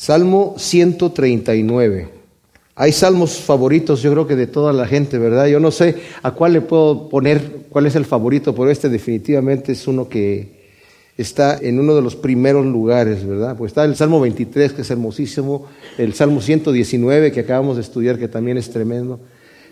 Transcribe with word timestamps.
Salmo 0.00 0.54
139. 0.56 2.08
Hay 2.76 2.92
salmos 2.92 3.40
favoritos, 3.40 4.00
yo 4.00 4.12
creo 4.12 4.28
que 4.28 4.36
de 4.36 4.46
toda 4.46 4.72
la 4.72 4.86
gente, 4.86 5.18
¿verdad? 5.18 5.48
Yo 5.48 5.58
no 5.58 5.72
sé 5.72 5.96
a 6.22 6.30
cuál 6.30 6.52
le 6.52 6.60
puedo 6.60 7.08
poner, 7.08 7.66
cuál 7.68 7.86
es 7.86 7.96
el 7.96 8.04
favorito, 8.04 8.54
pero 8.54 8.70
este 8.70 8.88
definitivamente 8.88 9.72
es 9.72 9.88
uno 9.88 10.08
que 10.08 10.56
está 11.16 11.58
en 11.58 11.80
uno 11.80 11.96
de 11.96 12.02
los 12.02 12.14
primeros 12.14 12.64
lugares, 12.64 13.26
¿verdad? 13.26 13.56
Pues 13.56 13.70
está 13.70 13.84
el 13.84 13.96
Salmo 13.96 14.20
23, 14.20 14.72
que 14.72 14.82
es 14.82 14.90
hermosísimo, 14.92 15.66
el 15.98 16.14
Salmo 16.14 16.40
119, 16.40 17.32
que 17.32 17.40
acabamos 17.40 17.74
de 17.74 17.82
estudiar, 17.82 18.20
que 18.20 18.28
también 18.28 18.56
es 18.56 18.70
tremendo. 18.70 19.18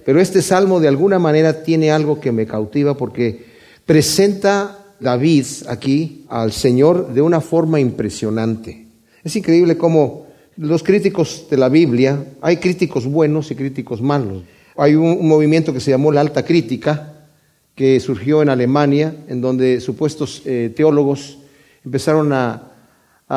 Pero 0.05 0.21
este 0.21 0.43
salmo 0.43 0.81
de 0.81 0.89
alguna 0.89 1.21
manera 1.21 1.63
tiene 1.63 1.93
algo 1.93 2.19
que 2.19 2.33
me 2.33 2.47
cautiva 2.47 2.97
porque 2.97 3.45
presenta 3.87 4.87
David 4.99 5.47
aquí 5.69 6.25
al 6.29 6.51
Señor 6.51 7.15
de 7.15 7.23
una 7.23 7.41
forma 7.41 7.79
impresionante. 7.79 8.86
Es 9.27 9.35
increíble 9.35 9.77
cómo 9.77 10.29
los 10.57 10.85
críticos 10.85 11.49
de 11.51 11.57
la 11.57 11.69
Biblia, 11.69 12.25
hay 12.41 12.59
críticos 12.59 13.07
buenos 13.07 13.51
y 13.51 13.57
críticos 13.57 14.01
malos. 14.01 14.45
Hay 14.77 14.95
un, 14.95 15.27
movimiento 15.27 15.73
que 15.73 15.81
se 15.81 15.91
llamó 15.91 16.13
la 16.13 16.21
alta 16.21 16.45
crítica, 16.45 17.27
que 17.75 17.99
surgió 17.99 18.41
en 18.41 18.51
Alemania, 18.51 19.17
en 19.27 19.41
donde 19.41 19.81
supuestos 19.81 20.43
eh, 20.45 20.73
teólogos 20.77 21.39
empezaron 21.85 22.33
a, 22.33 22.71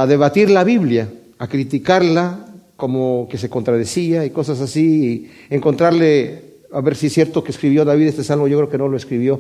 debatir 0.08 0.52
la 0.52 0.64
Biblia, 0.64 1.09
a 1.40 1.48
criticarla 1.48 2.45
como 2.76 3.28
que 3.28 3.40
se 3.40 3.50
contradecía 3.50 4.23
y 4.26 4.30
cosas 4.30 4.62
así, 4.62 5.31
y 5.50 5.56
encontrarle, 5.56 6.59
a 6.72 6.81
ver 6.81 6.95
si 6.95 7.08
es 7.08 7.14
cierto 7.14 7.44
que 7.44 7.50
escribió 7.50 7.84
David 7.84 8.09
este 8.09 8.23
salmo, 8.23 8.48
yo 8.48 8.58
creo 8.58 8.70
que 8.70 8.78
no 8.78 8.90
lo 8.90 8.95
escribió. 8.95 9.40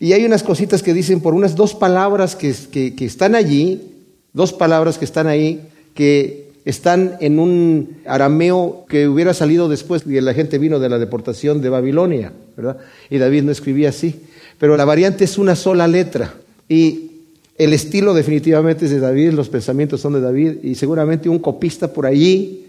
Y 0.00 0.14
hay 0.14 0.24
unas 0.24 0.42
cositas 0.42 0.82
que 0.82 0.94
dicen 0.94 1.20
por 1.20 1.34
unas 1.34 1.54
dos 1.54 1.74
palabras 1.74 2.34
que, 2.34 2.54
que 2.70 3.04
están 3.04 3.34
allí, 3.34 3.90
dos 4.32 4.54
palabras 4.54 4.96
que 4.96 5.04
están 5.04 5.26
ahí, 5.26 5.68
que 5.94 6.44
están 6.64 7.16
en 7.20 7.38
un 7.38 7.98
arameo 8.06 8.86
que 8.88 9.06
hubiera 9.08 9.34
salido 9.34 9.68
después 9.68 10.04
y 10.06 10.20
la 10.20 10.34
gente 10.34 10.58
vino 10.58 10.78
de 10.78 10.88
la 10.88 10.98
deportación 10.98 11.60
de 11.60 11.68
Babilonia, 11.68 12.32
¿verdad? 12.56 12.78
Y 13.10 13.18
David 13.18 13.42
no 13.42 13.52
escribía 13.52 13.90
así. 13.90 14.14
Pero 14.58 14.76
la 14.76 14.84
variante 14.84 15.24
es 15.24 15.36
una 15.36 15.56
sola 15.56 15.86
letra. 15.86 16.34
Y 16.68 17.10
el 17.56 17.72
estilo 17.72 18.14
definitivamente 18.14 18.86
es 18.86 18.90
de 18.90 19.00
David, 19.00 19.32
los 19.32 19.48
pensamientos 19.48 20.00
son 20.00 20.14
de 20.14 20.20
David, 20.20 20.56
y 20.62 20.74
seguramente 20.74 21.28
un 21.28 21.38
copista 21.38 21.92
por 21.92 22.06
allí, 22.06 22.66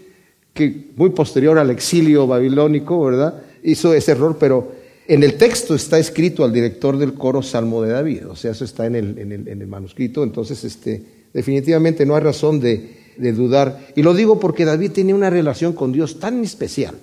que 0.52 0.86
muy 0.96 1.10
posterior 1.10 1.58
al 1.58 1.70
exilio 1.70 2.26
babilónico, 2.26 3.04
¿verdad? 3.04 3.42
Hizo 3.62 3.92
ese 3.94 4.12
error, 4.12 4.36
pero 4.38 4.72
en 5.08 5.22
el 5.22 5.34
texto 5.34 5.74
está 5.74 5.98
escrito 5.98 6.44
al 6.44 6.52
director 6.52 6.98
del 6.98 7.14
coro 7.14 7.42
Salmo 7.42 7.82
de 7.82 7.92
David, 7.92 8.28
o 8.28 8.36
sea, 8.36 8.52
eso 8.52 8.64
está 8.64 8.86
en 8.86 8.94
el, 8.96 9.18
en 9.18 9.60
el, 9.60 9.66
manuscrito, 9.66 10.22
entonces 10.22 10.64
este, 10.64 11.02
definitivamente 11.32 12.06
no 12.06 12.16
hay 12.16 12.22
razón 12.22 12.60
de 12.60 13.05
de 13.18 13.32
dudar. 13.32 13.86
Y 13.94 14.02
lo 14.02 14.14
digo 14.14 14.38
porque 14.40 14.64
David 14.64 14.92
tenía 14.92 15.14
una 15.14 15.30
relación 15.30 15.72
con 15.72 15.92
Dios 15.92 16.18
tan 16.20 16.42
especial, 16.42 16.94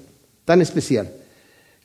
tan 0.46 0.62
especial, 0.62 1.12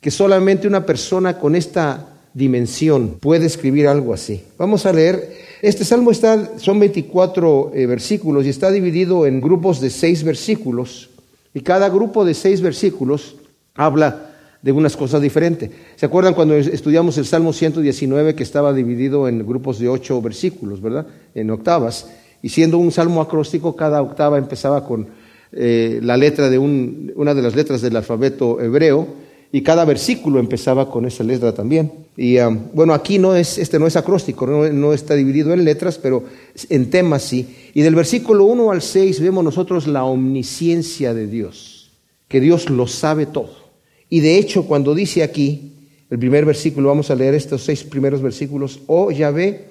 que 0.01 0.11
solamente 0.11 0.67
una 0.67 0.85
persona 0.85 1.37
con 1.37 1.55
esta 1.55 2.19
dimensión 2.33 3.17
puede 3.19 3.45
escribir 3.45 3.87
algo 3.87 4.13
así. 4.13 4.43
Vamos 4.57 4.85
a 4.85 4.93
leer, 4.93 5.35
este 5.61 5.83
salmo 5.83 6.11
está, 6.11 6.57
son 6.57 6.79
24 6.79 7.71
eh, 7.73 7.85
versículos 7.85 8.45
y 8.45 8.49
está 8.49 8.71
dividido 8.71 9.25
en 9.25 9.41
grupos 9.41 9.81
de 9.81 9.89
seis 9.89 10.23
versículos, 10.23 11.09
y 11.53 11.61
cada 11.61 11.89
grupo 11.89 12.23
de 12.25 12.33
seis 12.33 12.61
versículos 12.61 13.35
habla 13.75 14.29
de 14.61 14.71
unas 14.71 14.95
cosas 14.95 15.21
diferentes. 15.21 15.71
¿Se 15.95 16.05
acuerdan 16.05 16.33
cuando 16.33 16.55
estudiamos 16.55 17.17
el 17.17 17.25
Salmo 17.25 17.53
119 17.53 18.35
que 18.35 18.43
estaba 18.43 18.73
dividido 18.73 19.27
en 19.27 19.45
grupos 19.45 19.79
de 19.79 19.87
ocho 19.87 20.21
versículos, 20.21 20.81
verdad? 20.81 21.07
En 21.33 21.49
octavas. 21.49 22.07
Y 22.41 22.49
siendo 22.49 22.77
un 22.77 22.91
salmo 22.91 23.21
acróstico, 23.21 23.75
cada 23.75 24.01
octava 24.01 24.37
empezaba 24.37 24.85
con 24.85 25.07
eh, 25.51 25.99
la 26.03 26.17
letra 26.17 26.49
de 26.49 26.57
una 26.57 27.33
de 27.33 27.41
las 27.41 27.55
letras 27.55 27.81
del 27.81 27.95
alfabeto 27.95 28.61
hebreo, 28.61 29.07
y 29.51 29.63
cada 29.63 29.83
versículo 29.83 30.39
empezaba 30.39 30.91
con 30.91 31.05
esa 31.05 31.23
letra 31.23 31.53
también. 31.53 31.91
Y 32.15 32.37
bueno, 32.73 32.93
aquí 32.93 33.17
no 33.17 33.35
es, 33.35 33.57
este 33.57 33.79
no 33.79 33.87
es 33.87 33.95
acróstico, 33.95 34.45
no, 34.45 34.69
no, 34.69 34.93
está 34.93 35.15
dividido 35.15 35.51
en 35.53 35.65
letras, 35.65 35.97
pero 35.97 36.23
en 36.69 36.89
temas 36.91 37.23
sí. 37.23 37.55
Y 37.73 37.81
del 37.81 37.95
versículo 37.95 38.45
1 38.45 38.71
al 38.71 38.81
6 38.81 39.19
vemos 39.21 39.43
nosotros 39.43 39.87
la 39.87 40.03
omnisciencia 40.03 41.15
de 41.15 41.25
Dios, 41.25 41.91
que 42.27 42.39
Dios 42.39 42.69
lo 42.69 42.85
sabe 42.85 43.25
todo. 43.25 43.69
Y 44.07 44.19
de 44.19 44.37
hecho, 44.37 44.65
cuando 44.65 44.93
dice 44.93 45.23
aquí, 45.23 45.73
el 46.09 46.17
primer 46.19 46.45
versículo, 46.45 46.89
vamos 46.89 47.11
a 47.11 47.15
leer 47.15 47.35
estos 47.35 47.63
seis 47.63 47.83
primeros 47.83 48.21
versículos, 48.21 48.79
oh 48.87 49.11
Yahvé, 49.11 49.68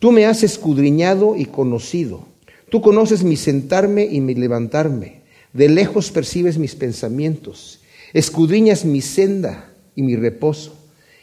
Tú 0.00 0.12
me 0.12 0.24
has 0.24 0.42
escudriñado 0.42 1.36
y 1.36 1.44
conocido. 1.44 2.24
Tú 2.70 2.80
conoces 2.80 3.22
mi 3.22 3.36
sentarme 3.36 4.06
y 4.06 4.22
mi 4.22 4.34
levantarme. 4.34 5.20
De 5.52 5.68
lejos 5.68 6.10
percibes 6.10 6.56
mis 6.56 6.74
pensamientos. 6.74 7.80
Escudriñas 8.14 8.86
mi 8.86 9.02
senda 9.02 9.72
y 9.94 10.02
mi 10.02 10.16
reposo. 10.16 10.74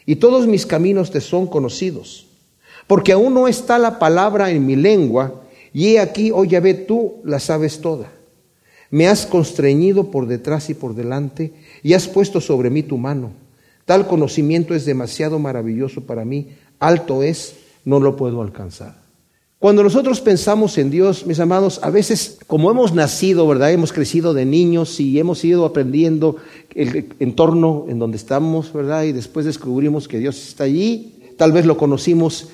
Y 0.05 0.17
todos 0.17 0.45
mis 0.45 0.67
caminos 0.67 1.09
te 1.09 1.21
son 1.21 1.47
conocidos. 1.47 2.27
Porque 2.85 3.13
aún 3.13 3.33
no 3.33 3.47
está 3.47 3.79
la 3.79 3.97
palabra 3.97 4.51
en 4.51 4.65
mi 4.65 4.75
lengua, 4.75 5.43
y 5.73 5.87
he 5.87 5.99
aquí, 5.99 6.31
oh 6.31 6.45
Yahvé, 6.45 6.75
tú 6.75 7.15
la 7.23 7.39
sabes 7.39 7.81
toda. 7.81 8.11
Me 8.91 9.07
has 9.07 9.25
constreñido 9.25 10.11
por 10.11 10.27
detrás 10.27 10.69
y 10.69 10.75
por 10.75 10.93
delante, 10.93 11.51
y 11.81 11.93
has 11.93 12.07
puesto 12.07 12.39
sobre 12.39 12.69
mí 12.69 12.83
tu 12.83 12.97
mano. 12.97 13.31
Tal 13.85 14.07
conocimiento 14.07 14.75
es 14.75 14.85
demasiado 14.85 15.39
maravilloso 15.39 16.01
para 16.01 16.23
mí, 16.23 16.49
alto 16.79 17.23
es 17.23 17.55
no 17.87 18.01
lo 18.01 18.17
puedo 18.17 18.41
alcanzar. 18.41 18.95
Cuando 19.59 19.81
nosotros 19.81 20.19
pensamos 20.19 20.77
en 20.77 20.91
Dios, 20.91 21.25
mis 21.25 21.39
amados, 21.39 21.79
a 21.81 21.89
veces 21.89 22.37
como 22.45 22.69
hemos 22.69 22.93
nacido, 22.93 23.47
¿verdad? 23.47 23.71
Hemos 23.71 23.93
crecido 23.93 24.33
de 24.33 24.45
niños 24.45 24.99
y 24.99 25.17
hemos 25.17 25.43
ido 25.45 25.63
aprendiendo 25.63 26.35
el 26.75 27.07
entorno 27.19 27.85
en 27.87 27.97
donde 27.97 28.17
estamos, 28.17 28.73
¿verdad? 28.73 29.03
Y 29.03 29.13
después 29.13 29.45
descubrimos 29.45 30.09
que 30.09 30.19
Dios 30.19 30.49
está 30.49 30.65
allí. 30.65 31.15
Tal 31.37 31.53
vez 31.53 31.65
lo 31.65 31.77
conocimos 31.77 32.49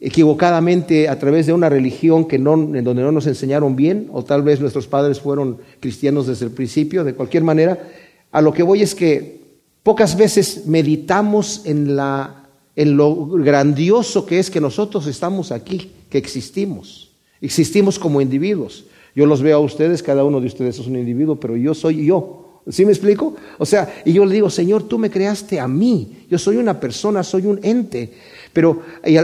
equivocadamente 0.00 1.08
a 1.08 1.18
través 1.18 1.46
de 1.46 1.54
una 1.54 1.70
religión 1.70 2.26
que 2.26 2.38
no, 2.38 2.52
en 2.52 2.84
donde 2.84 3.02
no 3.02 3.10
nos 3.10 3.26
enseñaron 3.26 3.76
bien, 3.76 4.10
o 4.12 4.22
tal 4.22 4.42
vez 4.42 4.60
nuestros 4.60 4.86
padres 4.86 5.18
fueron 5.18 5.56
cristianos 5.80 6.26
desde 6.26 6.44
el 6.44 6.52
principio. 6.52 7.04
De 7.04 7.14
cualquier 7.14 7.42
manera, 7.42 7.88
a 8.30 8.42
lo 8.42 8.52
que 8.52 8.62
voy 8.62 8.82
es 8.82 8.94
que 8.94 9.40
pocas 9.82 10.14
veces 10.18 10.66
meditamos 10.66 11.62
en 11.64 11.96
la 11.96 12.43
en 12.76 12.96
lo 12.96 13.26
grandioso 13.26 14.26
que 14.26 14.38
es 14.38 14.50
que 14.50 14.60
nosotros 14.60 15.06
estamos 15.06 15.52
aquí, 15.52 15.90
que 16.10 16.18
existimos. 16.18 17.12
Existimos 17.40 17.98
como 17.98 18.20
individuos. 18.20 18.86
Yo 19.14 19.26
los 19.26 19.42
veo 19.42 19.58
a 19.58 19.60
ustedes, 19.60 20.02
cada 20.02 20.24
uno 20.24 20.40
de 20.40 20.46
ustedes 20.46 20.78
es 20.78 20.86
un 20.86 20.96
individuo, 20.96 21.36
pero 21.36 21.56
yo 21.56 21.74
soy 21.74 22.06
yo. 22.06 22.62
¿Sí 22.68 22.84
me 22.84 22.92
explico? 22.92 23.36
O 23.58 23.66
sea, 23.66 24.02
y 24.04 24.12
yo 24.12 24.24
le 24.24 24.34
digo, 24.34 24.48
Señor, 24.48 24.84
tú 24.84 24.98
me 24.98 25.10
creaste 25.10 25.60
a 25.60 25.68
mí. 25.68 26.24
Yo 26.30 26.38
soy 26.38 26.56
una 26.56 26.80
persona, 26.80 27.22
soy 27.22 27.46
un 27.46 27.60
ente. 27.62 28.12
Pero 28.52 28.80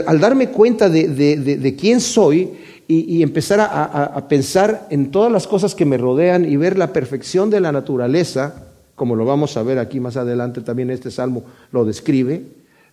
al, 0.06 0.20
darme 0.20 0.50
cuenta 0.50 0.88
de, 0.88 1.76
quién 1.78 2.00
soy 2.00 2.50
y, 2.86 3.22
empezar 3.22 3.60
a 3.60 4.28
pensar 4.28 4.86
en 4.90 5.10
todas 5.10 5.32
las 5.32 5.46
cosas 5.46 5.74
que 5.74 5.86
me 5.86 5.96
rodean 5.96 6.44
y 6.44 6.56
ver 6.56 6.76
la 6.76 6.92
perfección 6.92 7.48
de 7.48 7.60
la 7.60 7.72
naturaleza, 7.72 8.66
como 9.00 9.16
lo 9.16 9.24
vamos 9.24 9.56
a 9.56 9.62
ver 9.62 9.78
aquí 9.78 9.98
más 9.98 10.18
adelante, 10.18 10.60
también 10.60 10.90
este 10.90 11.10
salmo 11.10 11.44
lo 11.72 11.86
describe, 11.86 12.42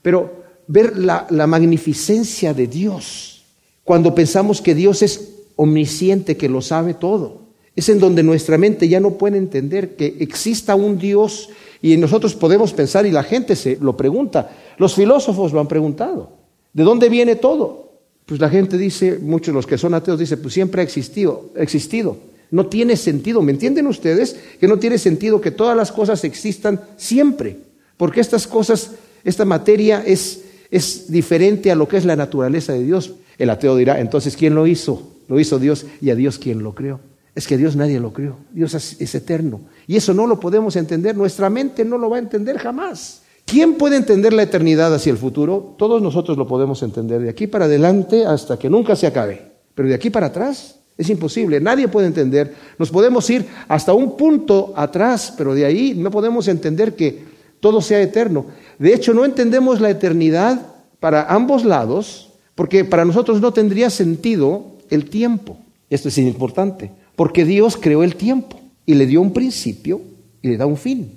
pero 0.02 0.47
ver 0.68 0.98
la, 0.98 1.48
magnificencia 1.48 2.54
de 2.54 2.68
Dios. 2.68 3.44
Cuando 3.84 4.14
pensamos 4.14 4.62
que 4.62 4.76
Dios 4.76 5.02
es 5.02 5.36
omnisciente, 5.56 6.38
que 6.38 6.50
lo 6.50 6.62
sabe 6.62 6.94
todo. 6.94 7.42
Es 7.76 7.90
en 7.90 8.00
donde 8.00 8.24
nuestra 8.24 8.58
mente 8.58 8.88
ya 8.88 9.00
no 9.00 9.12
puede 9.12 9.38
entender 9.38 9.96
que 9.96 10.18
exista 10.20 10.76
un 10.76 10.98
Dios 10.98 11.50
y 11.82 11.96
nosotros 11.98 12.36
podemos 12.36 12.74
pensar 12.74 13.06
y 13.06 13.12
la 13.12 13.24
gente 13.24 13.56
se 13.56 13.78
lo 13.80 13.96
pregunta. 13.96 14.52
Los 14.78 14.96
filósofos 14.96 15.54
lo 15.54 15.60
han 15.60 15.68
preguntado. 15.68 16.32
¿De 16.74 16.84
dónde 16.84 17.10
viene 17.10 17.36
todo? 17.36 17.92
Pues 18.26 18.42
la 18.42 18.50
gente 18.50 18.78
dice, 18.78 19.20
muchos 19.22 19.54
los 19.54 19.66
que 19.66 19.78
son 19.78 19.94
ateos 19.94 20.20
dicen, 20.20 20.42
pues 20.42 20.54
siempre 20.54 20.82
ha 20.82 20.84
existido, 20.84 21.52
existido. 21.56 22.18
No 22.50 22.66
tiene 22.66 22.98
sentido. 22.98 23.42
¿Me 23.42 23.52
entienden 23.52 23.88
ustedes? 23.88 24.36
Que 24.60 24.68
no 24.68 24.78
tiene 24.78 24.98
sentido 24.98 25.40
que 25.40 25.52
todas 25.52 25.78
las 25.78 25.92
cosas 25.92 26.24
existan 26.24 26.82
siempre. 26.98 27.58
Porque 27.96 28.22
estas 28.22 28.48
cosas, 28.48 28.92
esta 29.24 29.46
materia 29.46 30.04
es 30.06 30.42
es 30.72 31.12
diferente 31.12 31.72
a 31.72 31.76
lo 31.76 31.88
que 31.88 31.98
es 31.98 32.06
la 32.06 32.16
naturaleza 32.16 32.74
de 32.74 32.84
Dios. 32.84 33.14
El 33.38 33.50
ateo 33.50 33.76
dirá, 33.76 34.00
entonces, 34.00 34.36
¿quién 34.36 34.56
lo 34.56 34.68
hizo? 34.68 35.16
Lo 35.28 35.40
hizo 35.40 35.60
Dios 35.60 35.86
y 36.02 36.10
a 36.10 36.16
Dios 36.16 36.40
quién 36.40 36.64
lo 36.64 36.74
creó. 36.74 37.00
Es 37.36 37.46
que 37.46 37.58
Dios 37.58 37.76
nadie 37.76 38.00
lo 38.00 38.14
creó. 38.14 38.38
Dios 38.52 38.74
es, 38.74 39.14
eterno. 39.14 39.62
Y 39.86 39.96
eso 39.96 40.14
no 40.14 40.26
lo 40.26 40.40
podemos 40.40 40.76
entender. 40.76 41.16
Nuestra 41.16 41.50
mente 41.50 41.86
no 41.86 41.98
lo 41.98 42.10
va 42.10 42.16
a 42.16 42.20
entender 42.20 42.58
jamás. 42.58 43.22
¿Quién 43.46 43.76
puede 43.76 43.96
entender 43.96 44.34
la 44.34 44.44
eternidad 44.44 44.94
hacia 44.94 45.12
el 45.12 45.18
futuro? 45.18 45.76
Todos 45.78 46.02
nosotros 46.02 46.38
lo 46.38 46.48
podemos 46.48 46.82
entender 46.82 47.22
de 47.22 47.30
aquí 47.30 47.48
para 47.48 47.66
adelante 47.66 48.26
hasta 48.26 48.58
que 48.58 48.70
nunca 48.70 48.96
se 48.96 49.08
acabe. 49.08 49.52
Pero 49.76 49.88
de 49.88 49.94
aquí 49.94 50.10
para 50.10 50.28
atrás 50.28 50.80
es 50.98 51.10
imposible. 51.10 51.62
Nadie 51.62 51.88
puede 51.88 52.08
entender. 52.08 52.56
Nos 52.80 52.90
podemos 52.90 53.30
ir 53.30 53.46
hasta 53.68 53.94
un 53.94 54.18
punto 54.18 54.74
atrás, 54.76 55.34
pero 55.38 55.54
de 55.54 55.64
ahí 55.64 55.94
no 55.96 56.10
podemos 56.10 56.48
entender 56.48 56.96
que 56.96 57.37
todo 57.60 57.82
sea 57.82 58.02
eterno. 58.02 58.46
De 58.80 58.94
hecho, 58.94 59.14
no 59.14 59.26
entendemos 59.26 59.82
la 59.82 59.90
eternidad 59.90 60.74
para 61.00 61.34
ambos 61.34 61.66
lados, 61.66 62.30
porque 62.56 62.86
para 62.86 63.06
nosotros 63.06 63.42
no 63.42 63.54
tendría 63.54 63.90
sentido 63.90 64.78
el 64.90 65.10
tiempo. 65.10 65.58
Esto 65.90 66.10
es 66.10 66.18
importante. 66.18 66.92
Porque 67.16 67.46
Dios 67.46 67.78
creó 67.78 68.04
el 68.04 68.16
tiempo 68.16 68.60
y 68.86 68.94
le 68.94 69.06
dio 69.06 69.22
un 69.22 69.34
principio 69.34 70.02
y 70.42 70.50
le 70.50 70.58
da 70.58 70.66
un 70.66 70.78
fin. 70.78 71.12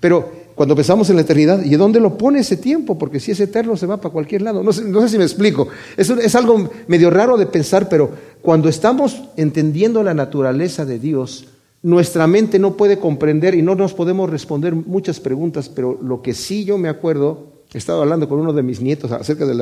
Pero 0.00 0.42
cuando 0.54 0.76
pensamos 0.76 1.08
en 1.10 1.16
la 1.16 1.22
eternidad, 1.22 1.64
¿y 1.64 1.76
dónde 1.76 2.00
lo 2.00 2.18
pone 2.18 2.40
ese 2.40 2.56
tiempo? 2.56 2.98
Porque 2.98 3.20
si 3.20 3.30
es 3.30 3.40
eterno 3.40 3.76
se 3.76 3.86
va 3.86 3.98
para 4.00 4.12
cualquier 4.12 4.42
lado. 4.42 4.62
No 4.62 4.72
sé, 4.72 5.08
si 5.08 5.18
me 5.18 5.24
explico. 5.24 5.68
Es, 5.96 6.10
es 6.10 6.34
algo 6.34 6.70
medio 6.88 7.10
raro 7.10 7.36
de 7.36 7.46
pensar, 7.46 7.88
pero 7.88 8.10
cuando 8.42 8.68
estamos 8.68 9.22
entendiendo 9.36 10.02
la 10.02 10.14
naturaleza 10.14 10.84
de 10.84 10.98
Dios, 10.98 11.46
nuestra 11.82 12.28
mente 12.28 12.58
no 12.58 12.76
puede 12.76 12.98
comprender 12.98 13.54
y 13.54 13.62
no 13.62 13.74
nos 13.74 13.92
podemos 13.92 14.30
responder 14.30 14.74
muchas 14.74 15.18
preguntas, 15.18 15.68
pero 15.68 15.98
lo 16.00 16.22
que 16.22 16.32
sí 16.32 16.64
yo 16.64 16.78
me 16.78 16.88
acuerdo, 16.88 17.52
he 17.74 17.78
estado 17.78 18.02
hablando 18.02 18.28
con 18.28 18.38
uno 18.38 18.52
de 18.52 18.62
mis 18.62 18.80
nietos 18.80 19.10
acerca 19.10 19.46
de 19.46 19.54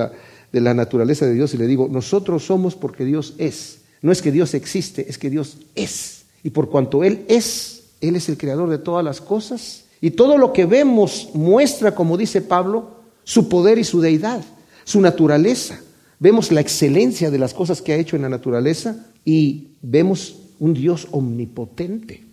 la, 0.60 0.74
naturaleza 0.74 1.26
de 1.26 1.34
Dios 1.34 1.54
y 1.54 1.56
le 1.56 1.66
digo, 1.66 1.88
nosotros 1.90 2.44
somos 2.44 2.74
porque 2.74 3.04
Dios 3.04 3.34
es. 3.38 3.78
No 4.02 4.12
es 4.12 4.20
que 4.20 4.32
Dios 4.32 4.54
existe, 4.54 5.08
es 5.08 5.18
que 5.18 5.30
Dios 5.30 5.58
es. 5.74 6.24
Y 6.42 6.50
por 6.50 6.68
cuanto 6.68 7.04
Él 7.04 7.24
es, 7.28 7.84
Él 8.00 8.16
es 8.16 8.28
el 8.28 8.36
creador 8.36 8.68
de 8.68 8.78
todas 8.78 9.04
las 9.04 9.20
cosas. 9.20 9.84
Y 10.00 10.10
todo 10.12 10.38
lo 10.38 10.52
que 10.52 10.66
vemos 10.66 11.30
muestra, 11.34 11.94
como 11.94 12.16
dice 12.16 12.40
Pablo, 12.40 13.00
su 13.24 13.48
poder 13.48 13.78
y 13.78 13.84
su 13.84 14.00
deidad, 14.00 14.42
su 14.84 15.00
naturaleza. 15.00 15.80
Vemos 16.18 16.52
la 16.52 16.60
excelencia 16.60 17.30
de 17.30 17.38
las 17.38 17.54
cosas 17.54 17.80
que 17.80 17.92
ha 17.92 17.96
hecho 17.96 18.16
en 18.16 18.22
la 18.22 18.28
naturaleza 18.28 19.06
y 19.24 19.68
vemos 19.82 20.36
un 20.60 20.74
Dios 20.74 21.08
omnipotente. 21.10 22.24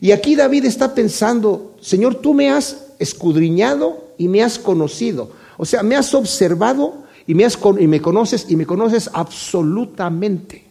Y 0.00 0.10
aquí 0.10 0.36
David 0.36 0.66
está 0.66 0.94
pensando, 0.94 1.76
Señor, 1.80 2.16
tú 2.16 2.34
me 2.34 2.50
has 2.50 2.88
escudriñado 2.98 4.12
y 4.18 4.28
me 4.28 4.42
has 4.42 4.58
conocido. 4.58 5.30
O 5.56 5.64
sea, 5.64 5.82
me 5.82 5.96
has 5.96 6.12
observado 6.14 7.04
y 7.26 7.34
me, 7.34 7.44
has, 7.44 7.58
y 7.78 7.86
me 7.86 8.02
conoces 8.02 8.46
y 8.48 8.56
me 8.56 8.66
conoces 8.66 9.08
absolutamente. 9.12 10.64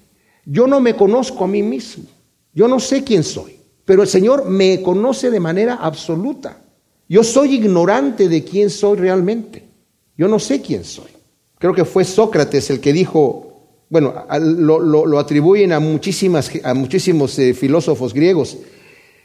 Yo 0.45 0.67
no 0.67 0.79
me 0.79 0.95
conozco 0.95 1.43
a 1.43 1.47
mí 1.47 1.63
mismo. 1.63 2.05
Yo 2.53 2.67
no 2.67 2.79
sé 2.79 3.03
quién 3.03 3.23
soy. 3.23 3.55
Pero 3.83 4.01
el 4.01 4.07
Señor 4.07 4.45
me 4.45 4.81
conoce 4.81 5.31
de 5.31 5.39
manera 5.39 5.75
absoluta. 5.75 6.61
Yo 7.07 7.23
soy 7.23 7.55
ignorante 7.55 8.27
de 8.27 8.43
quién 8.43 8.69
soy 8.69 8.97
realmente. 8.97 9.63
Yo 10.17 10.27
no 10.27 10.39
sé 10.39 10.61
quién 10.61 10.83
soy. 10.83 11.09
Creo 11.59 11.73
que 11.73 11.85
fue 11.85 12.03
Sócrates 12.03 12.69
el 12.69 12.79
que 12.79 12.93
dijo, 12.93 13.54
bueno, 13.89 14.25
lo, 14.39 15.19
atribuyen 15.19 15.71
a, 15.71 15.79
muchísimas, 15.79 16.51
a 16.63 16.73
muchísimos 16.73 17.37
eh, 17.39 17.53
filósofos 17.53 18.13
griegos, 18.13 18.57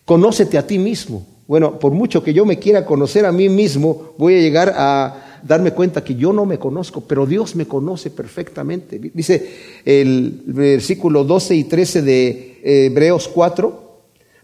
conócete 0.05 0.59
a 0.59 0.67
ti 0.67 0.79
mismo. 0.79 1.27
Bueno, 1.47 1.79
por 1.79 1.93
mucho 1.93 2.23
que 2.23 2.33
yo 2.33 2.45
me 2.45 2.59
quiera 2.59 2.85
conocer 2.85 3.27
a 3.27 3.33
mí 3.33 3.49
mismo, 3.49 4.15
voy 4.19 4.35
a 4.35 4.41
llegar 4.41 4.73
a 4.77 5.41
darme 5.43 5.73
cuenta 5.73 6.05
que 6.05 6.15
yo 6.15 6.33
no 6.33 6.47
me 6.47 6.59
conozco, 6.59 7.01
pero 7.01 7.27
Dios 7.27 7.57
me 7.57 7.67
conoce 7.67 8.11
perfectamente. 8.11 9.01
Dice 9.13 9.51
el 9.85 10.43
versículo 10.47 11.25
12 11.25 11.55
y 11.57 11.65
13 11.65 12.03
de 12.03 12.61
Hebreos 12.63 13.29
4, 13.29 13.91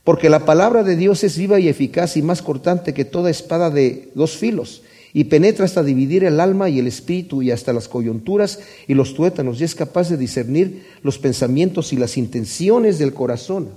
porque 0.02 0.30
la 0.30 0.44
palabra 0.44 0.82
de 0.82 0.96
Dios 0.96 1.22
es 1.24 1.36
viva 1.36 1.60
y 1.60 1.68
eficaz 1.68 2.16
y 2.16 2.22
más 2.22 2.42
cortante 2.42 2.94
que 2.94 3.04
toda 3.04 3.30
espada 3.30 3.70
de 3.70 4.10
dos 4.14 4.36
filos 4.36 4.82
y 5.16 5.24
penetra 5.24 5.64
hasta 5.64 5.82
dividir 5.82 6.24
el 6.24 6.40
alma 6.40 6.68
y 6.68 6.78
el 6.78 6.86
espíritu 6.86 7.40
y 7.40 7.50
hasta 7.50 7.72
las 7.72 7.88
coyunturas 7.88 8.58
y 8.86 8.92
los 8.92 9.14
tuétanos 9.14 9.58
y 9.58 9.64
es 9.64 9.74
capaz 9.74 10.10
de 10.10 10.18
discernir 10.18 10.84
los 11.02 11.18
pensamientos 11.18 11.94
y 11.94 11.96
las 11.96 12.18
intenciones 12.18 12.98
del 12.98 13.14
corazón. 13.14 13.70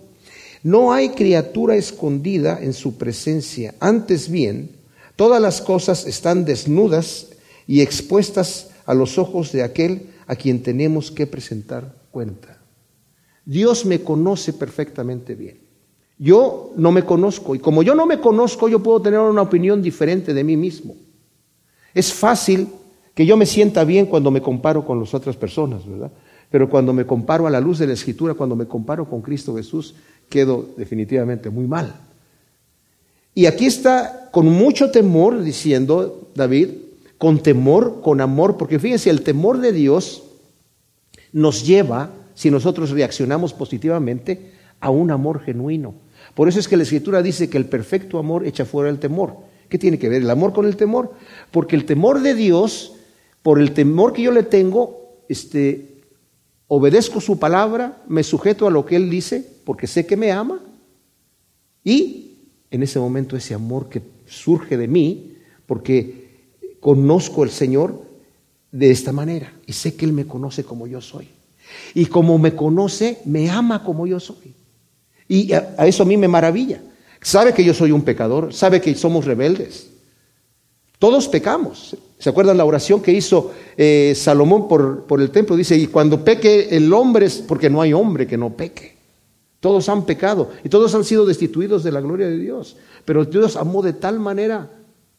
No 0.64 0.92
hay 0.92 1.12
criatura 1.12 1.78
escondida 1.78 2.60
en 2.62 2.74
su 2.74 2.98
presencia, 2.98 3.74
antes 3.80 4.30
bien, 4.30 4.72
todas 5.16 5.42
las 5.42 5.62
cosas 5.62 6.06
están 6.06 6.44
desnudas 6.44 7.28
y 7.66 7.80
expuestas 7.80 8.72
a 8.86 8.94
los 8.94 9.18
ojos 9.18 9.54
de 9.54 9.64
aquel 9.64 10.08
a 10.28 10.36
quien 10.36 10.62
tenemos 10.62 11.10
que 11.10 11.26
presentar 11.26 11.96
cuenta. 12.12 12.62
Dios 13.46 13.86
me 13.86 14.02
conoce 14.02 14.52
perfectamente 14.52 15.36
bien. 15.36 15.62
Yo 16.18 16.74
no 16.76 16.92
me 16.92 17.06
conozco 17.06 17.56
y 17.56 17.60
como 17.60 17.82
yo 17.82 17.96
no 17.96 18.06
me 18.06 18.20
conozco, 18.20 18.68
yo 18.68 18.84
puedo 18.84 19.02
tener 19.02 19.22
una 19.22 19.44
opinión 19.44 19.82
diferente 19.82 20.34
de 20.34 20.44
mí 20.44 20.58
mismo. 20.58 20.96
Es 21.94 22.14
fácil 22.14 22.68
que 23.14 23.26
yo 23.26 23.38
me 23.38 23.46
sienta 23.46 23.84
bien 23.84 24.06
cuando 24.06 24.32
me 24.32 24.42
comparo 24.42 24.86
con 24.86 25.00
las 25.00 25.14
otras 25.14 25.36
personas, 25.36 25.88
¿verdad? 25.88 26.12
Pero 26.50 26.70
cuando 26.70 26.94
me 26.94 27.06
comparo 27.06 27.48
a 27.48 27.50
la 27.50 27.60
luz 27.60 27.80
de 27.80 27.88
la 27.88 27.94
Escritura, 27.94 28.34
cuando 28.34 28.56
me 28.56 28.66
comparo 28.66 29.10
con 29.10 29.22
Cristo 29.22 29.56
Jesús, 29.56 29.96
quedo 30.30 30.70
definitivamente 30.78 31.50
muy 31.50 31.68
mal. 31.68 31.94
Y 33.36 33.46
aquí 33.46 33.66
está 33.66 34.30
con 34.32 34.48
mucho 34.48 34.92
temor 34.92 35.44
diciendo 35.44 36.30
David, 36.36 36.70
con 37.18 37.40
temor, 37.40 38.02
con 38.02 38.22
amor, 38.22 38.58
porque 38.58 38.80
fíjense, 38.80 39.10
el 39.10 39.22
temor 39.22 39.60
de 39.60 39.74
Dios 39.74 40.24
nos 41.32 41.66
lleva, 41.66 42.12
si 42.34 42.50
nosotros 42.50 42.92
reaccionamos 42.92 43.54
positivamente, 43.54 44.54
a 44.80 44.90
un 44.90 45.12
amor 45.12 45.42
genuino. 45.42 45.94
Por 46.34 46.48
eso 46.48 46.60
es 46.60 46.68
que 46.68 46.78
la 46.78 46.84
Escritura 46.84 47.22
dice 47.22 47.50
que 47.50 47.58
el 47.58 47.66
perfecto 47.66 48.18
amor 48.18 48.46
echa 48.46 48.66
fuera 48.66 48.90
el 48.90 49.00
temor. 49.00 49.36
¿Qué 49.70 49.78
tiene 49.78 50.00
que 50.00 50.10
ver 50.10 50.24
el 50.24 50.30
amor 50.30 50.52
con 50.52 50.66
el 50.66 50.76
temor? 50.76 51.14
Porque 51.52 51.76
el 51.76 51.86
temor 51.86 52.22
de 52.22 52.34
Dios, 52.34 52.94
por 53.44 53.60
el 53.60 53.72
temor 53.74 54.14
que 54.14 54.24
yo 54.24 54.32
le 54.32 54.44
tengo, 54.44 55.20
este, 55.30 56.02
obedezco 56.68 57.22
su 57.22 57.38
palabra, 57.38 58.02
me 58.08 58.24
sujeto 58.24 58.68
a 58.68 58.72
lo 58.72 58.86
que 58.86 58.96
Él 58.96 59.10
dice, 59.10 59.46
porque 59.64 59.86
sé 59.86 60.06
que 60.08 60.18
me 60.18 60.32
ama, 60.32 60.60
y 61.84 62.38
en 62.72 62.84
ese 62.84 63.00
momento 63.00 63.38
ese 63.38 63.54
amor 63.54 63.90
que 63.90 64.02
surge 64.26 64.76
de 64.76 64.88
mí, 64.88 65.38
porque 65.68 66.30
conozco 66.80 67.44
al 67.44 67.52
Señor 67.52 68.02
de 68.72 68.90
esta 68.90 69.12
manera, 69.12 69.54
y 69.68 69.74
sé 69.74 69.96
que 69.96 70.06
Él 70.06 70.14
me 70.14 70.26
conoce 70.26 70.64
como 70.64 70.88
yo 70.88 71.00
soy. 71.00 71.30
Y 71.94 72.08
como 72.08 72.40
me 72.40 72.56
conoce, 72.56 73.20
me 73.26 73.52
ama 73.52 73.84
como 73.84 74.08
yo 74.08 74.20
soy. 74.20 74.56
Y 75.28 75.54
a, 75.54 75.76
a 75.78 75.86
eso 75.86 76.02
a 76.02 76.06
mí 76.08 76.18
me 76.18 76.28
maravilla. 76.28 76.82
Sabe 77.22 77.54
que 77.54 77.64
yo 77.64 77.74
soy 77.74 77.92
un 77.92 78.04
pecador, 78.04 78.54
sabe 78.54 78.82
que 78.82 78.96
somos 78.96 79.26
rebeldes. 79.26 79.90
Todos 81.00 81.28
pecamos. 81.28 81.96
¿Se 82.18 82.30
acuerdan 82.30 82.58
la 82.58 82.66
oración 82.66 83.02
que 83.02 83.14
hizo 83.14 83.52
eh, 83.78 84.14
Salomón 84.16 84.68
por, 84.68 85.06
por 85.06 85.22
el 85.22 85.32
templo? 85.32 85.56
Dice, 85.56 85.78
y 85.78 85.88
cuando 85.88 86.24
peque 86.24 86.68
el 86.72 86.92
hombre 86.92 87.28
es 87.28 87.38
porque 87.38 87.70
no 87.70 87.82
hay 87.82 87.94
hombre 87.94 88.28
que 88.28 88.38
no 88.38 88.52
peque. 88.52 88.98
Todos 89.62 89.90
han 89.90 90.06
pecado 90.06 90.52
y 90.64 90.70
todos 90.70 90.94
han 90.96 91.04
sido 91.04 91.26
destituidos 91.26 91.84
de 91.84 91.92
la 91.92 92.02
gloria 92.02 92.28
de 92.28 92.38
Dios. 92.38 92.78
Pero 93.06 93.26
Dios 93.26 93.56
amó 93.56 93.82
de 93.82 93.94
tal 93.94 94.20
manera 94.20 94.70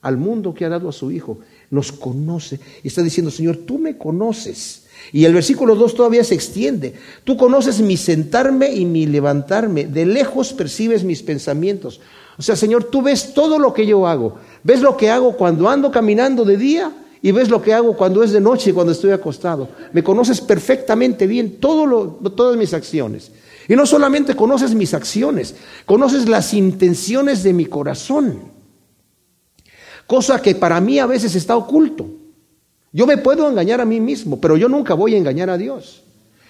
al 0.03 0.17
mundo 0.17 0.55
que 0.55 0.65
ha 0.65 0.69
dado 0.69 0.89
a 0.89 0.93
su 0.93 1.11
Hijo. 1.11 1.39
Nos 1.71 1.93
conoce 1.93 2.61
y 2.83 2.89
está 2.89 3.03
diciendo, 3.03 3.31
Señor, 3.31 3.59
tú 3.59 3.79
me 3.79 3.97
conoces. 3.97 4.87
Y 5.13 5.25
el 5.25 5.35
versículo 5.35 5.75
2 5.75 5.95
todavía 5.95 6.25
se 6.25 6.35
extiende. 6.35 6.95
Tú 7.25 7.37
conoces 7.37 7.81
mi 7.81 7.97
sentarme 7.97 8.73
y 8.73 8.85
mi 8.85 9.07
levantarme. 9.07 9.85
De 9.85 10.07
lejos 10.07 10.53
percibes 10.53 11.05
mis 11.05 11.23
pensamientos. 11.23 12.01
O 12.39 12.43
sea, 12.43 12.57
Señor, 12.57 12.85
tú 12.85 13.03
ves 13.03 13.35
todo 13.35 13.59
lo 13.59 13.75
que 13.75 13.87
yo 13.87 14.07
hago. 14.07 14.37
Ves 14.63 14.81
lo 14.81 14.97
que 14.97 15.11
hago 15.11 15.37
cuando 15.37 15.69
ando 15.69 15.91
caminando 15.91 16.45
de 16.45 16.57
día 16.57 16.93
y 17.23 17.33
ves 17.33 17.51
lo 17.51 17.61
que 17.61 17.75
hago 17.75 17.97
cuando 17.97 18.23
es 18.23 18.33
de 18.33 18.41
noche 18.41 18.71
y 18.71 18.73
cuando 18.73 18.93
estoy 18.93 19.11
acostado. 19.11 19.69
Me 19.93 20.03
conoces 20.03 20.41
perfectamente 20.41 21.27
bien 21.27 21.59
todas 21.61 22.57
mis 22.57 22.73
acciones. 22.73 23.33
Y 23.69 23.77
no 23.77 23.87
solamente 23.87 24.35
conoces 24.35 24.75
mis 24.75 24.95
acciones, 24.95 25.55
conoces 25.87 26.29
las 26.29 26.55
intenciones 26.55 27.43
de 27.43 27.53
mi 27.53 27.67
corazón. 27.67 28.41
Cosa 30.07 30.43
que 30.43 30.55
para 30.55 30.81
mí 30.81 30.99
a 30.99 31.07
veces 31.07 31.35
está 31.37 31.57
oculto. 31.57 32.20
Yo 32.93 33.07
me 33.07 33.19
puedo 33.19 33.49
engañar 33.49 33.81
a 33.81 33.85
mí 33.85 34.01
mismo, 34.01 34.41
pero 34.41 34.57
yo 34.57 34.69
nunca 34.69 34.95
voy 34.95 35.15
a 35.15 35.19
engañar 35.19 35.51
a 35.51 35.57
Dios. 35.57 36.03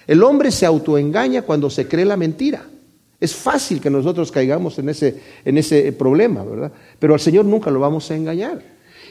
El 0.07 0.23
hombre 0.23 0.51
se 0.51 0.65
autoengaña 0.65 1.43
cuando 1.43 1.69
se 1.69 1.87
cree 1.87 2.05
la 2.05 2.17
mentira. 2.17 2.65
Es 3.19 3.35
fácil 3.35 3.79
que 3.79 3.91
nosotros 3.91 4.31
caigamos 4.31 4.79
en 4.79 4.89
ese, 4.89 5.21
en 5.45 5.57
ese 5.57 5.91
problema, 5.93 6.43
¿verdad? 6.43 6.71
Pero 6.97 7.13
al 7.13 7.19
Señor 7.19 7.45
nunca 7.45 7.69
lo 7.69 7.79
vamos 7.79 8.09
a 8.09 8.15
engañar. 8.15 8.63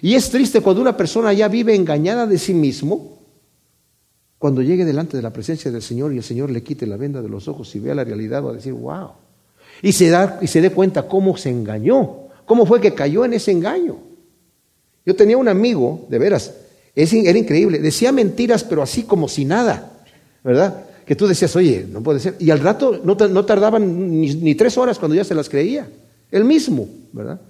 Y 0.03 0.15
es 0.15 0.31
triste 0.31 0.61
cuando 0.61 0.83
una 0.83 0.97
persona 0.97 1.33
ya 1.33 1.47
vive 1.47 1.75
engañada 1.75 2.27
de 2.27 2.39
sí 2.39 2.53
mismo, 2.53 3.19
cuando 4.39 4.63
llegue 4.63 4.85
delante 4.85 5.17
de 5.17 5.23
la 5.23 5.33
presencia 5.33 5.71
del 5.71 5.83
Señor 5.83 6.13
y 6.13 6.17
el 6.17 6.23
Señor 6.25 6.51
le 6.51 6.63
quite 6.63 6.87
la 6.87 6.97
venda 6.97 7.23
de 7.23 7.29
los 7.29 7.47
ojos 7.47 7.73
y 7.77 7.79
vea 7.79 7.95
la 7.95 8.05
realidad, 8.05 8.43
va 8.43 8.51
a 8.51 8.55
decir, 8.55 8.73
wow. 8.73 9.11
Y 9.83 9.93
se, 9.93 10.09
da, 10.09 10.39
y 10.43 10.49
se 10.49 10.61
dé 10.61 10.71
cuenta 10.71 11.07
cómo 11.07 11.37
se 11.37 11.51
engañó, 11.51 12.29
cómo 12.47 12.67
fue 12.67 12.81
que 12.81 12.95
cayó 12.95 13.25
en 13.25 13.35
ese 13.35 13.53
engaño. 13.53 13.99
Yo 15.07 15.15
tenía 15.15 15.37
un 15.37 15.49
amigo, 15.49 16.07
de 16.09 16.19
veras, 16.19 16.55
era 16.95 17.39
increíble. 17.39 17.79
Decía 17.79 18.13
mentiras, 18.13 18.65
pero 18.65 18.83
así 18.83 19.05
como 19.05 19.29
si 19.29 19.45
nada, 19.45 19.93
¿verdad? 20.43 20.85
Que 21.07 21.17
tú 21.17 21.27
decías, 21.27 21.55
oye, 21.57 21.87
no 21.89 22.03
puede 22.03 22.21
ser. 22.21 22.37
Y 22.39 22.51
al 22.51 22.61
rato 22.61 23.01
no, 23.03 23.17
tardaban 23.17 24.21
ni, 24.21 24.55
tres 24.55 24.77
horas 24.79 24.99
cuando 24.99 25.15
ya 25.15 25.25
se 25.25 25.35
las 25.35 25.49
creía. 25.49 25.89
El 26.31 26.45
mismo, 26.45 26.89
¿verdad? 27.13 27.41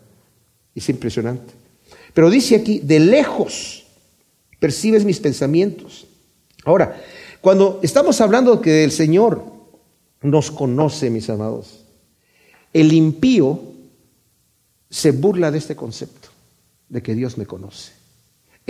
Es 0.75 0.89
impresionante. 0.89 1.53
Pero 2.15 2.31
dice 2.31 2.57
aquí, 2.57 2.81
de 2.81 3.01
lejos 3.01 3.85
percibes 4.59 5.05
mis 5.05 5.21
pensamientos. 5.21 6.07
Ahora, 6.65 7.01
cuando 7.41 7.81
estamos 7.83 8.21
hablando 8.21 8.61
que 8.61 8.85
el 8.85 8.93
Señor 8.93 9.45
nos 10.23 10.51
conoce, 10.51 11.11
mis 11.11 11.31
amados, 11.31 11.85
el 12.73 12.93
impío 12.93 13.61
se 14.91 15.13
burla 15.13 15.51
de 15.51 15.59
este 15.59 15.77
concepto, 15.77 16.29
de 16.89 17.03
que 17.03 17.15
Dios 17.15 17.39
me 17.39 17.47
conoce. 17.47 18.00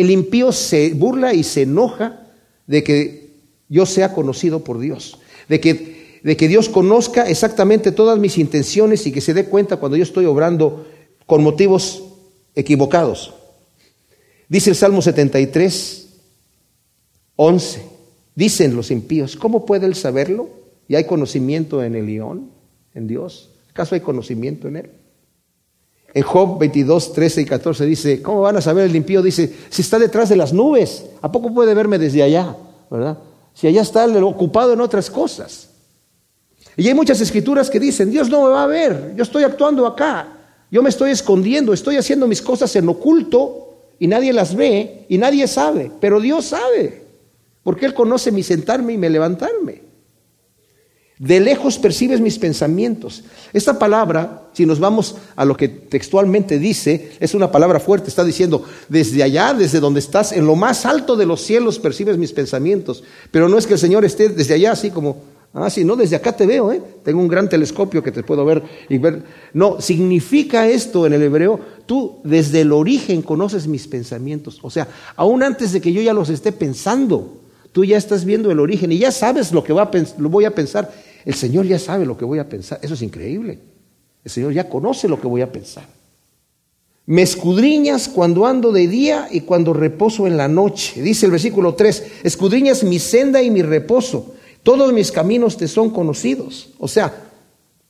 El 0.01 0.11
impío 0.11 0.53
se 0.53 0.95
burla 0.95 1.35
y 1.35 1.43
se 1.43 1.63
enoja 1.63 2.27
de 2.67 2.83
que 2.83 3.31
yo 3.69 3.85
sea 3.87 4.13
conocido 4.15 4.65
por 4.65 4.79
Dios, 4.79 5.19
de 5.49 5.61
que 5.61 6.01
de 6.23 6.37
que 6.37 6.49
Dios 6.49 6.69
conozca 6.69 7.29
exactamente 7.29 7.93
todas 7.93 8.19
mis 8.19 8.39
intenciones 8.39 9.07
y 9.07 9.13
que 9.13 9.21
se 9.21 9.35
dé 9.35 9.47
cuenta 9.47 9.79
cuando 9.79 9.97
yo 9.97 10.03
estoy 10.03 10.27
obrando 10.27 10.87
con 11.27 11.43
motivos 11.43 12.03
equivocados. 12.55 13.35
Dice 14.49 14.71
el 14.71 14.77
Salmo 14.77 15.01
73, 15.01 16.09
11, 17.37 17.83
dicen 18.35 18.77
los 18.77 18.91
impíos, 18.91 19.37
¿cómo 19.37 19.65
puede 19.65 19.87
él 19.87 19.95
saberlo? 19.95 20.51
¿Y 20.89 20.97
hay 20.97 21.05
conocimiento 21.05 21.83
en 21.83 21.95
el 21.95 22.07
león, 22.07 22.51
en 22.95 23.07
Dios? 23.07 23.51
¿Acaso 23.71 23.95
hay 23.95 24.01
conocimiento 24.01 24.69
en 24.69 24.77
él? 24.77 24.91
En 26.13 26.23
Job 26.23 26.59
22, 26.59 27.13
13 27.13 27.43
y 27.43 27.45
14 27.45 27.87
dice, 27.87 28.23
¿cómo 28.23 28.41
van 28.41 28.57
a 28.57 28.61
saber 28.61 28.87
el 28.87 28.97
impío? 28.97 29.23
Dice, 29.23 29.55
si 29.69 29.83
está 29.83 29.99
detrás 29.99 30.29
de 30.29 30.37
las 30.37 30.53
nubes, 30.53 31.05
¿a 31.23 31.31
poco 31.31 31.55
puede 31.55 31.73
verme 31.75 31.99
desde 31.99 32.23
allá? 32.23 32.57
¿Verdad? 32.91 33.19
Si 33.55 33.67
allá 33.67 33.83
está 33.83 34.07
ocupado 34.07 34.73
en 34.73 34.81
otras 34.81 35.09
cosas. 35.09 35.69
Y 36.77 36.89
hay 36.89 36.95
muchas 36.95 37.21
escrituras 37.21 37.71
que 37.71 37.79
dicen, 37.79 38.11
Dios 38.11 38.29
no 38.29 38.45
me 38.45 38.51
va 38.51 38.65
a 38.65 38.67
ver, 38.67 39.15
yo 39.17 39.23
estoy 39.23 39.45
actuando 39.45 39.87
acá, 39.87 40.29
yo 40.71 40.83
me 40.83 40.89
estoy 40.89 41.11
escondiendo, 41.11 41.73
estoy 41.73 41.97
haciendo 41.97 42.27
mis 42.27 42.41
cosas 42.41 42.75
en 42.77 42.89
oculto 42.89 43.75
y 43.99 44.07
nadie 44.07 44.33
las 44.33 44.55
ve 44.55 45.05
y 45.09 45.19
nadie 45.19 45.47
sabe, 45.47 45.91
pero 46.01 46.21
Dios 46.21 46.47
sabe, 46.47 47.05
porque 47.63 47.87
Él 47.87 47.95
conoce 47.95 48.33
mi 48.33 48.43
sentarme 48.43 48.95
y 48.95 48.99
mi 48.99 49.09
levantarme. 49.09 49.80
De 51.21 51.39
lejos 51.39 51.77
percibes 51.77 52.19
mis 52.19 52.39
pensamientos. 52.39 53.25
Esta 53.53 53.79
palabra, 53.79 54.45
si 54.55 54.65
nos 54.65 54.81
vamos 54.81 55.17
a 55.37 55.45
lo 55.45 55.55
que 55.55 55.69
textualmente 55.69 56.59
dice, 56.59 57.13
es 57.21 57.35
una 57.35 57.53
palabra 57.53 57.79
fuerte. 57.79 58.09
Está 58.09 58.25
diciendo, 58.25 58.65
desde 58.89 59.23
allá, 59.23 59.53
desde 59.53 59.81
donde 59.81 60.01
estás, 60.01 60.33
en 60.33 60.47
lo 60.47 60.57
más 60.57 60.87
alto 60.87 61.17
de 61.17 61.27
los 61.27 61.43
cielos 61.43 61.79
percibes 61.79 62.17
mis 62.17 62.33
pensamientos. 62.33 63.05
Pero 63.31 63.51
no 63.51 63.59
es 63.59 63.67
que 63.67 63.75
el 63.75 63.79
Señor 63.79 64.03
esté 64.07 64.31
desde 64.31 64.55
allá 64.55 64.73
así 64.73 64.91
como, 64.91 65.19
ah, 65.53 65.69
sí, 65.69 65.85
no, 65.85 65.95
desde 65.95 66.17
acá 66.17 66.33
te 66.33 66.47
veo, 66.47 66.73
¿eh? 66.73 66.81
Tengo 67.05 67.21
un 67.21 67.29
gran 67.29 67.51
telescopio 67.51 68.03
que 68.03 68.13
te 68.13 68.23
puedo 68.23 68.43
ver 68.47 68.63
y 68.89 68.97
ver. 68.97 69.23
No, 69.53 69.79
significa 69.79 70.69
esto 70.69 71.05
en 71.05 71.13
el 71.13 71.23
hebreo, 71.23 71.61
tú 71.85 72.21
desde 72.25 72.63
el 72.63 72.73
origen 72.73 73.21
conoces 73.21 73.67
mis 73.67 73.87
pensamientos. 73.87 74.59
O 74.63 74.71
sea, 74.71 74.89
aún 75.17 75.43
antes 75.43 75.73
de 75.73 75.83
que 75.83 75.93
yo 75.93 76.01
ya 76.01 76.15
los 76.15 76.31
esté 76.31 76.51
pensando, 76.51 77.43
tú 77.73 77.85
ya 77.85 77.99
estás 77.99 78.25
viendo 78.25 78.51
el 78.51 78.59
origen 78.59 78.91
y 78.91 78.97
ya 78.97 79.13
sabes 79.13 79.53
lo 79.53 79.63
que 79.63 79.75
va 79.75 79.91
lo 80.17 80.31
voy 80.31 80.47
a 80.47 80.55
pensar. 80.55 81.10
El 81.25 81.35
Señor 81.35 81.67
ya 81.67 81.79
sabe 81.79 82.07
lo 82.07 82.17
que 82.17 82.25
voy 82.25 82.39
a 82.39 82.49
pensar. 82.49 82.79
Eso 82.83 82.95
es 82.95 83.03
increíble. 83.03 83.59
El 84.25 84.31
Señor 84.31 84.53
ya 84.53 84.69
conoce 84.69 85.09
lo 85.09 85.21
que 85.21 85.27
voy 85.27 85.43
a 85.43 85.51
pensar. 85.51 85.85
Me 87.07 87.23
escudriñas 87.23 88.09
cuando 88.09 88.47
ando 88.47 88.73
de 88.73 88.87
día 88.87 89.29
y 89.31 89.41
cuando 89.41 89.73
reposo 89.73 90.27
en 90.27 90.37
la 90.37 90.49
noche. 90.49 91.03
Dice 91.03 91.27
el 91.27 91.33
versículo 91.33 91.75
3, 91.75 92.05
escudriñas 92.23 92.85
mi 92.85 92.99
senda 92.99 93.43
y 93.43 93.51
mi 93.51 93.63
reposo. 93.63 94.35
Todos 94.63 94.93
mis 94.93 95.11
caminos 95.11 95.57
te 95.57 95.67
son 95.67 95.91
conocidos. 95.91 96.71
O 96.79 96.87
sea, 96.87 97.13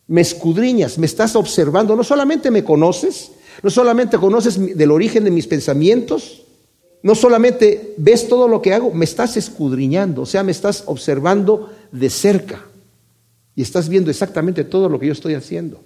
me 0.07 0.21
escudriñas, 0.21 0.99
me 0.99 1.07
estás 1.07 1.37
observando. 1.37 1.95
No 1.97 2.05
solamente 2.05 2.51
me 2.51 2.65
conoces, 2.65 3.33
no 3.63 3.71
solamente 3.71 4.17
conoces 4.17 4.77
del 4.77 4.91
origen 4.91 5.25
de 5.25 5.31
mis 5.31 5.47
pensamientos, 5.47 6.43
no 7.03 7.15
solamente 7.15 7.95
ves 7.97 8.29
todo 8.29 8.47
lo 8.47 8.63
que 8.63 8.75
hago, 8.75 8.93
me 8.93 9.05
estás 9.05 9.37
escudriñando, 9.37 10.23
o 10.23 10.27
sea, 10.27 10.43
me 10.43 10.53
estás 10.53 10.85
observando 10.87 11.71
de 11.93 12.11
cerca 12.11 12.70
y 13.55 13.63
estás 13.63 13.89
viendo 13.89 14.11
exactamente 14.11 14.65
todo 14.65 14.89
lo 14.89 14.99
que 14.99 15.07
yo 15.07 15.13
estoy 15.13 15.35
haciendo. 15.35 15.81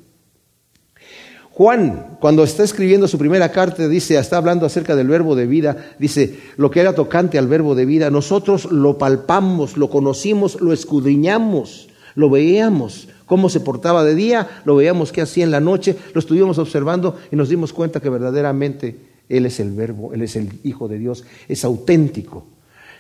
Juan, 1.51 2.17
cuando 2.21 2.43
está 2.43 2.65
escribiendo 2.65 3.07
su 3.07 3.17
primera 3.17 3.53
carta, 3.53 3.87
dice, 3.87 4.19
está 4.19 4.39
hablando 4.39 4.67
acerca 4.67 4.97
del 4.97 5.07
verbo 5.07 5.37
de 5.37 5.47
vida, 5.47 5.95
dice, 6.01 6.41
lo 6.57 6.69
que 6.69 6.81
era 6.81 6.97
tocante 6.97 7.39
al 7.39 7.47
verbo 7.47 7.77
de 7.77 7.87
vida, 7.87 8.11
nosotros 8.11 8.73
lo 8.73 8.99
palpamos, 8.99 9.77
lo 9.77 9.89
conocimos, 9.89 10.61
lo 10.61 10.73
escudriñamos, 10.73 11.89
lo 12.17 12.29
veíamos, 12.29 13.09
cómo 13.27 13.49
se 13.49 13.61
portaba 13.61 14.03
de 14.03 14.17
día, 14.17 14.63
lo 14.65 14.75
veíamos 14.75 15.13
qué 15.13 15.23
hacía 15.23 15.45
en 15.45 15.53
la 15.53 15.61
noche, 15.61 15.97
lo 16.13 16.19
estuvimos 16.19 16.59
observando 16.59 17.17
y 17.31 17.37
nos 17.37 17.49
dimos 17.49 17.73
cuenta 17.73 18.01
que 18.01 18.09
verdaderamente 18.09 18.99
Él 19.29 19.47
es 19.47 19.61
el 19.61 19.71
verbo, 19.71 20.13
Él 20.13 20.23
es 20.23 20.35
el 20.35 20.59
Hijo 20.65 20.89
de 20.89 20.99
Dios, 20.99 21.25
es 21.47 21.65
auténtico. 21.65 22.49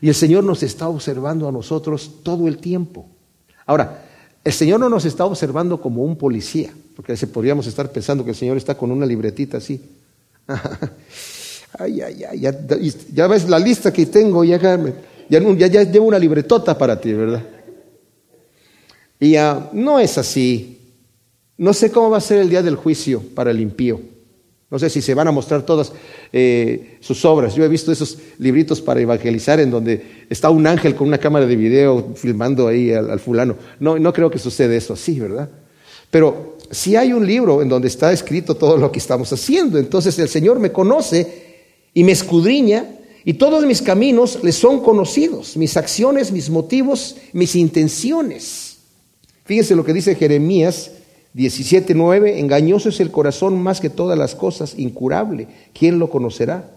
Y 0.00 0.08
el 0.08 0.14
Señor 0.14 0.44
nos 0.44 0.62
está 0.62 0.88
observando 0.88 1.48
a 1.48 1.52
nosotros 1.52 2.20
todo 2.22 2.46
el 2.46 2.58
tiempo. 2.58 3.08
Ahora, 3.66 4.03
el 4.44 4.52
Señor 4.52 4.78
no 4.78 4.90
nos 4.90 5.06
está 5.06 5.24
observando 5.24 5.80
como 5.80 6.04
un 6.04 6.16
policía, 6.16 6.70
porque 6.94 7.16
podríamos 7.26 7.66
estar 7.66 7.90
pensando 7.90 8.22
que 8.22 8.30
el 8.30 8.36
Señor 8.36 8.58
está 8.58 8.76
con 8.76 8.90
una 8.90 9.06
libretita 9.06 9.56
así. 9.56 9.80
ay, 11.78 12.02
ay, 12.02 12.24
ay, 12.24 12.40
ya, 13.12 13.26
ves 13.26 13.48
la 13.48 13.58
lista 13.58 13.90
que 13.90 14.04
tengo, 14.04 14.44
ya, 14.44 14.60
ya, 15.28 15.40
ya, 15.40 15.82
llevo 15.82 16.06
una 16.06 16.18
libretota 16.18 16.76
para 16.76 17.00
ti, 17.00 17.14
¿verdad? 17.14 17.42
Y 19.18 19.34
no 19.72 19.98
es 19.98 20.18
así. 20.18 20.78
No 21.56 21.72
sé 21.72 21.90
cómo 21.90 22.10
va 22.10 22.18
a 22.18 22.20
ser 22.20 22.40
el 22.40 22.50
día 22.50 22.62
del 22.62 22.76
juicio 22.76 23.22
para 23.34 23.50
el 23.50 23.60
impío. 23.60 24.00
No 24.74 24.80
sé 24.80 24.90
si 24.90 25.00
se 25.00 25.14
van 25.14 25.28
a 25.28 25.30
mostrar 25.30 25.62
todas 25.62 25.92
eh, 26.32 26.96
sus 26.98 27.24
obras. 27.24 27.54
Yo 27.54 27.62
he 27.62 27.68
visto 27.68 27.92
esos 27.92 28.18
libritos 28.40 28.80
para 28.80 29.00
evangelizar 29.00 29.60
en 29.60 29.70
donde 29.70 30.24
está 30.28 30.50
un 30.50 30.66
ángel 30.66 30.96
con 30.96 31.06
una 31.06 31.18
cámara 31.18 31.46
de 31.46 31.54
video 31.54 32.10
filmando 32.16 32.66
ahí 32.66 32.90
al, 32.90 33.20
fulano. 33.20 33.54
No, 33.78 34.00
no 34.00 34.12
creo 34.12 34.32
que 34.32 34.40
suceda 34.40 34.74
eso 34.74 34.94
así, 34.94 35.20
¿verdad? 35.20 35.48
Pero 36.10 36.58
si 36.72 36.96
hay 36.96 37.12
un 37.12 37.24
libro 37.24 37.62
en 37.62 37.68
donde 37.68 37.86
está 37.86 38.12
escrito 38.12 38.56
todo 38.56 38.76
lo 38.76 38.90
que 38.90 38.98
estamos 38.98 39.32
haciendo. 39.32 39.78
Entonces 39.78 40.18
el 40.18 40.28
Señor 40.28 40.58
me 40.58 40.72
conoce 40.72 41.68
y 41.94 42.02
me 42.02 42.10
escudriña 42.10 42.96
y 43.24 43.34
todos 43.34 43.64
mis 43.64 43.80
caminos 43.80 44.40
le 44.42 44.50
son 44.50 44.82
conocidos, 44.82 45.56
mis 45.56 45.76
acciones, 45.76 46.32
mis 46.32 46.50
motivos, 46.50 47.14
mis 47.32 47.54
intenciones. 47.54 48.78
Fíjense 49.44 49.76
lo 49.76 49.84
que 49.84 49.92
dice 49.92 50.16
Jeremías 50.16 50.90
17.9, 51.34 52.38
engañoso 52.38 52.88
es 52.88 53.00
el 53.00 53.10
corazón 53.10 53.60
más 53.60 53.80
que 53.80 53.90
todas 53.90 54.16
las 54.16 54.34
cosas, 54.34 54.78
incurable. 54.78 55.48
¿Quién 55.72 55.98
lo 55.98 56.08
conocerá? 56.08 56.70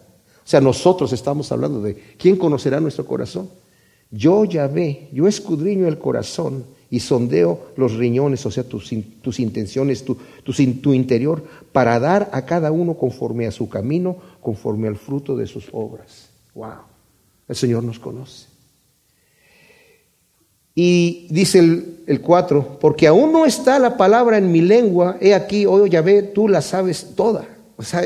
O 0.43 0.49
sea, 0.49 0.61
nosotros 0.61 1.13
estamos 1.13 1.51
hablando 1.51 1.81
de 1.81 1.95
quién 2.17 2.37
conocerá 2.37 2.79
nuestro 2.79 3.05
corazón. 3.05 3.49
Yo 4.09 4.45
ya 4.45 4.67
ve, 4.67 5.09
yo 5.11 5.27
escudriño 5.27 5.87
el 5.87 5.99
corazón 5.99 6.63
y 6.89 7.01
sondeo 7.01 7.67
los 7.75 7.95
riñones, 7.95 8.45
o 8.45 8.51
sea, 8.51 8.63
tus, 8.63 8.89
tus 9.21 9.39
intenciones, 9.39 10.05
tu, 10.05 10.17
tu, 10.43 10.53
tu 10.53 10.93
interior, 10.93 11.43
para 11.71 11.99
dar 11.99 12.29
a 12.31 12.45
cada 12.45 12.71
uno 12.71 12.95
conforme 12.95 13.45
a 13.45 13.51
su 13.51 13.69
camino, 13.69 14.17
conforme 14.41 14.87
al 14.87 14.95
fruto 14.95 15.35
de 15.35 15.45
sus 15.45 15.67
obras. 15.71 16.29
¡Wow! 16.55 16.79
El 17.47 17.55
Señor 17.55 17.83
nos 17.83 17.99
conoce. 17.99 18.56
Y 20.79 21.25
dice 21.31 21.57
el, 22.05 22.21
4, 22.21 22.77
porque 22.79 23.07
aún 23.07 23.33
no 23.33 23.47
está 23.47 23.79
la 23.79 23.97
palabra 23.97 24.37
en 24.37 24.51
mi 24.51 24.61
lengua, 24.61 25.17
he 25.19 25.33
aquí, 25.33 25.65
hoy 25.65 25.89
ya 25.89 26.03
ve, 26.03 26.21
tú 26.21 26.47
la 26.47 26.61
sabes 26.61 27.15
toda. 27.15 27.45
O 27.77 27.81
sea, 27.81 28.03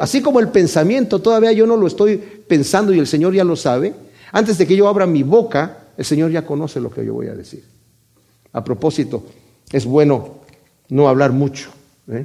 así 0.00 0.22
como 0.22 0.38
el 0.38 0.46
pensamiento, 0.50 1.18
todavía 1.18 1.50
yo 1.50 1.66
no 1.66 1.76
lo 1.76 1.88
estoy 1.88 2.18
pensando 2.46 2.94
y 2.94 3.00
el 3.00 3.08
Señor 3.08 3.34
ya 3.34 3.42
lo 3.42 3.56
sabe. 3.56 3.92
Antes 4.30 4.56
de 4.56 4.68
que 4.68 4.76
yo 4.76 4.86
abra 4.86 5.04
mi 5.04 5.24
boca, 5.24 5.88
el 5.96 6.04
Señor 6.04 6.30
ya 6.30 6.46
conoce 6.46 6.78
lo 6.80 6.90
que 6.92 7.04
yo 7.04 7.12
voy 7.12 7.26
a 7.26 7.34
decir. 7.34 7.64
A 8.52 8.62
propósito, 8.62 9.24
es 9.72 9.84
bueno 9.84 10.36
no 10.90 11.08
hablar 11.08 11.32
mucho. 11.32 11.70
¿eh? 12.06 12.24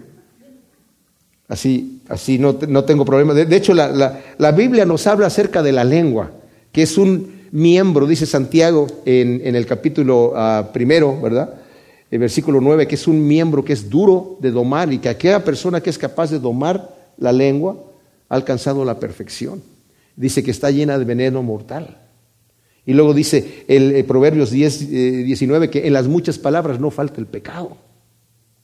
Así, 1.47 2.03
así 2.07 2.37
no, 2.37 2.55
no, 2.67 2.83
tengo 2.83 3.03
problema. 3.03 3.33
De, 3.33 3.55
hecho, 3.55 3.73
la, 3.73 4.21
la 4.37 4.51
Biblia 4.51 4.85
nos 4.85 5.07
habla 5.07 5.25
acerca 5.25 5.63
de 5.63 5.71
la 5.71 5.83
lengua, 5.83 6.29
que 6.71 6.83
es 6.83 6.99
un 6.99 7.36
miembro, 7.51 8.07
dice 8.07 8.25
Santiago 8.25 8.87
en, 9.05 9.55
el 9.55 9.65
capítulo 9.65 10.33
ah, 10.35 10.69
primero, 10.73 11.19
¿verdad? 11.21 11.53
El 12.09 12.19
versículo 12.19 12.61
9, 12.61 12.87
que 12.87 12.95
es 12.95 13.07
un 13.07 13.27
miembro 13.27 13.65
que 13.65 13.73
es 13.73 13.89
duro 13.89 14.37
de 14.39 14.51
domar 14.51 14.91
y 14.93 14.99
que 14.99 15.09
aquella 15.09 15.43
persona 15.43 15.81
que 15.81 15.89
es 15.89 15.97
capaz 15.97 16.31
de 16.31 16.39
domar 16.39 16.95
la 17.17 17.31
lengua 17.31 17.77
ha 18.29 18.35
alcanzado 18.35 18.85
la 18.85 18.99
perfección. 18.99 19.61
Dice 20.15 20.43
que 20.43 20.51
está 20.51 20.71
llena 20.71 20.97
de 20.97 21.05
veneno 21.05 21.43
mortal. 21.43 21.97
Y 22.85 22.93
luego 22.93 23.13
dice 23.13 23.65
el, 23.67 24.03
Proverbios 24.05 24.49
10, 24.49 24.89
19 25.25 25.65
eh, 25.65 25.69
que 25.69 25.87
en 25.87 25.93
las 25.93 26.07
muchas 26.07 26.37
palabras 26.39 26.79
no 26.79 26.89
falta 26.89 27.19
el 27.19 27.27
pecado. 27.27 27.77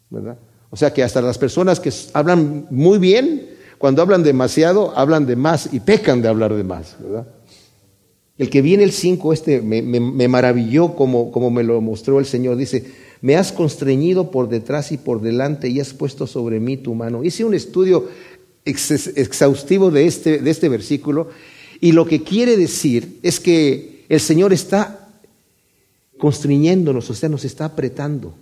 ¿verdad? 0.09 0.37
O 0.69 0.77
sea 0.77 0.93
que 0.93 1.03
hasta 1.03 1.21
las 1.21 1.37
personas 1.37 1.79
que 1.81 1.91
hablan 2.13 2.65
muy 2.69 2.99
bien, 2.99 3.49
cuando 3.77 4.01
hablan 4.01 4.23
demasiado, 4.23 4.97
hablan 4.97 5.25
de 5.25 5.35
más 5.35 5.73
y 5.73 5.81
pecan 5.81 6.21
de 6.21 6.29
hablar 6.29 6.53
de 6.53 6.63
más. 6.63 6.95
¿verdad? 7.01 7.27
El 8.37 8.49
que 8.49 8.63
viene 8.63 8.83
el 8.83 8.91
5, 8.91 9.31
este 9.31 9.61
me, 9.61 10.27
maravilló 10.27 10.95
como, 10.95 11.31
como, 11.31 11.51
me 11.51 11.63
lo 11.63 11.79
mostró 11.81 12.19
el 12.19 12.25
Señor. 12.25 12.57
Dice, 12.57 12.83
me 13.21 13.35
has 13.35 13.51
constreñido 13.51 14.31
por 14.31 14.49
detrás 14.49 14.91
y 14.91 14.97
por 14.97 15.21
delante 15.21 15.69
y 15.69 15.79
has 15.79 15.93
puesto 15.93 16.25
sobre 16.25 16.59
mí 16.59 16.77
tu 16.77 16.95
mano. 16.95 17.23
Hice 17.23 17.45
un 17.45 17.53
estudio 17.53 18.09
exhaustivo 18.65 19.91
de 19.91 20.07
este, 20.07 20.39
de 20.39 20.49
este 20.49 20.67
versículo 20.67 21.29
y 21.79 21.91
lo 21.91 22.05
que 22.05 22.23
quiere 22.23 22.57
decir 22.57 23.19
es 23.21 23.39
que 23.39 24.05
el 24.09 24.19
Señor 24.19 24.51
está 24.51 25.09
constriñéndonos, 26.17 27.09
o 27.09 27.13
sea, 27.13 27.29
nos 27.29 27.45
está 27.45 27.65
apretando. 27.65 28.33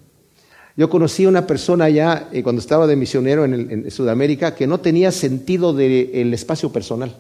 Yo 0.78 0.90
conocí 0.90 1.26
a 1.26 1.30
una 1.30 1.48
persona 1.48 1.86
allá 1.86 2.30
eh, 2.32 2.44
cuando 2.44 2.62
estaba 2.62 2.88
de 2.88 2.96
misionero 2.96 3.44
en, 3.44 3.54
en 3.70 3.92
Sudamérica 3.92 4.56
que 4.56 4.68
no 4.68 4.80
tenía 4.80 5.12
sentido 5.12 5.74
del 5.74 6.34
espacio 6.34 6.72
personal. 6.72 7.14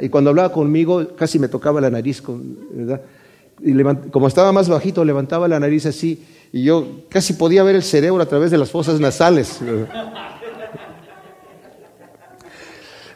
Y 0.00 0.08
cuando 0.08 0.30
hablaba 0.30 0.52
conmigo 0.52 1.14
casi 1.16 1.38
me 1.38 1.48
tocaba 1.48 1.80
la 1.80 1.90
nariz, 1.90 2.22
¿verdad? 2.26 3.00
y 3.60 3.72
como 4.10 4.28
estaba 4.28 4.52
más 4.52 4.68
bajito, 4.68 5.04
levantaba 5.04 5.48
la 5.48 5.58
nariz 5.58 5.86
así 5.86 6.24
y 6.52 6.64
yo 6.64 7.02
casi 7.08 7.34
podía 7.34 7.62
ver 7.62 7.76
el 7.76 7.82
cerebro 7.82 8.22
a 8.22 8.26
través 8.26 8.50
de 8.50 8.58
las 8.58 8.70
fosas 8.70 9.00
nasales. 9.00 9.58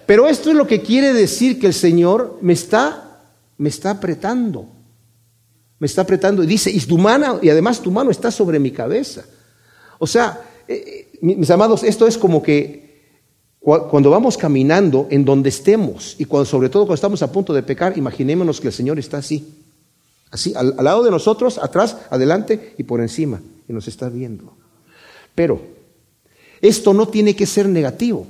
Pero 0.06 0.26
esto 0.26 0.50
es 0.50 0.56
lo 0.56 0.66
que 0.66 0.82
quiere 0.82 1.12
decir 1.12 1.58
que 1.58 1.68
el 1.68 1.74
Señor 1.74 2.38
me 2.42 2.52
está, 2.52 3.22
me 3.56 3.68
está 3.68 3.90
apretando. 3.90 4.66
Me 5.78 5.86
está 5.86 6.02
apretando 6.02 6.44
y 6.44 6.46
dice, 6.46 6.70
y 6.70 6.80
tu 6.80 6.98
mano, 6.98 7.38
y 7.42 7.48
además 7.48 7.80
tu 7.80 7.90
mano 7.90 8.10
está 8.10 8.30
sobre 8.30 8.58
mi 8.58 8.70
cabeza. 8.70 9.24
O 9.98 10.06
sea, 10.06 10.40
eh, 10.68 11.08
eh, 11.12 11.18
mis 11.22 11.50
amados, 11.50 11.82
esto 11.82 12.06
es 12.06 12.18
como 12.18 12.42
que 12.42 12.81
cuando 13.62 14.10
vamos 14.10 14.36
caminando 14.36 15.06
en 15.10 15.24
donde 15.24 15.48
estemos 15.48 16.16
y 16.18 16.24
cuando, 16.24 16.46
sobre 16.46 16.68
todo 16.68 16.82
cuando 16.82 16.96
estamos 16.96 17.22
a 17.22 17.30
punto 17.30 17.54
de 17.54 17.62
pecar, 17.62 17.96
imaginémonos 17.96 18.60
que 18.60 18.68
el 18.68 18.72
Señor 18.72 18.98
está 18.98 19.18
así, 19.18 19.54
así, 20.32 20.52
al, 20.56 20.74
lado 20.82 21.04
de 21.04 21.12
nosotros, 21.12 21.58
atrás, 21.58 21.96
adelante 22.10 22.74
y 22.76 22.82
por 22.82 23.00
encima, 23.00 23.40
y 23.68 23.72
nos 23.72 23.86
está 23.86 24.08
viendo. 24.08 24.52
Pero 25.36 25.60
esto 26.60 26.92
no 26.92 27.06
tiene 27.06 27.36
que 27.36 27.46
ser 27.46 27.68
negativo, 27.68 28.26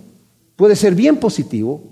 puede 0.54 0.76
ser 0.76 0.94
bien 0.94 1.16
positivo, 1.16 1.82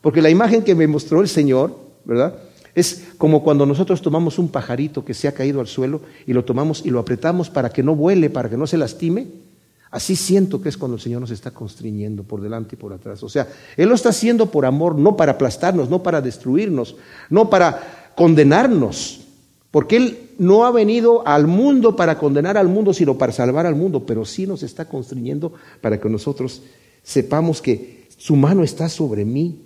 porque 0.00 0.22
la 0.22 0.30
imagen 0.30 0.62
que 0.62 0.74
me 0.74 0.86
mostró 0.86 1.20
el 1.20 1.28
Señor, 1.28 1.76
¿verdad? 2.04 2.38
Es 2.74 3.08
como 3.18 3.42
cuando 3.42 3.66
nosotros 3.66 4.00
tomamos 4.00 4.38
un 4.38 4.48
pajarito 4.48 5.04
que 5.04 5.14
se 5.14 5.28
ha 5.28 5.32
caído 5.32 5.60
al 5.60 5.66
suelo 5.66 6.00
y 6.26 6.32
lo 6.32 6.44
tomamos 6.44 6.84
y 6.84 6.90
lo 6.90 7.00
apretamos 7.00 7.50
para 7.50 7.70
que 7.70 7.82
no 7.82 7.94
vuele, 7.94 8.30
para 8.30 8.48
que 8.48 8.56
no 8.56 8.66
se 8.66 8.78
lastime. 8.78 9.26
Así 9.96 10.14
siento 10.14 10.60
que 10.60 10.68
es 10.68 10.76
cuando 10.76 10.96
el 10.96 11.00
Señor 11.00 11.22
nos 11.22 11.30
está 11.30 11.52
constriñendo 11.52 12.22
por 12.22 12.42
delante 12.42 12.74
y 12.74 12.78
por 12.78 12.92
atrás. 12.92 13.22
O 13.22 13.30
sea, 13.30 13.48
Él 13.78 13.88
lo 13.88 13.94
está 13.94 14.10
haciendo 14.10 14.50
por 14.50 14.66
amor, 14.66 14.94
no 14.94 15.16
para 15.16 15.32
aplastarnos, 15.32 15.88
no 15.88 16.02
para 16.02 16.20
destruirnos, 16.20 16.96
no 17.30 17.48
para 17.48 18.12
condenarnos. 18.14 19.22
Porque 19.70 19.96
Él 19.96 20.18
no 20.36 20.66
ha 20.66 20.70
venido 20.70 21.26
al 21.26 21.46
mundo 21.46 21.96
para 21.96 22.18
condenar 22.18 22.58
al 22.58 22.68
mundo, 22.68 22.92
sino 22.92 23.16
para 23.16 23.32
salvar 23.32 23.64
al 23.64 23.74
mundo, 23.74 24.04
pero 24.04 24.26
sí 24.26 24.46
nos 24.46 24.62
está 24.62 24.86
constriñendo 24.86 25.54
para 25.80 25.98
que 25.98 26.10
nosotros 26.10 26.60
sepamos 27.02 27.62
que 27.62 28.06
su 28.18 28.36
mano 28.36 28.64
está 28.64 28.90
sobre 28.90 29.24
mí 29.24 29.62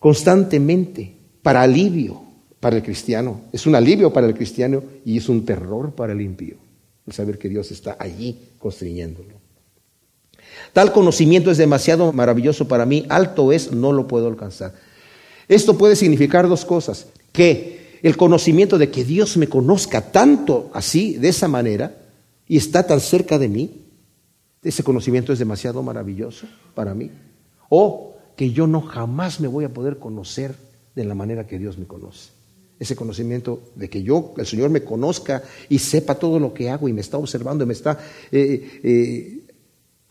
constantemente, 0.00 1.14
para 1.40 1.62
alivio 1.62 2.20
para 2.58 2.78
el 2.78 2.82
cristiano. 2.82 3.42
Es 3.52 3.68
un 3.68 3.76
alivio 3.76 4.12
para 4.12 4.26
el 4.26 4.34
cristiano 4.34 4.82
y 5.04 5.18
es 5.18 5.28
un 5.28 5.44
terror 5.44 5.94
para 5.94 6.14
el 6.14 6.20
impío, 6.20 6.56
el 7.06 7.12
saber 7.12 7.38
que 7.38 7.48
Dios 7.48 7.70
está 7.70 7.96
allí 8.00 8.40
constriñéndolo. 8.58 9.41
Tal 10.72 10.92
conocimiento 10.92 11.50
es 11.50 11.58
demasiado 11.58 12.12
maravilloso 12.12 12.68
para 12.68 12.86
mí, 12.86 13.04
alto 13.08 13.52
es, 13.52 13.72
no 13.72 13.92
lo 13.92 14.06
puedo 14.06 14.28
alcanzar. 14.28 14.74
Esto 15.48 15.76
puede 15.76 15.96
significar 15.96 16.48
dos 16.48 16.64
cosas, 16.64 17.06
que 17.32 17.98
el 18.02 18.16
conocimiento 18.16 18.78
de 18.78 18.90
que 18.90 19.04
Dios 19.04 19.36
me 19.36 19.48
conozca 19.48 20.12
tanto 20.12 20.70
así, 20.72 21.14
de 21.14 21.28
esa 21.28 21.48
manera, 21.48 21.96
y 22.48 22.56
está 22.56 22.86
tan 22.86 23.00
cerca 23.00 23.38
de 23.38 23.48
mí, 23.48 23.82
ese 24.62 24.82
conocimiento 24.82 25.32
es 25.32 25.38
demasiado 25.38 25.82
maravilloso 25.82 26.46
para 26.74 26.94
mí. 26.94 27.10
O 27.68 28.16
que 28.36 28.50
yo 28.50 28.66
no 28.66 28.80
jamás 28.80 29.40
me 29.40 29.48
voy 29.48 29.64
a 29.64 29.72
poder 29.72 29.98
conocer 29.98 30.54
de 30.94 31.04
la 31.04 31.14
manera 31.14 31.46
que 31.46 31.58
Dios 31.58 31.78
me 31.78 31.86
conoce. 31.86 32.30
Ese 32.78 32.96
conocimiento 32.96 33.62
de 33.76 33.88
que 33.88 34.02
yo, 34.02 34.34
el 34.36 34.46
Señor 34.46 34.70
me 34.70 34.82
conozca 34.82 35.42
y 35.68 35.78
sepa 35.78 36.16
todo 36.16 36.38
lo 36.38 36.52
que 36.52 36.70
hago 36.70 36.88
y 36.88 36.92
me 36.92 37.00
está 37.00 37.18
observando 37.18 37.64
y 37.64 37.66
me 37.66 37.72
está 37.72 37.98
eh, 38.30 38.80
eh, 38.82 39.40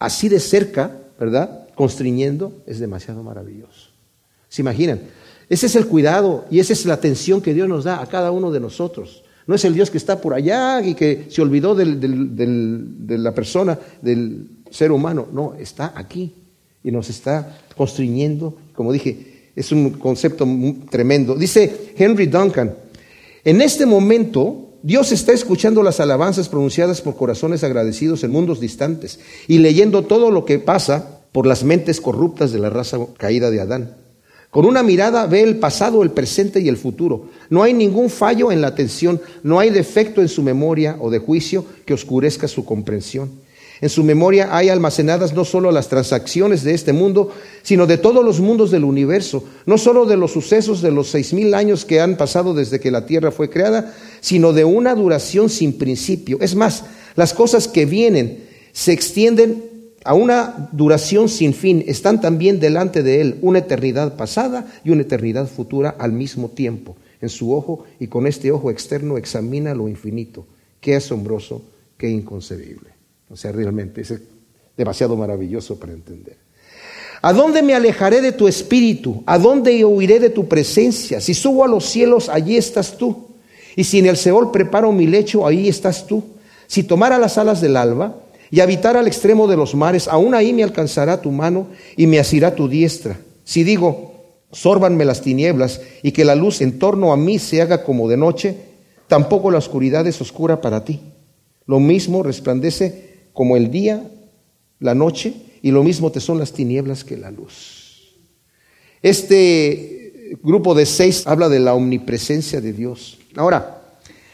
así 0.01 0.27
de 0.29 0.39
cerca, 0.39 0.97
¿verdad? 1.19 1.67
Constriñendo, 1.75 2.63
es 2.65 2.79
demasiado 2.79 3.23
maravilloso. 3.23 3.91
¿Se 4.49 4.61
imaginan? 4.61 4.99
Ese 5.47 5.67
es 5.67 5.75
el 5.75 5.85
cuidado 5.85 6.45
y 6.49 6.59
esa 6.59 6.73
es 6.73 6.85
la 6.85 6.95
atención 6.95 7.41
que 7.41 7.53
Dios 7.53 7.69
nos 7.69 7.83
da 7.83 8.01
a 8.01 8.07
cada 8.07 8.31
uno 8.31 8.51
de 8.51 8.59
nosotros. 8.59 9.23
No 9.45 9.55
es 9.55 9.63
el 9.63 9.73
Dios 9.73 9.91
que 9.91 9.97
está 9.97 10.19
por 10.19 10.33
allá 10.33 10.81
y 10.81 10.95
que 10.95 11.27
se 11.29 11.41
olvidó 11.41 11.75
de 11.75 13.17
la 13.17 13.33
persona, 13.33 13.77
del 14.01 14.49
ser 14.71 14.91
humano. 14.91 15.27
No, 15.31 15.53
está 15.55 15.93
aquí 15.95 16.33
y 16.83 16.91
nos 16.91 17.09
está 17.09 17.59
constriñendo. 17.77 18.57
Como 18.73 18.91
dije, 18.91 19.51
es 19.55 19.71
un 19.71 19.91
concepto 19.91 20.47
tremendo. 20.89 21.35
Dice 21.35 21.93
Henry 21.95 22.25
Duncan, 22.25 22.73
en 23.43 23.61
este 23.61 23.85
momento 23.85 24.70
Dios 24.83 25.11
está 25.11 25.31
escuchando 25.31 25.83
las 25.83 25.99
alabanzas 25.99 26.49
pronunciadas 26.49 27.01
por 27.01 27.15
corazones 27.15 27.63
agradecidos 27.63 28.23
en 28.23 28.31
mundos 28.31 28.59
distantes 28.59 29.19
y 29.47 29.59
leyendo 29.59 30.03
todo 30.05 30.31
lo 30.31 30.43
que 30.43 30.57
pasa 30.57 31.21
por 31.31 31.45
las 31.45 31.63
mentes 31.63 32.01
corruptas 32.01 32.51
de 32.51 32.59
la 32.59 32.71
raza 32.71 32.97
caída 33.17 33.51
de 33.51 33.61
Adán. 33.61 33.95
Con 34.49 34.65
una 34.65 34.83
mirada 34.83 35.27
ve 35.27 35.41
el 35.41 35.59
pasado, 35.59 36.03
el 36.03 36.11
presente 36.11 36.59
y 36.59 36.67
el 36.67 36.77
futuro. 36.77 37.29
No 37.49 37.63
hay 37.63 37.73
ningún 37.73 38.09
fallo 38.09 38.51
en 38.51 38.59
la 38.59 38.67
atención, 38.67 39.21
no 39.43 39.59
hay 39.59 39.69
defecto 39.69 40.19
en 40.19 40.27
su 40.27 40.41
memoria 40.41 40.97
o 40.99 41.09
de 41.09 41.19
juicio 41.19 41.63
que 41.85 41.93
oscurezca 41.93 42.47
su 42.47 42.65
comprensión. 42.65 43.29
En 43.81 43.89
su 43.89 44.03
memoria 44.03 44.55
hay 44.55 44.69
almacenadas 44.69 45.33
no 45.33 45.43
solo 45.43 45.71
las 45.71 45.89
transacciones 45.89 46.63
de 46.63 46.75
este 46.75 46.93
mundo, 46.93 47.31
sino 47.63 47.87
de 47.87 47.97
todos 47.97 48.23
los 48.23 48.39
mundos 48.39 48.69
del 48.69 48.83
universo, 48.83 49.43
no 49.65 49.79
solo 49.79 50.05
de 50.05 50.17
los 50.17 50.31
sucesos 50.31 50.83
de 50.83 50.91
los 50.91 51.09
seis 51.09 51.33
mil 51.33 51.55
años 51.55 51.83
que 51.83 51.99
han 51.99 52.15
pasado 52.15 52.53
desde 52.53 52.79
que 52.79 52.91
la 52.91 53.07
Tierra 53.07 53.31
fue 53.31 53.49
creada, 53.49 53.95
sino 54.19 54.53
de 54.53 54.65
una 54.65 54.93
duración 54.93 55.49
sin 55.49 55.79
principio. 55.79 56.37
Es 56.41 56.53
más, 56.53 56.85
las 57.15 57.33
cosas 57.33 57.67
que 57.67 57.87
vienen 57.87 58.45
se 58.71 58.93
extienden 58.93 59.63
a 60.03 60.13
una 60.13 60.69
duración 60.71 61.27
sin 61.27 61.53
fin, 61.53 61.83
están 61.87 62.21
también 62.21 62.59
delante 62.59 63.01
de 63.01 63.21
Él 63.21 63.37
una 63.41 63.59
eternidad 63.59 64.15
pasada 64.15 64.71
y 64.83 64.91
una 64.91 65.01
eternidad 65.01 65.47
futura 65.47 65.95
al 65.97 66.11
mismo 66.11 66.49
tiempo. 66.49 66.95
En 67.19 67.29
su 67.29 67.53
ojo 67.53 67.85
y 67.99 68.07
con 68.07 68.27
este 68.27 68.51
ojo 68.51 68.69
externo 68.69 69.17
examina 69.17 69.73
lo 69.73 69.87
infinito. 69.87 70.45
Qué 70.79 70.95
asombroso, 70.95 71.63
qué 71.97 72.09
inconcebible. 72.09 72.90
O 73.31 73.37
sea, 73.37 73.51
realmente 73.51 74.01
es 74.01 74.13
demasiado 74.75 75.15
maravilloso 75.15 75.79
para 75.79 75.93
entender. 75.93 76.37
¿A 77.21 77.33
dónde 77.33 77.61
me 77.61 77.75
alejaré 77.75 78.19
de 78.19 78.31
tu 78.31 78.47
espíritu? 78.47 79.23
¿A 79.25 79.37
dónde 79.37 79.85
huiré 79.85 80.19
de 80.19 80.31
tu 80.31 80.47
presencia? 80.47 81.21
Si 81.21 81.33
subo 81.33 81.63
a 81.63 81.67
los 81.67 81.85
cielos, 81.85 82.29
allí 82.29 82.57
estás 82.57 82.97
tú. 82.97 83.27
Y 83.75 83.83
si 83.83 83.99
en 83.99 84.07
el 84.07 84.17
Seol 84.17 84.51
preparo 84.51 84.91
mi 84.91 85.07
lecho, 85.07 85.45
ahí 85.45 85.69
estás 85.69 86.07
tú. 86.07 86.23
Si 86.67 86.83
tomara 86.83 87.19
las 87.19 87.37
alas 87.37 87.61
del 87.61 87.77
alba 87.77 88.15
y 88.49 88.59
habitara 88.59 88.99
al 88.99 89.07
extremo 89.07 89.47
de 89.47 89.55
los 89.55 89.75
mares, 89.75 90.07
aún 90.07 90.33
ahí 90.33 90.51
me 90.51 90.63
alcanzará 90.63 91.21
tu 91.21 91.31
mano 91.31 91.67
y 91.95 92.07
me 92.07 92.19
asirá 92.19 92.55
tu 92.55 92.67
diestra. 92.67 93.19
Si 93.43 93.63
digo, 93.63 94.13
sórbanme 94.51 95.05
las 95.05 95.21
tinieblas 95.21 95.81
y 96.01 96.11
que 96.11 96.25
la 96.25 96.35
luz 96.35 96.61
en 96.61 96.79
torno 96.79 97.13
a 97.13 97.17
mí 97.17 97.39
se 97.39 97.61
haga 97.61 97.83
como 97.83 98.09
de 98.09 98.17
noche, 98.17 98.57
tampoco 99.07 99.51
la 99.51 99.59
oscuridad 99.59 100.07
es 100.07 100.19
oscura 100.21 100.59
para 100.59 100.83
ti. 100.83 100.99
Lo 101.67 101.79
mismo 101.79 102.23
resplandece 102.23 103.10
como 103.33 103.57
el 103.57 103.71
día, 103.71 104.09
la 104.79 104.95
noche, 104.95 105.33
y 105.61 105.71
lo 105.71 105.83
mismo 105.83 106.11
te 106.11 106.19
son 106.19 106.39
las 106.39 106.53
tinieblas 106.53 107.03
que 107.03 107.17
la 107.17 107.31
luz. 107.31 108.15
Este 109.01 110.37
grupo 110.41 110.73
de 110.75 110.85
seis 110.85 111.27
habla 111.27 111.49
de 111.49 111.59
la 111.59 111.73
omnipresencia 111.73 112.61
de 112.61 112.73
Dios. 112.73 113.19
Ahora, 113.35 113.81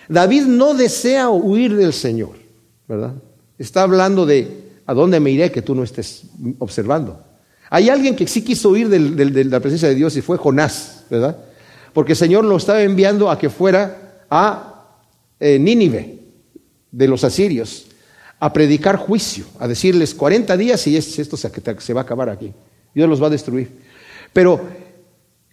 David 0.07 0.43
no 0.43 0.73
desea 0.73 1.29
huir 1.29 1.75
del 1.75 1.93
Señor, 1.93 2.35
¿verdad? 2.87 3.13
Está 3.57 3.83
hablando 3.83 4.25
de 4.25 4.67
a 4.85 4.93
dónde 4.93 5.19
me 5.19 5.31
iré 5.31 5.51
que 5.51 5.61
tú 5.61 5.75
no 5.75 5.83
estés 5.83 6.23
observando. 6.59 7.21
Hay 7.69 7.89
alguien 7.89 8.15
que 8.15 8.27
sí 8.27 8.41
quiso 8.43 8.69
huir 8.69 8.87
de 8.87 9.45
la 9.45 9.59
presencia 9.59 9.89
de 9.89 9.95
Dios 9.95 10.15
y 10.15 10.21
fue 10.21 10.37
Jonás, 10.37 11.03
¿verdad? 11.09 11.37
Porque 11.93 12.13
el 12.13 12.17
Señor 12.17 12.45
lo 12.45 12.55
estaba 12.55 12.81
enviando 12.81 13.29
a 13.29 13.37
que 13.37 13.49
fuera 13.49 14.25
a 14.29 14.85
eh, 15.39 15.59
Nínive 15.59 16.19
de 16.91 17.07
los 17.07 17.23
asirios 17.23 17.87
a 18.39 18.53
predicar 18.53 18.97
juicio, 18.97 19.45
a 19.59 19.67
decirles 19.67 20.13
40 20.13 20.55
días 20.57 20.85
y 20.87 20.95
esto 20.95 21.37
se 21.37 21.93
va 21.93 22.01
a 22.01 22.03
acabar 22.03 22.29
aquí. 22.29 22.53
Dios 22.93 23.09
los 23.09 23.21
va 23.21 23.27
a 23.27 23.31
destruir. 23.31 23.69
Pero 24.33 24.61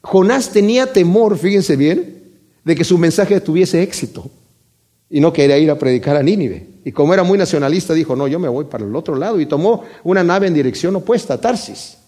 Jonás 0.03 0.51
tenía 0.51 0.93
temor, 0.93 1.39
fíjense 1.39 1.77
bien, 1.77 2.23
de 2.65 2.75
que 2.75 2.85
su 2.85 2.99
mensaje 2.99 3.41
tuviese 3.41 3.83
éxito 3.83 4.31
y 5.09 5.21
no 5.21 5.33
quería 5.33 5.59
ir 5.59 5.71
a 5.71 5.79
predicar 5.79 6.17
a 6.17 6.23
Nínive. 6.23 6.67
Y 6.85 6.93
como 6.93 7.15
era 7.15 7.23
muy 7.23 7.39
nacionalista, 7.39 7.95
dijo, 7.95 8.17
no, 8.17 8.27
yo 8.27 8.39
me 8.39 8.49
voy 8.49 8.65
para 8.65 8.85
el 8.85 8.95
otro 8.95 9.15
lado 9.15 9.41
y 9.41 9.47
tomó 9.47 9.85
una 10.03 10.23
nave 10.23 10.47
en 10.47 10.55
dirección 10.55 10.97
opuesta, 10.97 11.35
a 11.35 11.41
Tarsis. 11.41 11.99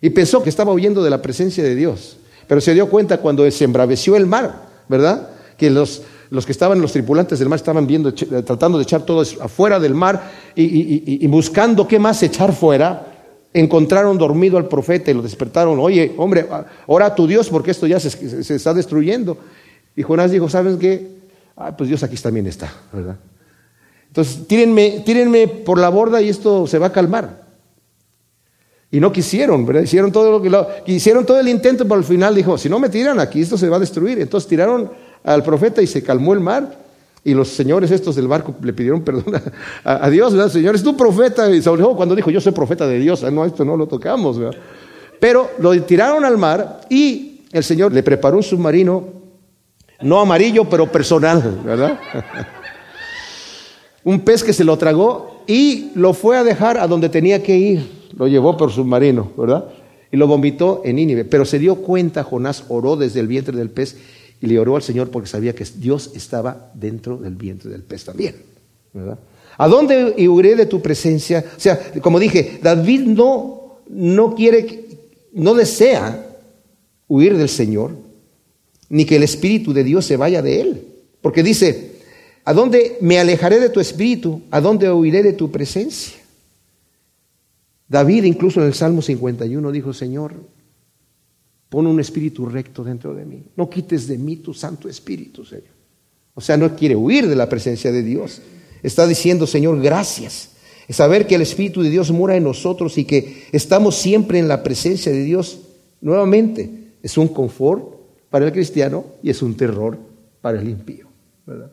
Y 0.00 0.10
pensó 0.10 0.42
que 0.42 0.50
estaba 0.50 0.72
huyendo 0.72 1.02
de 1.02 1.10
la 1.10 1.22
presencia 1.22 1.64
de 1.64 1.74
Dios. 1.74 2.18
Pero 2.46 2.60
se 2.60 2.74
dio 2.74 2.88
cuenta 2.88 3.18
cuando 3.18 3.50
se 3.50 3.64
embraveció 3.64 4.16
el 4.16 4.26
mar, 4.26 4.68
¿verdad? 4.88 5.30
Que 5.56 5.70
los, 5.70 6.02
los 6.30 6.46
que 6.46 6.52
estaban, 6.52 6.80
los 6.80 6.92
tripulantes 6.92 7.38
del 7.38 7.48
mar, 7.48 7.58
estaban 7.58 7.86
viendo, 7.86 8.08
eh, 8.08 8.42
tratando 8.42 8.78
de 8.78 8.84
echar 8.84 9.02
todo 9.02 9.22
afuera 9.40 9.78
del 9.78 9.94
mar 9.94 10.30
y, 10.54 11.26
buscando 11.26 11.86
qué 11.86 11.98
más 11.98 12.22
echar 12.22 12.52
fuera. 12.52 13.10
Encontraron 13.52 14.18
dormido 14.18 14.58
al 14.58 14.66
profeta 14.66 15.10
y 15.10 15.14
lo 15.14 15.22
despertaron. 15.22 15.78
Oye, 15.78 16.12
hombre, 16.16 16.46
ora 16.86 17.06
a 17.06 17.14
tu 17.14 17.26
Dios 17.26 17.48
porque 17.48 17.70
esto 17.70 17.86
ya 17.86 18.00
se, 18.00 18.54
está 18.54 18.74
destruyendo. 18.74 19.38
Y 19.94 20.02
Jonás 20.02 20.32
dijo, 20.32 20.48
¿sabes 20.48 20.76
qué? 20.76 21.08
Ah, 21.56 21.76
pues 21.76 21.88
Dios 21.88 22.02
aquí 22.02 22.16
también 22.16 22.48
está, 22.48 22.72
¿verdad? 22.92 23.16
Entonces, 24.08 24.46
tírenme, 24.48 25.02
tírenme 25.04 25.46
por 25.46 25.78
la 25.78 25.88
borda 25.88 26.20
y 26.20 26.28
esto 26.28 26.66
se 26.66 26.78
va 26.78 26.86
a 26.86 26.92
calmar. 26.92 27.44
Y 28.90 29.00
no 29.00 29.10
quisieron, 29.10 29.66
¿verdad? 29.66 29.82
Hicieron 29.82 30.12
todo 30.12 30.38
lo 30.38 30.40
que 30.40 30.92
hicieron 30.92 31.26
todo 31.26 31.40
el 31.40 31.48
intento, 31.48 31.82
pero 31.82 31.96
al 31.96 32.04
final 32.04 32.32
dijo, 32.32 32.56
si 32.56 32.68
no 32.68 32.78
me 32.78 32.88
tiran 32.88 33.18
aquí, 33.18 33.40
esto 33.40 33.58
se 33.58 33.68
va 33.68 33.76
a 33.76 33.80
destruir. 33.80 34.20
Entonces 34.20 34.48
tiraron 34.48 34.88
al 35.24 35.42
profeta 35.42 35.82
y 35.82 35.86
se 35.86 36.02
calmó 36.02 36.34
el 36.34 36.40
mar. 36.40 36.84
Y 37.24 37.32
los 37.32 37.48
señores 37.48 37.90
estos 37.90 38.16
del 38.16 38.28
barco 38.28 38.54
le 38.62 38.74
pidieron 38.74 39.02
perdón 39.02 39.40
a, 39.82 40.10
Dios, 40.10 40.34
¿verdad? 40.34 40.52
Señor, 40.52 40.74
es 40.74 40.82
tu 40.82 40.94
profeta. 40.94 41.50
Y 41.50 41.62
sobre 41.62 41.82
todo 41.82 41.96
cuando 41.96 42.14
dijo, 42.14 42.30
yo 42.30 42.40
soy 42.40 42.52
profeta 42.52 42.86
de 42.86 42.98
Dios, 42.98 43.22
no, 43.32 43.46
esto 43.46 43.64
no 43.64 43.76
lo 43.76 43.86
tocamos, 43.86 44.38
¿verdad? 44.38 44.60
Pero 45.18 45.50
lo 45.58 45.80
tiraron 45.82 46.24
al 46.24 46.36
mar 46.36 46.82
y 46.90 47.40
el 47.50 47.64
Señor 47.64 47.92
le 47.92 48.02
preparó 48.02 48.36
un 48.36 48.42
submarino, 48.42 49.04
no 50.02 50.20
amarillo, 50.20 50.68
pero 50.68 50.90
personal, 50.92 51.60
¿verdad? 51.64 51.98
un 54.04 54.20
pez 54.20 54.44
que 54.44 54.52
se 54.52 54.64
lo 54.64 54.76
tragó 54.76 55.42
y 55.46 55.92
lo 55.94 56.12
fue 56.12 56.36
a 56.36 56.44
dejar 56.44 56.76
a 56.76 56.86
donde 56.86 57.08
tenía 57.08 57.42
que 57.42 57.56
ir. 57.56 58.04
Lo 58.18 58.28
llevó 58.28 58.56
por 58.56 58.70
submarino, 58.70 59.32
¿verdad? 59.36 59.64
Y 60.12 60.18
lo 60.18 60.26
vomitó 60.26 60.82
en 60.84 60.96
Nínive. 60.96 61.24
Pero 61.24 61.46
se 61.46 61.58
dio 61.58 61.76
cuenta, 61.76 62.22
Jonás 62.22 62.64
oró 62.68 62.96
desde 62.96 63.20
el 63.20 63.26
vientre 63.26 63.56
del 63.56 63.70
pez 63.70 63.96
y 64.44 64.46
le 64.46 64.58
oró 64.58 64.76
al 64.76 64.82
Señor 64.82 65.10
porque 65.10 65.26
sabía 65.26 65.54
que 65.54 65.64
Dios 65.76 66.10
estaba 66.14 66.70
dentro 66.74 67.16
del 67.16 67.34
vientre 67.34 67.70
del 67.70 67.82
pez 67.82 68.04
también. 68.04 68.36
¿A 69.56 69.68
dónde 69.68 70.14
huiré 70.28 70.54
de 70.54 70.66
tu 70.66 70.82
presencia? 70.82 71.42
O 71.56 71.60
sea, 71.60 71.92
como 72.02 72.20
dije, 72.20 72.58
David 72.62 73.00
no, 73.06 73.78
no 73.88 74.34
quiere, 74.34 74.84
no 75.32 75.54
desea 75.54 76.26
huir 77.08 77.38
del 77.38 77.48
Señor, 77.48 77.92
ni 78.90 79.06
que 79.06 79.16
el 79.16 79.22
Espíritu 79.22 79.72
de 79.72 79.82
Dios 79.82 80.04
se 80.04 80.18
vaya 80.18 80.42
de 80.42 80.60
él. 80.60 80.88
Porque 81.22 81.42
dice, 81.42 81.92
¿a 82.44 82.52
dónde 82.52 82.98
me 83.00 83.18
alejaré 83.18 83.60
de 83.60 83.70
tu 83.70 83.80
Espíritu? 83.80 84.42
¿A 84.50 84.60
dónde 84.60 84.92
huiré 84.92 85.22
de 85.22 85.32
tu 85.32 85.50
presencia? 85.50 86.18
David 87.88 88.24
incluso 88.24 88.60
en 88.60 88.66
el 88.66 88.74
Salmo 88.74 89.00
51 89.00 89.72
dijo, 89.72 89.94
Señor, 89.94 90.34
Pon 91.74 91.88
un 91.88 91.98
espíritu 91.98 92.46
recto 92.46 92.84
dentro 92.84 93.16
de 93.16 93.24
mí. 93.24 93.42
No 93.56 93.68
quites 93.68 94.06
de 94.06 94.16
mí 94.16 94.36
tu 94.36 94.54
Santo 94.54 94.88
Espíritu, 94.88 95.44
Señor. 95.44 95.74
O 96.32 96.40
sea, 96.40 96.56
no 96.56 96.76
quiere 96.76 96.94
huir 96.94 97.26
de 97.26 97.34
la 97.34 97.48
presencia 97.48 97.90
de 97.90 98.04
Dios. 98.04 98.40
Está 98.80 99.08
diciendo, 99.08 99.44
Señor, 99.44 99.82
gracias. 99.82 100.50
Saber 100.88 101.26
que 101.26 101.34
el 101.34 101.42
Espíritu 101.42 101.82
de 101.82 101.90
Dios 101.90 102.12
mora 102.12 102.36
en 102.36 102.44
nosotros 102.44 102.96
y 102.96 103.04
que 103.04 103.48
estamos 103.50 103.96
siempre 103.96 104.38
en 104.38 104.46
la 104.46 104.62
presencia 104.62 105.10
de 105.10 105.24
Dios. 105.24 105.62
Nuevamente, 106.00 106.92
es 107.02 107.18
un 107.18 107.26
confort 107.26 107.96
para 108.30 108.46
el 108.46 108.52
cristiano 108.52 109.04
y 109.20 109.30
es 109.30 109.42
un 109.42 109.56
terror 109.56 109.98
para 110.40 110.60
el 110.60 110.68
impío. 110.68 111.08
¿verdad? 111.44 111.72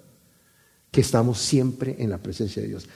Que 0.91 0.99
estamos 0.99 1.39
siempre 1.39 1.95
en 1.99 2.09
la 2.09 2.17
presencia 2.17 2.61
de 2.61 2.67
Dios. 2.67 2.89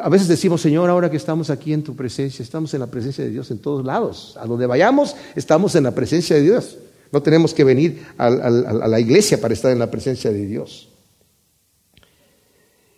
A 0.00 0.08
veces 0.08 0.28
decimos, 0.28 0.60
Señor, 0.60 0.88
ahora 0.88 1.10
que 1.10 1.16
estamos 1.16 1.50
aquí 1.50 1.72
en 1.72 1.82
tu 1.82 1.96
presencia, 1.96 2.44
estamos 2.44 2.72
en 2.74 2.80
la 2.80 2.86
presencia 2.86 3.24
de 3.24 3.30
Dios 3.30 3.50
en 3.50 3.58
todos 3.58 3.84
lados. 3.84 4.38
A 4.40 4.46
donde 4.46 4.66
vayamos, 4.66 5.16
estamos 5.34 5.74
en 5.74 5.82
la 5.82 5.90
presencia 5.90 6.36
de 6.36 6.42
Dios. 6.42 6.78
No 7.10 7.22
tenemos 7.22 7.52
que 7.52 7.64
venir 7.64 8.06
a, 8.16 8.30
la 8.30 9.00
iglesia 9.00 9.40
para 9.40 9.52
estar 9.52 9.72
en 9.72 9.80
la 9.80 9.90
presencia 9.90 10.30
de 10.30 10.46
Dios. 10.46 10.90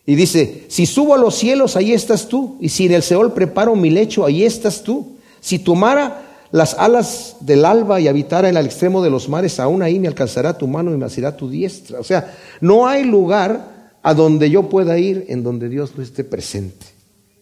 Y 0.05 0.17
dice, 0.17 0.67
si 0.69 0.85
subo 0.85 1.15
a 1.15 1.19
los 1.19 1.35
cielos, 1.35 1.75
ahí 1.77 1.95
estás 1.95 2.29
tú. 2.29 2.59
Y 2.61 2.69
si 2.69 2.85
en 2.85 2.93
el 2.93 3.03
Seol 3.03 3.33
preparo 3.33 3.75
mi 3.75 3.89
lecho, 3.89 4.27
ahí 4.27 4.45
estás 4.45 4.83
tú. 4.83 5.17
Si 5.41 5.61
tomara 5.61 6.47
las 6.51 6.75
alas 6.75 7.37
del 7.41 7.65
alba 7.65 8.03
y 8.03 8.09
habitara 8.09 8.51
en 8.51 8.59
el 8.59 8.67
extremo 8.67 9.03
de 9.03 9.09
los 9.09 9.31
mares, 9.31 9.59
aún 9.59 9.81
ahí 9.81 9.99
me 9.99 10.09
alcanzará 10.09 10.59
tu 10.59 10.69
mano 10.69 10.93
y 10.93 10.99
me 10.99 11.07
asirá 11.07 11.35
tu 11.35 11.49
diestra. 11.49 11.99
O 12.01 12.05
sea, 12.05 12.37
no 12.61 12.87
hay 12.87 13.05
lugar 13.05 13.82
a 14.03 14.15
donde 14.15 14.51
yo 14.51 14.69
pueda 14.69 14.99
ir 14.99 15.27
en 15.29 15.43
donde 15.43 15.69
Dios 15.69 15.93
no 15.97 16.03
esté 16.03 16.25
presente. 16.25 16.87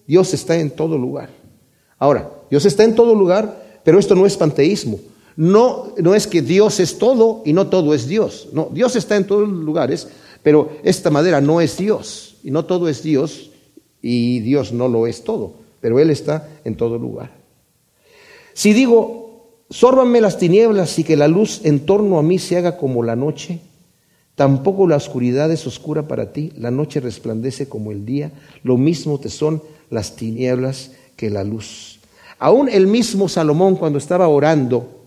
Dios 0.07 0.35
está 0.35 0.59
en 0.59 0.71
todo 0.71 0.99
lugar. 0.99 1.31
Ahora, 1.99 2.31
Dios 2.51 2.65
está 2.67 2.85
en 2.85 2.95
todo 2.95 3.15
lugar, 3.15 3.81
pero 3.85 3.99
esto 3.99 4.15
no 4.15 4.27
es 4.27 4.37
panteísmo. 4.37 4.99
No, 5.37 5.95
no 5.97 6.15
es 6.15 6.27
que 6.27 6.43
Dios 6.43 6.81
es 6.81 6.99
todo 6.99 7.43
y 7.45 7.53
no 7.53 7.69
todo 7.69 7.95
es 7.95 8.07
Dios. 8.07 8.49
No, 8.53 8.69
Dios 8.73 8.97
está 8.97 9.17
en 9.17 9.27
todos 9.27 9.49
los 9.49 9.59
lugares, 9.59 10.09
pero 10.43 10.71
esta 10.83 11.11
madera 11.11 11.41
no 11.41 11.61
es 11.61 11.79
Dios. 11.79 12.37
Y 12.43 12.51
no 12.51 12.65
todo 12.65 12.89
es 12.89 13.03
Dios 13.03 13.51
y 14.03 14.41
Dios 14.41 14.73
no 14.73 14.89
lo 14.89 15.07
es 15.07 15.25
todo, 15.25 15.55
pero 15.81 15.99
Él 16.01 16.11
está 16.11 16.49
en 16.65 16.77
todo 16.77 16.99
lugar. 16.99 17.33
Si 18.53 18.73
digo, 18.73 19.63
sórbanme 19.71 20.21
las 20.21 20.39
tinieblas 20.39 20.99
y 20.99 21.05
que 21.05 21.17
la 21.17 21.29
luz 21.29 21.61
en 21.65 21.81
torno 21.81 22.19
a 22.19 22.23
mí 22.23 22.39
se 22.39 22.57
haga 22.57 22.77
como 22.77 23.03
la 23.03 23.17
noche, 23.17 23.61
Tampoco 24.41 24.89
la 24.89 24.97
oscuridad 24.97 25.53
es 25.53 25.67
oscura 25.67 26.09
para 26.09 26.33
ti, 26.33 26.51
la 26.57 26.71
noche 26.71 26.99
resplandece 26.99 27.69
como 27.69 27.93
el 27.93 28.07
día, 28.07 28.33
lo 28.63 28.79
mismo 28.79 29.21
te 29.21 29.29
son 29.29 29.63
las 29.91 30.17
tinieblas 30.17 30.93
que 31.15 31.29
la 31.29 31.45
luz. 31.45 32.01
Aún 32.39 32.71
el 32.71 32.87
mismo 32.87 33.29
Salomón 33.29 33.77
cuando 33.77 33.99
estaba 33.99 34.29
orando 34.29 35.05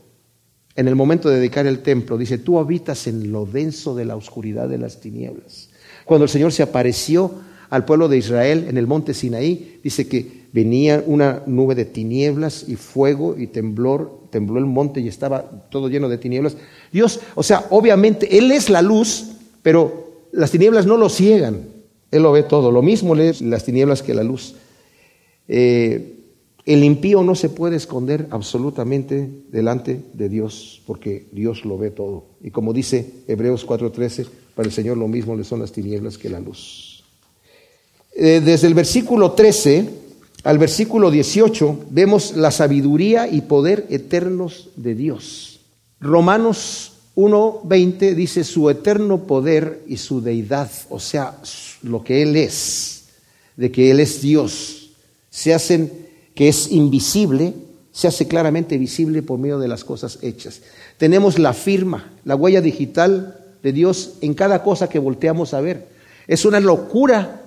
en 0.76 0.88
el 0.88 0.96
momento 0.96 1.30
de 1.30 1.38
dedicar 1.38 1.65
el 1.65 1.82
templo, 1.82 2.15
dice, 2.15 2.38
tú 2.38 2.60
habitas 2.60 3.08
en 3.08 3.32
lo 3.32 3.48
denso 3.48 3.96
de 3.96 4.06
la 4.06 4.15
oscuridad 4.15 4.69
de 4.69 4.78
las 4.78 5.00
tinieblas. 5.00 5.69
Cuando 6.06 6.26
el 6.26 6.30
Señor 6.30 6.54
se 6.54 6.62
apareció 6.62 7.32
al 7.72 7.86
pueblo 7.86 8.10
de 8.10 8.19
Israel 8.19 8.67
en 8.69 8.78
el 8.78 8.86
monte 8.86 9.15
Sinaí, 9.15 9.80
dice 9.84 10.08
que 10.08 10.43
venía 10.54 11.04
una 11.08 11.41
nube 11.48 11.74
de 11.74 11.86
tinieblas 11.86 12.65
y 12.69 12.76
fuego 12.76 13.36
y 13.36 13.48
temblor, 13.48 14.15
tembló 14.34 14.58
el 14.58 14.65
monte 14.65 15.00
y 15.00 15.08
estaba 15.08 15.43
todo 15.69 15.89
lleno 15.89 16.10
de 16.10 16.17
tinieblas. 16.17 16.58
Dios, 16.91 17.19
o 17.36 17.43
sea, 17.43 17.67
obviamente 17.69 18.38
Él 18.38 18.52
es 18.52 18.72
la 18.72 18.82
luz, 18.82 19.36
pero 19.62 20.26
las 20.32 20.50
tinieblas 20.50 20.88
no 20.88 20.98
lo 20.98 21.08
ciegan. 21.08 21.67
Él 22.10 22.24
lo 22.24 22.32
ve 22.32 22.41
todo. 22.41 22.72
Lo 22.72 22.82
mismo 22.82 23.13
lee 23.13 23.32
las 23.41 23.63
tinieblas 23.63 24.02
que 24.02 24.15
la 24.15 24.24
luz. 24.24 24.56
Eh, 25.48 26.15
el 26.65 26.84
impío 26.84 27.22
no 27.22 27.36
se 27.36 27.50
puede 27.50 27.76
esconder 27.76 28.28
absolutamente 28.32 29.30
delante 29.52 30.02
de 30.13 30.30
Dios, 30.30 30.82
porque 30.88 31.28
Dios 31.32 31.63
lo 31.63 31.78
ve 31.78 31.91
todo. 31.91 32.26
Y 32.41 32.50
como 32.50 32.74
dice 32.74 33.08
Hebreos 33.28 33.67
4:13, 33.67 34.26
para 34.56 34.67
el 34.67 34.74
Señor 34.74 34.98
lo 34.98 35.08
mismo 35.08 35.36
le 35.36 35.43
son 35.43 35.60
las 35.60 35.72
tinieblas 35.72 36.17
que 36.17 36.30
la 36.30 36.39
luz. 36.39 37.04
Eh, 38.15 38.41
desde 38.43 38.67
el 38.67 38.74
versículo 38.74 39.34
13 39.34 40.02
al 40.43 40.58
versículo 40.58 41.10
18 41.10 41.86
vemos 41.89 42.36
la 42.36 42.51
sabiduría 42.51 43.27
y 43.27 43.41
poder 43.41 43.88
eternos 43.89 44.69
de 44.75 44.95
Dios. 44.95 45.62
Romanos 46.01 46.93
1.20 47.15 48.13
dice 48.15 48.43
su 48.43 48.69
eterno 48.69 49.23
poder 49.23 49.84
y 49.88 49.97
su 49.97 50.21
deidad, 50.21 50.69
o 50.89 50.99
sea, 50.99 51.38
lo 51.84 52.03
que 52.03 52.23
Él 52.23 52.36
es, 52.36 53.06
de 53.56 53.71
que 53.71 53.91
Él 53.91 53.99
es 53.99 54.21
Dios, 54.21 54.89
se 55.29 55.53
hacen, 55.53 55.91
que 56.36 56.49
es 56.49 56.71
invisible, 56.71 57.53
se 57.91 58.08
hace 58.08 58.27
claramente 58.27 58.77
visible 58.77 59.21
por 59.21 59.38
medio 59.38 59.60
de 59.60 59.67
las 59.67 59.84
cosas 59.84 60.17
hechas. 60.23 60.62
Tenemos 60.97 61.38
la 61.38 61.53
firma, 61.53 62.12
la 62.25 62.36
huella 62.36 62.62
digital 62.62 63.39
de 63.62 63.71
Dios 63.71 64.15
en 64.21 64.34
cada 64.34 64.63
cosa 64.63 64.89
que 64.89 64.99
volteamos 64.99 65.53
a 65.53 65.62
ver. 65.62 65.88
Es 66.27 66.45
una 66.45 66.60
locura 66.60 67.43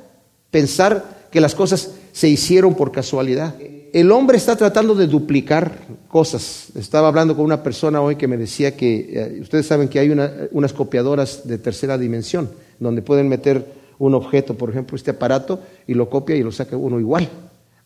pensar 0.50 1.28
que 1.30 1.40
las 1.40 1.54
cosas 1.54 1.90
se 2.16 2.30
hicieron 2.30 2.74
por 2.74 2.92
casualidad. 2.92 3.56
El 3.92 4.10
hombre 4.10 4.38
está 4.38 4.56
tratando 4.56 4.94
de 4.94 5.06
duplicar 5.06 5.80
cosas. 6.08 6.68
Estaba 6.74 7.08
hablando 7.08 7.36
con 7.36 7.44
una 7.44 7.62
persona 7.62 8.00
hoy 8.00 8.16
que 8.16 8.26
me 8.26 8.38
decía 8.38 8.74
que 8.74 9.06
eh, 9.10 9.38
ustedes 9.42 9.66
saben 9.66 9.86
que 9.86 9.98
hay 9.98 10.08
unas 10.50 10.72
copiadoras 10.72 11.46
de 11.46 11.58
tercera 11.58 11.98
dimensión 11.98 12.48
donde 12.80 13.02
pueden 13.02 13.28
meter 13.28 13.66
un 13.98 14.14
objeto, 14.14 14.54
por 14.54 14.70
ejemplo, 14.70 14.96
este 14.96 15.10
aparato, 15.10 15.60
y 15.86 15.92
lo 15.92 16.08
copia 16.08 16.36
y 16.36 16.42
lo 16.42 16.52
saca 16.52 16.74
uno 16.78 16.98
igual. 16.98 17.28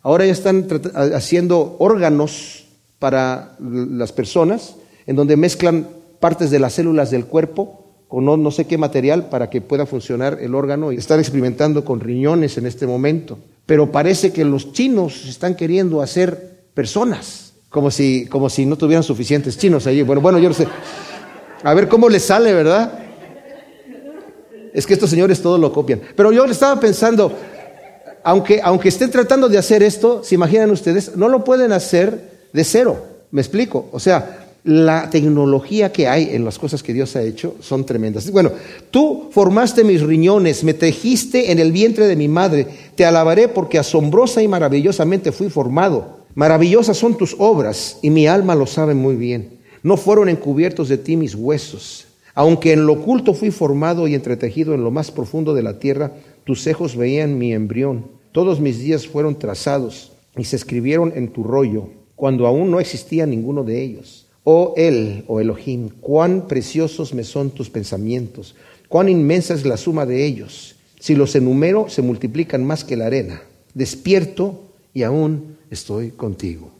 Ahora 0.00 0.24
ya 0.24 0.32
están 0.32 0.64
haciendo 0.94 1.74
órganos 1.80 2.66
para 3.00 3.56
las 3.58 4.12
personas 4.12 4.76
en 5.08 5.16
donde 5.16 5.36
mezclan 5.36 5.88
partes 6.20 6.52
de 6.52 6.60
las 6.60 6.74
células 6.74 7.10
del 7.10 7.26
cuerpo 7.26 7.80
con 8.10 8.24
no, 8.24 8.50
sé 8.50 8.66
qué 8.66 8.76
material 8.76 9.28
para 9.28 9.50
que 9.50 9.60
pueda 9.60 9.86
funcionar 9.86 10.38
el 10.40 10.56
órgano 10.56 10.90
están 10.90 11.20
experimentando 11.20 11.84
con 11.84 12.00
riñones 12.00 12.58
en 12.58 12.66
este 12.66 12.84
momento. 12.84 13.38
Pero 13.70 13.92
parece 13.92 14.32
que 14.32 14.44
los 14.44 14.72
chinos 14.72 15.26
están 15.26 15.54
queriendo 15.54 16.02
hacer 16.02 16.64
personas, 16.74 17.52
como 17.68 17.92
si, 17.92 18.26
como 18.26 18.50
si 18.50 18.66
no 18.66 18.76
tuvieran 18.76 19.04
suficientes 19.04 19.56
chinos 19.56 19.86
allí. 19.86 20.02
Bueno, 20.02 20.20
bueno, 20.20 20.40
yo 20.40 20.48
no 20.48 20.56
sé. 20.56 20.66
A 21.62 21.72
ver 21.72 21.86
cómo 21.86 22.08
les 22.08 22.24
sale, 22.24 22.52
¿verdad? 22.52 22.98
Es 24.74 24.84
que 24.84 24.94
estos 24.94 25.08
señores 25.08 25.40
todo 25.40 25.56
lo 25.56 25.72
copian. 25.72 26.00
Pero 26.16 26.32
yo 26.32 26.44
estaba 26.46 26.80
pensando, 26.80 27.32
aunque, 28.24 28.60
aunque 28.60 28.88
estén 28.88 29.12
tratando 29.12 29.48
de 29.48 29.58
hacer 29.58 29.84
esto, 29.84 30.24
se 30.24 30.34
imaginan 30.34 30.72
ustedes, 30.72 31.14
no 31.14 31.28
lo 31.28 31.44
pueden 31.44 31.70
hacer 31.70 32.48
de 32.52 32.64
cero. 32.64 33.06
Me 33.30 33.40
explico. 33.40 33.88
O 33.92 34.00
sea, 34.00 34.49
la 34.64 35.08
tecnología 35.10 35.90
que 35.92 36.06
hay 36.06 36.30
en 36.32 36.44
las 36.44 36.58
cosas 36.58 36.82
que 36.82 36.92
Dios 36.92 37.16
ha 37.16 37.22
hecho 37.22 37.56
son 37.60 37.86
tremendas. 37.86 38.30
Bueno, 38.30 38.52
tú 38.90 39.28
formaste 39.30 39.84
mis 39.84 40.02
riñones, 40.02 40.64
me 40.64 40.74
tejiste 40.74 41.50
en 41.50 41.58
el 41.58 41.72
vientre 41.72 42.06
de 42.06 42.16
mi 42.16 42.28
madre, 42.28 42.66
te 42.94 43.04
alabaré 43.04 43.48
porque 43.48 43.78
asombrosa 43.78 44.42
y 44.42 44.48
maravillosamente 44.48 45.32
fui 45.32 45.48
formado. 45.48 46.20
Maravillosas 46.34 46.96
son 46.96 47.16
tus 47.16 47.34
obras 47.38 47.98
y 48.02 48.10
mi 48.10 48.26
alma 48.26 48.54
lo 48.54 48.66
sabe 48.66 48.94
muy 48.94 49.16
bien. 49.16 49.58
No 49.82 49.96
fueron 49.96 50.28
encubiertos 50.28 50.88
de 50.88 50.98
ti 50.98 51.16
mis 51.16 51.34
huesos. 51.34 52.06
Aunque 52.34 52.72
en 52.72 52.86
lo 52.86 52.92
oculto 52.94 53.34
fui 53.34 53.50
formado 53.50 54.06
y 54.06 54.14
entretejido 54.14 54.74
en 54.74 54.84
lo 54.84 54.90
más 54.90 55.10
profundo 55.10 55.54
de 55.54 55.62
la 55.62 55.78
tierra, 55.78 56.12
tus 56.44 56.66
ojos 56.66 56.96
veían 56.96 57.38
mi 57.38 57.52
embrión. 57.52 58.06
Todos 58.32 58.60
mis 58.60 58.78
días 58.78 59.06
fueron 59.06 59.38
trazados 59.38 60.12
y 60.36 60.44
se 60.44 60.56
escribieron 60.56 61.12
en 61.16 61.28
tu 61.32 61.42
rollo, 61.42 61.88
cuando 62.14 62.46
aún 62.46 62.70
no 62.70 62.78
existía 62.78 63.26
ninguno 63.26 63.64
de 63.64 63.82
ellos. 63.82 64.29
Oh 64.44 64.74
él, 64.76 65.24
oh 65.26 65.40
Elohim, 65.40 65.90
cuán 66.00 66.48
preciosos 66.48 67.14
me 67.14 67.24
son 67.24 67.50
tus 67.50 67.68
pensamientos, 67.70 68.54
Cuán 68.90 69.08
inmensa 69.08 69.54
es 69.54 69.64
la 69.64 69.76
suma 69.76 70.04
de 70.04 70.26
ellos. 70.26 70.74
Si 70.98 71.14
los 71.14 71.36
enumero, 71.36 71.88
se 71.88 72.02
multiplican 72.02 72.64
más 72.64 72.82
que 72.82 72.96
la 72.96 73.06
arena. 73.06 73.40
Despierto 73.72 74.64
y 74.92 75.04
aún 75.04 75.58
estoy 75.70 76.10
contigo. 76.10 76.72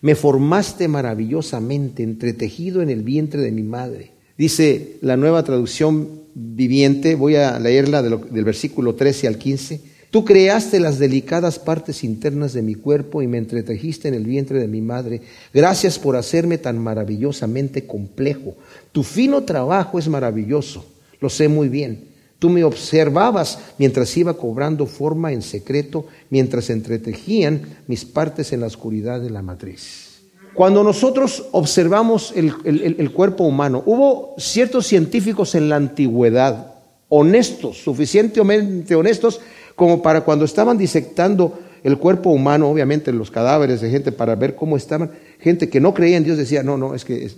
Me 0.00 0.16
formaste 0.16 0.88
maravillosamente, 0.88 2.02
entretejido 2.02 2.82
en 2.82 2.90
el 2.90 3.04
vientre 3.04 3.40
de 3.42 3.52
mi 3.52 3.62
madre. 3.62 4.10
Dice 4.36 4.96
la 5.02 5.16
nueva 5.16 5.44
traducción 5.44 6.22
viviente, 6.34 7.14
voy 7.14 7.36
a 7.36 7.60
leerla 7.60 8.02
del 8.02 8.44
versículo 8.44 8.96
13 8.96 9.28
al 9.28 9.38
15. 9.38 9.80
Tú 10.12 10.26
creaste 10.26 10.78
las 10.78 10.98
delicadas 10.98 11.58
partes 11.58 12.04
internas 12.04 12.52
de 12.52 12.60
mi 12.60 12.74
cuerpo 12.74 13.22
y 13.22 13.26
me 13.26 13.38
entretejiste 13.38 14.08
en 14.08 14.14
el 14.14 14.26
vientre 14.26 14.58
de 14.58 14.68
mi 14.68 14.82
madre. 14.82 15.22
Gracias 15.54 15.98
por 15.98 16.16
hacerme 16.16 16.58
tan 16.58 16.76
maravillosamente 16.76 17.86
complejo. 17.86 18.54
Tu 18.92 19.04
fino 19.04 19.44
trabajo 19.44 19.98
es 19.98 20.08
maravilloso, 20.08 20.84
lo 21.18 21.30
sé 21.30 21.48
muy 21.48 21.70
bien. 21.70 22.08
Tú 22.38 22.50
me 22.50 22.62
observabas 22.62 23.58
mientras 23.78 24.14
iba 24.18 24.34
cobrando 24.34 24.84
forma 24.84 25.32
en 25.32 25.40
secreto, 25.40 26.04
mientras 26.28 26.68
entretejían 26.68 27.62
mis 27.86 28.04
partes 28.04 28.52
en 28.52 28.60
la 28.60 28.66
oscuridad 28.66 29.18
de 29.18 29.30
la 29.30 29.40
matriz. 29.40 30.20
Cuando 30.52 30.84
nosotros 30.84 31.46
observamos 31.52 32.34
el, 32.36 33.10
cuerpo 33.12 33.44
humano, 33.44 33.82
hubo 33.86 34.34
ciertos 34.36 34.86
científicos 34.86 35.54
en 35.54 35.70
la 35.70 35.76
antigüedad, 35.76 36.74
honestos, 37.08 37.78
suficientemente 37.78 38.94
honestos, 38.94 39.40
como 39.82 40.00
para 40.00 40.20
cuando 40.20 40.44
estaban 40.44 40.78
disectando 40.78 41.58
el 41.82 41.98
cuerpo 41.98 42.30
humano, 42.30 42.70
obviamente 42.70 43.12
los 43.12 43.32
cadáveres 43.32 43.80
de 43.80 43.90
gente, 43.90 44.12
para 44.12 44.36
ver 44.36 44.54
cómo 44.54 44.76
estaban, 44.76 45.10
gente 45.40 45.68
que 45.68 45.80
no 45.80 45.92
creía 45.92 46.18
en 46.18 46.22
Dios 46.22 46.38
decía, 46.38 46.62
no, 46.62 46.76
no, 46.76 46.94
es 46.94 47.04
que... 47.04 47.28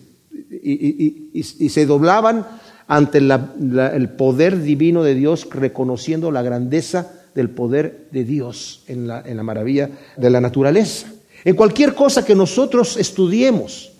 y 0.63 1.43
se 1.71 1.87
doblaban 1.87 2.47
ante 2.87 3.17
el 3.17 4.11
poder 4.11 4.61
divino 4.61 5.03
de 5.03 5.15
Dios, 5.15 5.49
reconociendo 5.51 6.31
la 6.31 6.43
grandeza 6.43 7.13
del 7.35 7.49
poder 7.49 8.09
de 8.11 8.25
Dios 8.25 8.85
en 8.89 9.07
la, 9.07 9.23
en 9.25 9.39
la 9.39 9.43
maravilla 9.43 9.89
de 10.19 10.29
la 10.29 10.43
naturaleza. 10.43 11.07
En 11.47 11.57
cualquier 11.57 11.95
cosa 11.95 12.27
que 12.27 12.35
nosotros 12.35 12.99
estudiemos, 12.99 13.91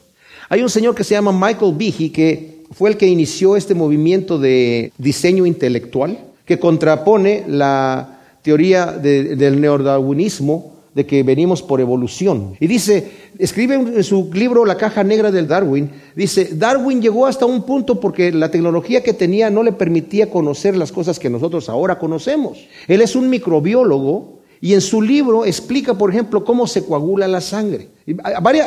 hay 0.51 0.61
un 0.61 0.69
señor 0.69 0.95
que 0.95 1.05
se 1.05 1.15
llama 1.15 1.33
Michael 1.33 1.75
Behe, 1.79 2.13
que 2.13 2.63
fue 2.73 2.91
el 2.91 2.99
que 2.99 3.07
inició 3.07 3.57
este 3.57 3.75
movimiento 3.75 4.39
de 4.39 4.93
diseño 4.99 5.47
intelectual, 5.47 6.19
que 6.45 6.59
contrapone 6.59 7.45
la 7.49 8.14
teoría 8.45 8.93
del 8.93 9.59
neodarwinismo 9.59 10.75
de 10.95 11.07
que 11.07 11.23
venimos 11.23 11.63
por 11.63 11.81
evolución. 11.81 12.57
Y 12.61 12.67
dice, 12.67 13.11
escribe 13.39 13.75
en 13.75 14.05
su 14.05 14.31
libro 14.35 14.67
La 14.67 14.77
caja 14.77 15.03
negra 15.03 15.33
del 15.33 15.49
Darwin, 15.49 15.91
dice, 16.15 16.51
Darwin 16.53 17.01
llegó 17.01 17.27
hasta 17.27 17.47
un 17.47 17.63
punto 17.63 17.99
porque 17.99 18.31
la 18.31 18.51
tecnología 18.51 19.03
que 19.03 19.15
tenía 19.15 19.49
no 19.49 19.63
le 19.63 19.73
permitía 19.73 20.31
conocer 20.31 20.77
las 20.77 20.93
cosas 20.93 21.19
que 21.19 21.31
nosotros 21.31 21.71
ahora 21.71 21.99
conocemos. 21.99 22.69
Él 22.87 23.01
es 23.01 23.17
un 23.17 23.31
microbiólogo 23.31 24.41
y 24.61 24.75
en 24.75 24.83
su 24.83 25.01
libro 25.01 25.47
explica, 25.47 25.95
por 25.95 26.11
ejemplo, 26.11 26.45
cómo 26.45 26.67
se 26.67 26.85
coagula 26.85 27.27
la 27.27 27.41
sangre. 27.41 27.89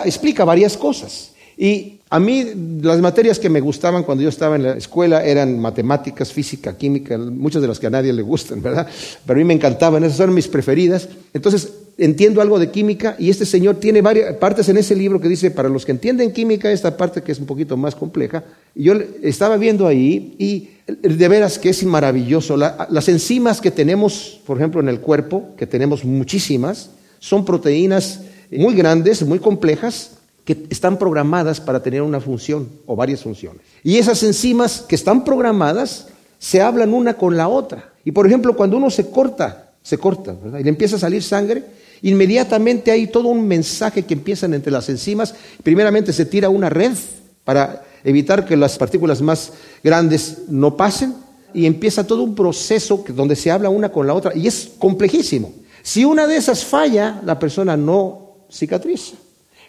explica 0.05 0.43
varias 0.43 0.75
cosas. 0.75 1.33
Y 1.57 1.99
a 2.09 2.19
mí 2.19 2.45
las 2.81 3.01
materias 3.01 3.39
que 3.39 3.49
me 3.49 3.59
gustaban 3.59 4.03
cuando 4.03 4.23
yo 4.23 4.29
estaba 4.29 4.55
en 4.55 4.63
la 4.63 4.77
escuela 4.77 5.25
eran 5.25 5.59
matemáticas, 5.59 6.31
física, 6.31 6.77
química, 6.77 7.17
muchas 7.17 7.61
de 7.61 7.67
las 7.67 7.79
que 7.79 7.87
a 7.87 7.89
nadie 7.89 8.13
le 8.13 8.21
gustan, 8.21 8.61
¿verdad? 8.61 8.87
Pero 9.25 9.37
a 9.37 9.41
mí 9.41 9.43
me 9.43 9.53
encantaban, 9.53 10.03
esas 10.03 10.17
son 10.17 10.33
mis 10.33 10.47
preferidas. 10.47 11.09
Entonces, 11.33 11.73
entiendo 11.97 12.41
algo 12.41 12.59
de 12.59 12.69
química 12.69 13.15
y 13.17 13.29
este 13.29 13.45
señor 13.45 13.77
tiene 13.77 14.01
varias 14.01 14.35
partes 14.35 14.69
en 14.69 14.77
ese 14.77 14.95
libro 14.95 15.19
que 15.19 15.27
dice, 15.27 15.51
para 15.51 15.67
los 15.67 15.85
que 15.85 15.91
entienden 15.91 16.31
química, 16.31 16.71
esta 16.71 16.95
parte 16.95 17.23
que 17.23 17.31
es 17.31 17.39
un 17.39 17.47
poquito 17.47 17.75
más 17.75 17.95
compleja, 17.95 18.43
yo 18.75 18.93
estaba 19.23 19.57
viendo 19.57 19.87
ahí 19.87 20.35
y 20.37 20.69
de 20.87 21.27
veras 21.27 21.57
que 21.57 21.69
es 21.69 21.83
maravilloso. 21.83 22.55
las 22.55 23.09
enzimas 23.09 23.59
que 23.59 23.71
tenemos, 23.71 24.39
por 24.45 24.57
ejemplo, 24.57 24.79
en 24.79 24.89
el 24.89 25.01
cuerpo, 25.01 25.55
que 25.57 25.67
tenemos 25.67 26.05
muchísimas, 26.05 26.91
son 27.19 27.43
proteínas 27.43 28.21
muy 28.51 28.75
grandes, 28.75 29.23
muy 29.23 29.39
complejas, 29.39 30.16
que 30.47 30.65
están 30.69 30.97
programadas 30.97 31.59
para 31.59 31.83
tener 31.83 32.01
una 32.01 32.21
función 32.21 32.69
o 32.85 32.95
varias 32.95 33.21
funciones. 33.21 33.61
Y 33.83 33.97
esas 33.97 34.23
enzimas 34.23 34.79
que 34.87 34.95
están 34.95 35.25
programadas 35.25 36.07
se 36.39 36.61
hablan 36.61 36.93
una 36.93 37.15
con 37.15 37.35
la 37.35 37.49
otra. 37.49 37.91
Y 38.05 38.13
por 38.13 38.25
ejemplo, 38.25 38.55
cuando 38.55 38.77
uno 38.77 38.89
se 38.89 39.09
corta, 39.09 39.73
se 39.83 39.97
corta, 39.97 40.33
¿verdad? 40.41 40.59
Y 40.59 40.63
le 40.63 40.69
empieza 40.69 40.95
a 40.95 40.99
salir 40.99 41.21
sangre, 41.21 41.65
Inmediatamente 42.01 42.91
hay 42.91 43.07
todo 43.07 43.29
un 43.29 43.47
mensaje 43.47 44.05
que 44.05 44.13
empiezan 44.13 44.53
entre 44.53 44.71
las 44.71 44.87
enzimas. 44.89 45.33
Primeramente 45.63 46.13
se 46.13 46.25
tira 46.25 46.49
una 46.49 46.69
red 46.69 46.91
para 47.43 47.83
evitar 48.03 48.45
que 48.45 48.55
las 48.55 48.77
partículas 48.77 49.21
más 49.21 49.51
grandes 49.83 50.43
no 50.47 50.77
pasen 50.77 51.15
y 51.55 51.65
empieza 51.65 52.05
todo 52.05 52.21
un 52.23 52.35
proceso 52.35 53.03
donde 53.15 53.35
se 53.35 53.49
habla 53.49 53.69
una 53.69 53.89
con 53.89 54.05
la 54.05 54.13
otra 54.13 54.35
y 54.35 54.45
es 54.47 54.73
complejísimo. 54.77 55.53
Si 55.81 56.05
una 56.05 56.27
de 56.27 56.35
esas 56.35 56.63
falla, 56.63 57.19
la 57.25 57.39
persona 57.39 57.75
no 57.75 58.45
cicatriza. 58.51 59.15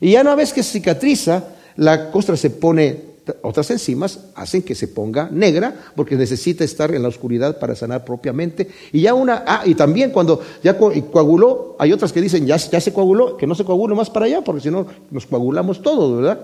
Y 0.00 0.12
ya 0.12 0.20
una 0.20 0.34
vez 0.34 0.52
que 0.52 0.62
cicatriza, 0.62 1.44
la 1.76 2.10
costra 2.10 2.36
se 2.36 2.50
pone 2.50 3.08
otras 3.42 3.70
enzimas 3.70 4.20
hacen 4.34 4.62
que 4.62 4.74
se 4.74 4.88
ponga 4.88 5.28
negra 5.30 5.74
porque 5.94 6.16
necesita 6.16 6.64
estar 6.64 6.94
en 6.94 7.02
la 7.02 7.08
oscuridad 7.08 7.58
para 7.58 7.74
sanar 7.74 8.04
propiamente. 8.04 8.68
Y 8.92 9.02
ya 9.02 9.14
una, 9.14 9.44
ah, 9.46 9.62
y 9.64 9.74
también 9.74 10.10
cuando 10.10 10.40
ya 10.62 10.76
coaguló, 10.76 11.76
hay 11.78 11.92
otras 11.92 12.12
que 12.12 12.20
dicen, 12.20 12.46
ya, 12.46 12.56
ya 12.56 12.80
se 12.80 12.92
coaguló, 12.92 13.36
que 13.36 13.46
no 13.46 13.54
se 13.54 13.64
coagule 13.64 13.94
más 13.94 14.10
para 14.10 14.26
allá, 14.26 14.42
porque 14.42 14.62
si 14.62 14.70
no 14.70 14.86
nos 15.10 15.26
coagulamos 15.26 15.82
todos, 15.82 16.16
¿verdad? 16.16 16.40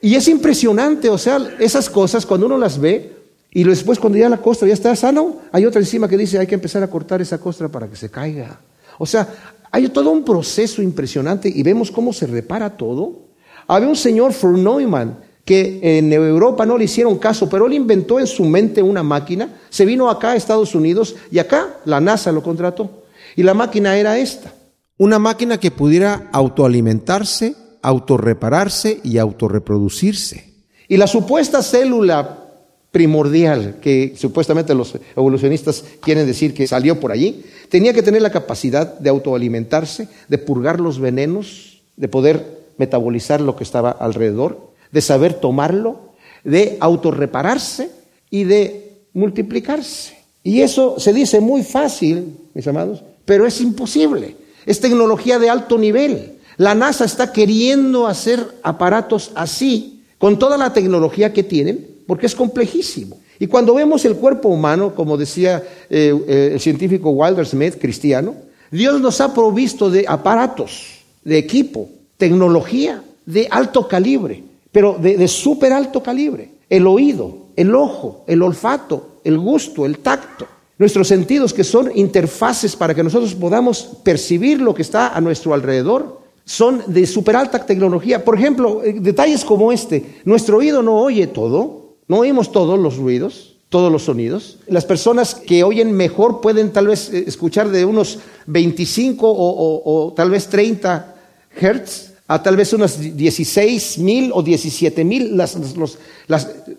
Y 0.00 0.14
es 0.14 0.28
impresionante, 0.28 1.08
o 1.08 1.18
sea, 1.18 1.38
esas 1.58 1.90
cosas 1.90 2.26
cuando 2.26 2.46
uno 2.46 2.58
las 2.58 2.78
ve 2.78 3.12
y 3.50 3.64
después 3.64 3.98
cuando 3.98 4.18
ya 4.18 4.28
la 4.28 4.36
costra 4.36 4.68
ya 4.68 4.74
está 4.74 4.94
sana, 4.94 5.24
hay 5.50 5.64
otra 5.64 5.80
enzima 5.80 6.08
que 6.08 6.16
dice, 6.16 6.38
hay 6.38 6.46
que 6.46 6.54
empezar 6.54 6.82
a 6.82 6.88
cortar 6.88 7.22
esa 7.22 7.38
costra 7.38 7.68
para 7.68 7.88
que 7.88 7.96
se 7.96 8.10
caiga. 8.10 8.60
O 8.98 9.06
sea, 9.06 9.28
hay 9.70 9.88
todo 9.88 10.10
un 10.10 10.24
proceso 10.24 10.82
impresionante 10.82 11.52
y 11.54 11.62
vemos 11.62 11.90
cómo 11.90 12.12
se 12.12 12.26
repara 12.26 12.76
todo 12.76 13.26
había 13.66 13.88
un 13.88 13.96
señor 13.96 14.32
Neumann 14.44 15.18
que 15.44 15.78
en 15.82 16.12
Europa 16.12 16.66
no 16.66 16.76
le 16.76 16.84
hicieron 16.84 17.18
caso, 17.18 17.48
pero 17.48 17.66
él 17.66 17.74
inventó 17.74 18.18
en 18.18 18.26
su 18.26 18.44
mente 18.44 18.82
una 18.82 19.02
máquina, 19.02 19.48
se 19.70 19.84
vino 19.84 20.10
acá 20.10 20.32
a 20.32 20.36
Estados 20.36 20.74
Unidos 20.74 21.14
y 21.30 21.38
acá 21.38 21.76
la 21.84 22.00
NASA 22.00 22.32
lo 22.32 22.42
contrató. 22.42 23.04
Y 23.36 23.44
la 23.44 23.54
máquina 23.54 23.96
era 23.96 24.18
esta. 24.18 24.52
Una 24.98 25.18
máquina 25.18 25.60
que 25.60 25.70
pudiera 25.70 26.28
autoalimentarse, 26.32 27.54
autorrepararse 27.82 29.00
y 29.04 29.18
autorreproducirse. 29.18 30.52
Y 30.88 30.96
la 30.96 31.06
supuesta 31.06 31.62
célula 31.62 32.45
primordial 32.90 33.76
que 33.80 34.14
supuestamente 34.16 34.74
los 34.74 34.98
evolucionistas 35.14 35.84
quieren 36.00 36.26
decir 36.26 36.54
que 36.54 36.66
salió 36.66 36.98
por 36.98 37.12
allí, 37.12 37.44
tenía 37.68 37.92
que 37.92 38.02
tener 38.02 38.22
la 38.22 38.30
capacidad 38.30 38.98
de 38.98 39.10
autoalimentarse, 39.10 40.08
de 40.28 40.38
purgar 40.38 40.80
los 40.80 40.98
venenos, 40.98 41.82
de 41.96 42.08
poder 42.08 42.56
metabolizar 42.78 43.40
lo 43.40 43.56
que 43.56 43.64
estaba 43.64 43.90
alrededor, 43.90 44.70
de 44.92 45.00
saber 45.00 45.34
tomarlo, 45.34 46.12
de 46.44 46.76
autorrepararse 46.80 47.90
y 48.30 48.44
de 48.44 48.92
multiplicarse. 49.12 50.16
Y 50.42 50.60
eso 50.60 51.00
se 51.00 51.12
dice 51.12 51.40
muy 51.40 51.64
fácil, 51.64 52.36
mis 52.54 52.66
amados, 52.68 53.02
pero 53.24 53.46
es 53.46 53.60
imposible. 53.60 54.36
Es 54.64 54.80
tecnología 54.80 55.38
de 55.38 55.50
alto 55.50 55.78
nivel. 55.78 56.34
La 56.56 56.74
NASA 56.74 57.04
está 57.04 57.32
queriendo 57.32 58.06
hacer 58.06 58.46
aparatos 58.62 59.32
así, 59.34 60.04
con 60.18 60.38
toda 60.38 60.56
la 60.56 60.72
tecnología 60.72 61.32
que 61.32 61.42
tienen, 61.42 61.95
porque 62.06 62.26
es 62.26 62.34
complejísimo. 62.34 63.18
Y 63.38 63.46
cuando 63.46 63.74
vemos 63.74 64.04
el 64.04 64.16
cuerpo 64.16 64.48
humano, 64.48 64.94
como 64.94 65.16
decía 65.16 65.62
eh, 65.90 66.14
eh, 66.26 66.50
el 66.54 66.60
científico 66.60 67.10
Wilder 67.10 67.46
Smith, 67.46 67.76
cristiano, 67.80 68.34
Dios 68.70 69.00
nos 69.00 69.20
ha 69.20 69.32
provisto 69.32 69.90
de 69.90 70.04
aparatos, 70.08 71.00
de 71.24 71.38
equipo, 71.38 71.88
tecnología 72.16 73.02
de 73.24 73.48
alto 73.50 73.86
calibre, 73.86 74.42
pero 74.72 74.96
de, 75.00 75.28
súper 75.28 75.72
alto 75.72 76.02
calibre. 76.02 76.50
El 76.68 76.86
oído, 76.86 77.46
el 77.56 77.74
ojo, 77.74 78.24
el 78.26 78.42
olfato, 78.42 79.20
el 79.24 79.38
gusto, 79.38 79.86
el 79.86 79.98
tacto. 79.98 80.46
Nuestros 80.78 81.08
sentidos 81.08 81.54
que 81.54 81.64
son 81.64 81.90
interfaces 81.94 82.76
para 82.76 82.94
que 82.94 83.02
nosotros 83.02 83.34
podamos 83.34 83.98
percibir 84.02 84.60
lo 84.60 84.74
que 84.74 84.82
está 84.82 85.16
a 85.16 85.20
nuestro 85.20 85.54
alrededor, 85.54 86.20
son 86.44 86.82
de 86.86 87.06
súper 87.06 87.36
alta 87.36 87.64
tecnología. 87.64 88.24
Por 88.24 88.38
ejemplo, 88.38 88.82
eh, 88.84 88.94
detalles 89.00 89.44
como 89.44 89.72
este. 89.72 90.20
Nuestro 90.24 90.58
oído 90.58 90.82
no 90.82 90.96
oye 90.96 91.26
todo, 91.26 91.85
no 92.08 92.18
oímos 92.18 92.52
todos 92.52 92.78
los 92.78 92.96
ruidos, 92.96 93.56
todos 93.68 93.90
los 93.90 94.04
sonidos. 94.04 94.58
Las 94.68 94.84
personas 94.84 95.34
que 95.34 95.64
oyen 95.64 95.92
mejor 95.92 96.40
pueden 96.40 96.72
tal 96.72 96.86
vez 96.88 97.12
eh, 97.12 97.24
escuchar 97.26 97.68
de 97.70 97.84
unos 97.84 98.18
25 98.46 99.26
o, 99.28 100.12
tal 100.16 100.30
vez 100.30 100.46
30 100.48 101.14
hertz 101.58 102.12
a 102.28 102.42
tal 102.42 102.56
vez 102.56 102.72
unas 102.72 102.98
16 102.98 103.98
mil 103.98 104.30
o 104.34 104.42
17 104.42 105.04
mil, 105.04 105.36
las, 105.36 105.56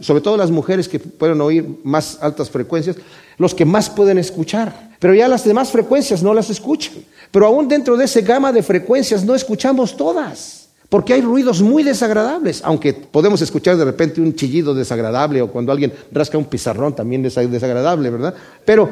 sobre 0.02 0.22
todo 0.22 0.36
las 0.36 0.52
mujeres 0.52 0.90
que 0.90 1.00
pueden 1.00 1.40
oír 1.40 1.66
más 1.84 2.18
altas 2.22 2.50
frecuencias, 2.50 2.98
los 3.38 3.56
que 3.56 3.64
más 3.64 3.90
pueden 3.90 4.18
escuchar. 4.18 4.92
Pero 5.00 5.14
ya 5.14 5.28
las 5.28 5.46
demás 5.46 5.72
frecuencias 5.72 6.22
no 6.22 6.34
las 6.34 6.50
escuchan. 6.50 6.96
Pero 7.32 7.46
aún 7.46 7.68
dentro 7.68 7.96
de 7.96 8.06
ese 8.06 8.22
gama 8.22 8.52
de 8.52 8.64
frecuencias 8.64 9.24
no 9.24 9.36
escuchamos 9.36 9.96
todas. 9.96 10.67
Porque 10.90 11.14
hay 11.14 11.22
ruidos 11.22 11.62
muy 11.62 11.84
desagradables, 11.84 12.62
aunque 12.64 12.94
podemos 12.94 13.42
escuchar 13.42 13.76
de 13.76 13.84
repente 13.84 14.22
un 14.22 14.34
chillido 14.34 14.74
desagradable 14.74 15.42
o 15.42 15.52
cuando 15.52 15.74
alguien 15.74 15.92
rasca 16.14 16.38
un 16.38 16.46
pizarrón 16.46 16.96
también 16.96 17.26
es 17.26 17.36
desagradable, 17.36 18.10
¿verdad? 18.10 18.34
Pero 18.64 18.90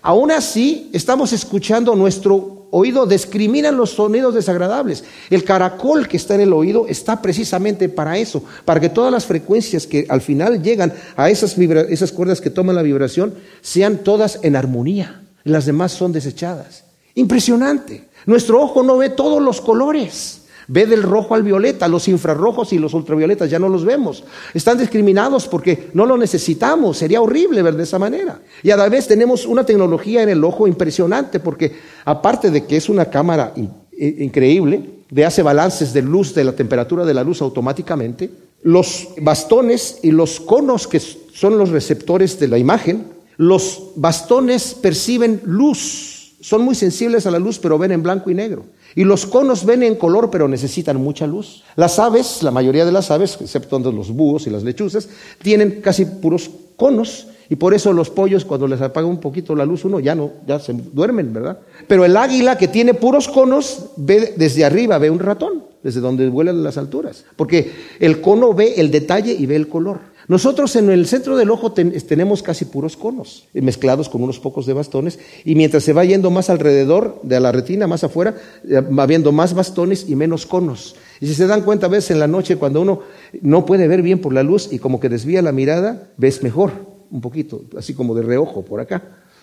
aún 0.00 0.30
así 0.30 0.88
estamos 0.94 1.34
escuchando 1.34 1.94
nuestro 1.94 2.64
oído, 2.70 3.06
discrimina 3.06 3.70
los 3.70 3.90
sonidos 3.90 4.34
desagradables. 4.34 5.04
El 5.28 5.44
caracol 5.44 6.08
que 6.08 6.16
está 6.16 6.34
en 6.34 6.40
el 6.40 6.52
oído 6.54 6.86
está 6.88 7.20
precisamente 7.20 7.90
para 7.90 8.16
eso, 8.16 8.42
para 8.64 8.80
que 8.80 8.88
todas 8.88 9.12
las 9.12 9.26
frecuencias 9.26 9.86
que 9.86 10.06
al 10.08 10.22
final 10.22 10.62
llegan 10.62 10.94
a 11.14 11.28
esas, 11.28 11.58
esas 11.58 12.10
cuerdas 12.10 12.40
que 12.40 12.50
toman 12.50 12.74
la 12.74 12.82
vibración 12.82 13.34
sean 13.60 13.98
todas 13.98 14.40
en 14.42 14.56
armonía. 14.56 15.22
Las 15.44 15.66
demás 15.66 15.92
son 15.92 16.10
desechadas. 16.12 16.84
Impresionante. 17.14 18.08
Nuestro 18.24 18.62
ojo 18.62 18.82
no 18.82 18.96
ve 18.96 19.10
todos 19.10 19.42
los 19.42 19.60
colores. 19.60 20.43
Ve 20.68 20.86
del 20.86 21.02
rojo 21.02 21.34
al 21.34 21.42
violeta, 21.42 21.88
los 21.88 22.08
infrarrojos 22.08 22.72
y 22.72 22.78
los 22.78 22.94
ultravioletas 22.94 23.50
ya 23.50 23.58
no 23.58 23.68
los 23.68 23.84
vemos. 23.84 24.24
Están 24.54 24.78
discriminados 24.78 25.46
porque 25.46 25.90
no 25.94 26.06
lo 26.06 26.16
necesitamos. 26.16 26.98
Sería 26.98 27.20
horrible 27.20 27.62
ver 27.62 27.76
de 27.76 27.82
esa 27.82 27.98
manera. 27.98 28.40
Y 28.62 28.70
a 28.70 28.76
la 28.76 28.88
vez 28.88 29.06
tenemos 29.06 29.46
una 29.46 29.64
tecnología 29.64 30.22
en 30.22 30.28
el 30.28 30.42
ojo 30.44 30.66
impresionante 30.66 31.40
porque 31.40 31.72
aparte 32.04 32.50
de 32.50 32.64
que 32.64 32.76
es 32.76 32.88
una 32.88 33.06
cámara 33.06 33.52
increíble, 33.96 34.90
de 35.10 35.24
hace 35.24 35.42
balances 35.42 35.92
de 35.92 36.02
luz, 36.02 36.34
de 36.34 36.44
la 36.44 36.56
temperatura 36.56 37.04
de 37.04 37.14
la 37.14 37.22
luz 37.22 37.40
automáticamente, 37.42 38.30
los 38.62 39.08
bastones 39.20 39.98
y 40.02 40.10
los 40.10 40.40
conos 40.40 40.88
que 40.88 40.98
son 40.98 41.58
los 41.58 41.68
receptores 41.68 42.40
de 42.40 42.48
la 42.48 42.58
imagen, 42.58 43.12
los 43.36 43.92
bastones 43.96 44.74
perciben 44.74 45.40
luz, 45.44 46.13
son 46.44 46.60
muy 46.60 46.74
sensibles 46.74 47.24
a 47.24 47.30
la 47.30 47.38
luz, 47.38 47.58
pero 47.58 47.78
ven 47.78 47.90
en 47.90 48.02
blanco 48.02 48.30
y 48.30 48.34
negro. 48.34 48.66
Y 48.94 49.04
los 49.04 49.24
conos 49.24 49.64
ven 49.64 49.82
en 49.82 49.94
color, 49.94 50.30
pero 50.30 50.46
necesitan 50.46 50.98
mucha 50.98 51.26
luz. 51.26 51.64
Las 51.74 51.98
aves, 51.98 52.42
la 52.42 52.50
mayoría 52.50 52.84
de 52.84 52.92
las 52.92 53.10
aves, 53.10 53.38
excepto 53.40 53.78
los 53.78 54.10
búhos 54.10 54.46
y 54.46 54.50
las 54.50 54.62
lechuzas, 54.62 55.08
tienen 55.40 55.80
casi 55.80 56.04
puros 56.04 56.50
conos. 56.76 57.28
Y 57.48 57.56
por 57.56 57.72
eso 57.72 57.94
los 57.94 58.10
pollos, 58.10 58.44
cuando 58.44 58.66
les 58.66 58.82
apaga 58.82 59.06
un 59.06 59.20
poquito 59.20 59.54
la 59.54 59.64
luz, 59.64 59.86
uno 59.86 60.00
ya 60.00 60.14
no, 60.14 60.32
ya 60.46 60.60
se 60.60 60.74
duermen, 60.74 61.32
¿verdad? 61.32 61.60
Pero 61.88 62.04
el 62.04 62.14
águila 62.14 62.58
que 62.58 62.68
tiene 62.68 62.92
puros 62.92 63.26
conos, 63.28 63.92
ve 63.96 64.34
desde 64.36 64.66
arriba, 64.66 64.98
ve 64.98 65.08
un 65.08 65.20
ratón, 65.20 65.64
desde 65.82 66.00
donde 66.00 66.28
vuelan 66.28 66.62
las 66.62 66.76
alturas. 66.76 67.24
Porque 67.36 67.72
el 68.00 68.20
cono 68.20 68.52
ve 68.52 68.74
el 68.76 68.90
detalle 68.90 69.32
y 69.32 69.46
ve 69.46 69.56
el 69.56 69.68
color. 69.68 70.00
Nosotros 70.26 70.74
en 70.76 70.90
el 70.90 71.06
centro 71.06 71.36
del 71.36 71.50
ojo 71.50 71.72
tenemos 71.72 72.42
casi 72.42 72.64
puros 72.64 72.96
conos, 72.96 73.46
mezclados 73.52 74.08
con 74.08 74.22
unos 74.22 74.40
pocos 74.40 74.64
de 74.64 74.72
bastones, 74.72 75.18
y 75.44 75.54
mientras 75.54 75.84
se 75.84 75.92
va 75.92 76.04
yendo 76.04 76.30
más 76.30 76.48
alrededor 76.48 77.20
de 77.22 77.40
la 77.40 77.52
retina, 77.52 77.86
más 77.86 78.04
afuera, 78.04 78.34
eh, 78.66 78.80
va 78.80 79.06
viendo 79.06 79.32
más 79.32 79.52
bastones 79.52 80.08
y 80.08 80.16
menos 80.16 80.46
conos. 80.46 80.96
Y 81.20 81.26
si 81.26 81.34
se 81.34 81.46
dan 81.46 81.62
cuenta, 81.62 81.86
a 81.86 81.90
veces 81.90 82.12
en 82.12 82.20
la 82.20 82.26
noche, 82.26 82.56
cuando 82.56 82.80
uno 82.80 83.00
no 83.42 83.66
puede 83.66 83.86
ver 83.86 84.00
bien 84.00 84.20
por 84.20 84.32
la 84.32 84.42
luz 84.42 84.68
y 84.72 84.78
como 84.78 84.98
que 84.98 85.10
desvía 85.10 85.42
la 85.42 85.52
mirada, 85.52 86.08
ves 86.16 86.42
mejor, 86.42 86.72
un 87.10 87.20
poquito, 87.20 87.64
así 87.76 87.92
como 87.92 88.14
de 88.14 88.22
reojo 88.22 88.64
por 88.64 88.80
acá, 88.80 89.02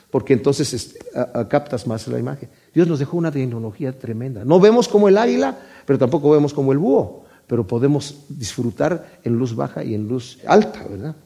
porque 0.09 0.33
entonces 0.33 0.97
captas 1.47 1.87
más 1.87 2.07
la 2.07 2.19
imagen. 2.19 2.49
Dios 2.73 2.87
nos 2.87 2.99
dejó 2.99 3.17
una 3.17 3.31
tecnología 3.31 3.97
tremenda. 3.97 4.43
No 4.43 4.59
vemos 4.59 4.89
como 4.89 5.07
el 5.07 5.17
águila, 5.17 5.57
pero 5.85 5.97
tampoco 5.97 6.31
vemos 6.31 6.53
como 6.53 6.71
el 6.73 6.79
búho 6.79 7.23
pero 7.51 7.67
podemos 7.67 8.15
disfrutar 8.29 9.19
en 9.25 9.33
luz 9.33 9.53
baja 9.53 9.83
y 9.83 9.93
en 9.93 10.07
luz 10.07 10.39
alta, 10.47 10.85
¿verdad? 10.89 11.17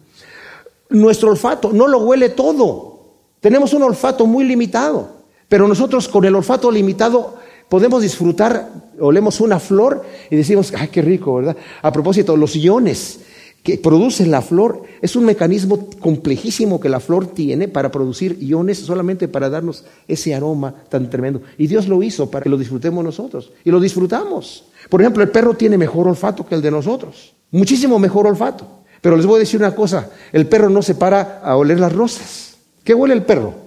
Nuestro 0.89 1.29
olfato 1.29 1.71
no 1.71 1.85
lo 1.85 1.99
huele 1.99 2.29
todo. 2.29 2.99
Tenemos 3.39 3.73
un 3.73 3.83
olfato 3.83 4.25
muy 4.25 4.43
limitado, 4.43 5.07
pero 5.47 5.67
nosotros 5.67 6.07
con 6.07 6.25
el 6.25 6.33
olfato 6.33 6.71
limitado 6.71 7.35
podemos 7.69 8.01
disfrutar, 8.01 8.71
olemos 8.99 9.39
una 9.39 9.59
flor 9.59 10.03
y 10.31 10.35
decimos, 10.35 10.73
ay, 10.75 10.87
qué 10.87 11.03
rico, 11.03 11.35
¿verdad? 11.35 11.57
A 11.83 11.91
propósito, 11.93 12.35
los 12.35 12.55
iones 12.55 13.19
que 13.65 13.79
producen 13.79 14.29
la 14.29 14.43
flor 14.43 14.83
es 15.01 15.15
un 15.15 15.25
mecanismo 15.25 15.89
complejísimo 15.99 16.79
que 16.79 16.87
la 16.87 16.99
flor 16.99 17.25
tiene 17.25 17.67
para 17.67 17.89
producir 17.89 18.37
iones 18.39 18.77
solamente 18.77 19.27
para 19.27 19.49
darnos 19.49 19.85
ese 20.07 20.35
aroma 20.35 20.75
tan 20.87 21.09
tremendo. 21.09 21.41
Y 21.57 21.65
Dios 21.65 21.87
lo 21.87 22.03
hizo 22.03 22.29
para 22.29 22.43
que 22.43 22.49
lo 22.49 22.59
disfrutemos 22.59 23.03
nosotros. 23.03 23.51
Y 23.63 23.71
lo 23.71 23.79
disfrutamos. 23.79 24.65
Por 24.87 25.01
ejemplo, 25.01 25.23
el 25.23 25.31
perro 25.31 25.55
tiene 25.55 25.79
mejor 25.79 26.07
olfato 26.07 26.45
que 26.45 26.53
el 26.53 26.61
de 26.61 26.69
nosotros, 26.69 27.33
muchísimo 27.49 27.97
mejor 27.97 28.27
olfato. 28.27 28.67
Pero 29.01 29.17
les 29.17 29.25
voy 29.25 29.37
a 29.37 29.39
decir 29.39 29.59
una 29.59 29.73
cosa, 29.73 30.11
el 30.31 30.45
perro 30.45 30.69
no 30.69 30.83
se 30.83 30.93
para 30.93 31.39
a 31.39 31.57
oler 31.57 31.79
las 31.79 31.91
rosas. 31.91 32.57
¿Qué 32.83 32.93
huele 32.93 33.15
el 33.15 33.23
perro? 33.23 33.64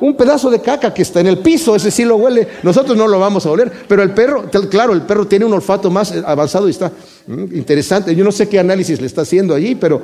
Un 0.00 0.16
pedazo 0.16 0.50
de 0.50 0.60
caca 0.60 0.92
que 0.92 1.02
está 1.02 1.20
en 1.20 1.28
el 1.28 1.38
piso, 1.38 1.74
ese 1.74 1.90
sí 1.90 2.04
lo 2.04 2.16
huele, 2.16 2.46
nosotros 2.62 2.96
no 2.96 3.08
lo 3.08 3.18
vamos 3.18 3.46
a 3.46 3.50
oler, 3.50 3.72
pero 3.88 4.02
el 4.02 4.12
perro, 4.12 4.50
claro, 4.68 4.92
el 4.92 5.02
perro 5.02 5.26
tiene 5.26 5.44
un 5.44 5.54
olfato 5.54 5.90
más 5.90 6.12
avanzado 6.12 6.68
y 6.68 6.72
está 6.72 6.92
mm, 7.26 7.56
interesante. 7.56 8.14
Yo 8.14 8.24
no 8.24 8.32
sé 8.32 8.48
qué 8.48 8.58
análisis 8.58 9.00
le 9.00 9.06
está 9.06 9.22
haciendo 9.22 9.54
allí, 9.54 9.74
pero 9.74 10.02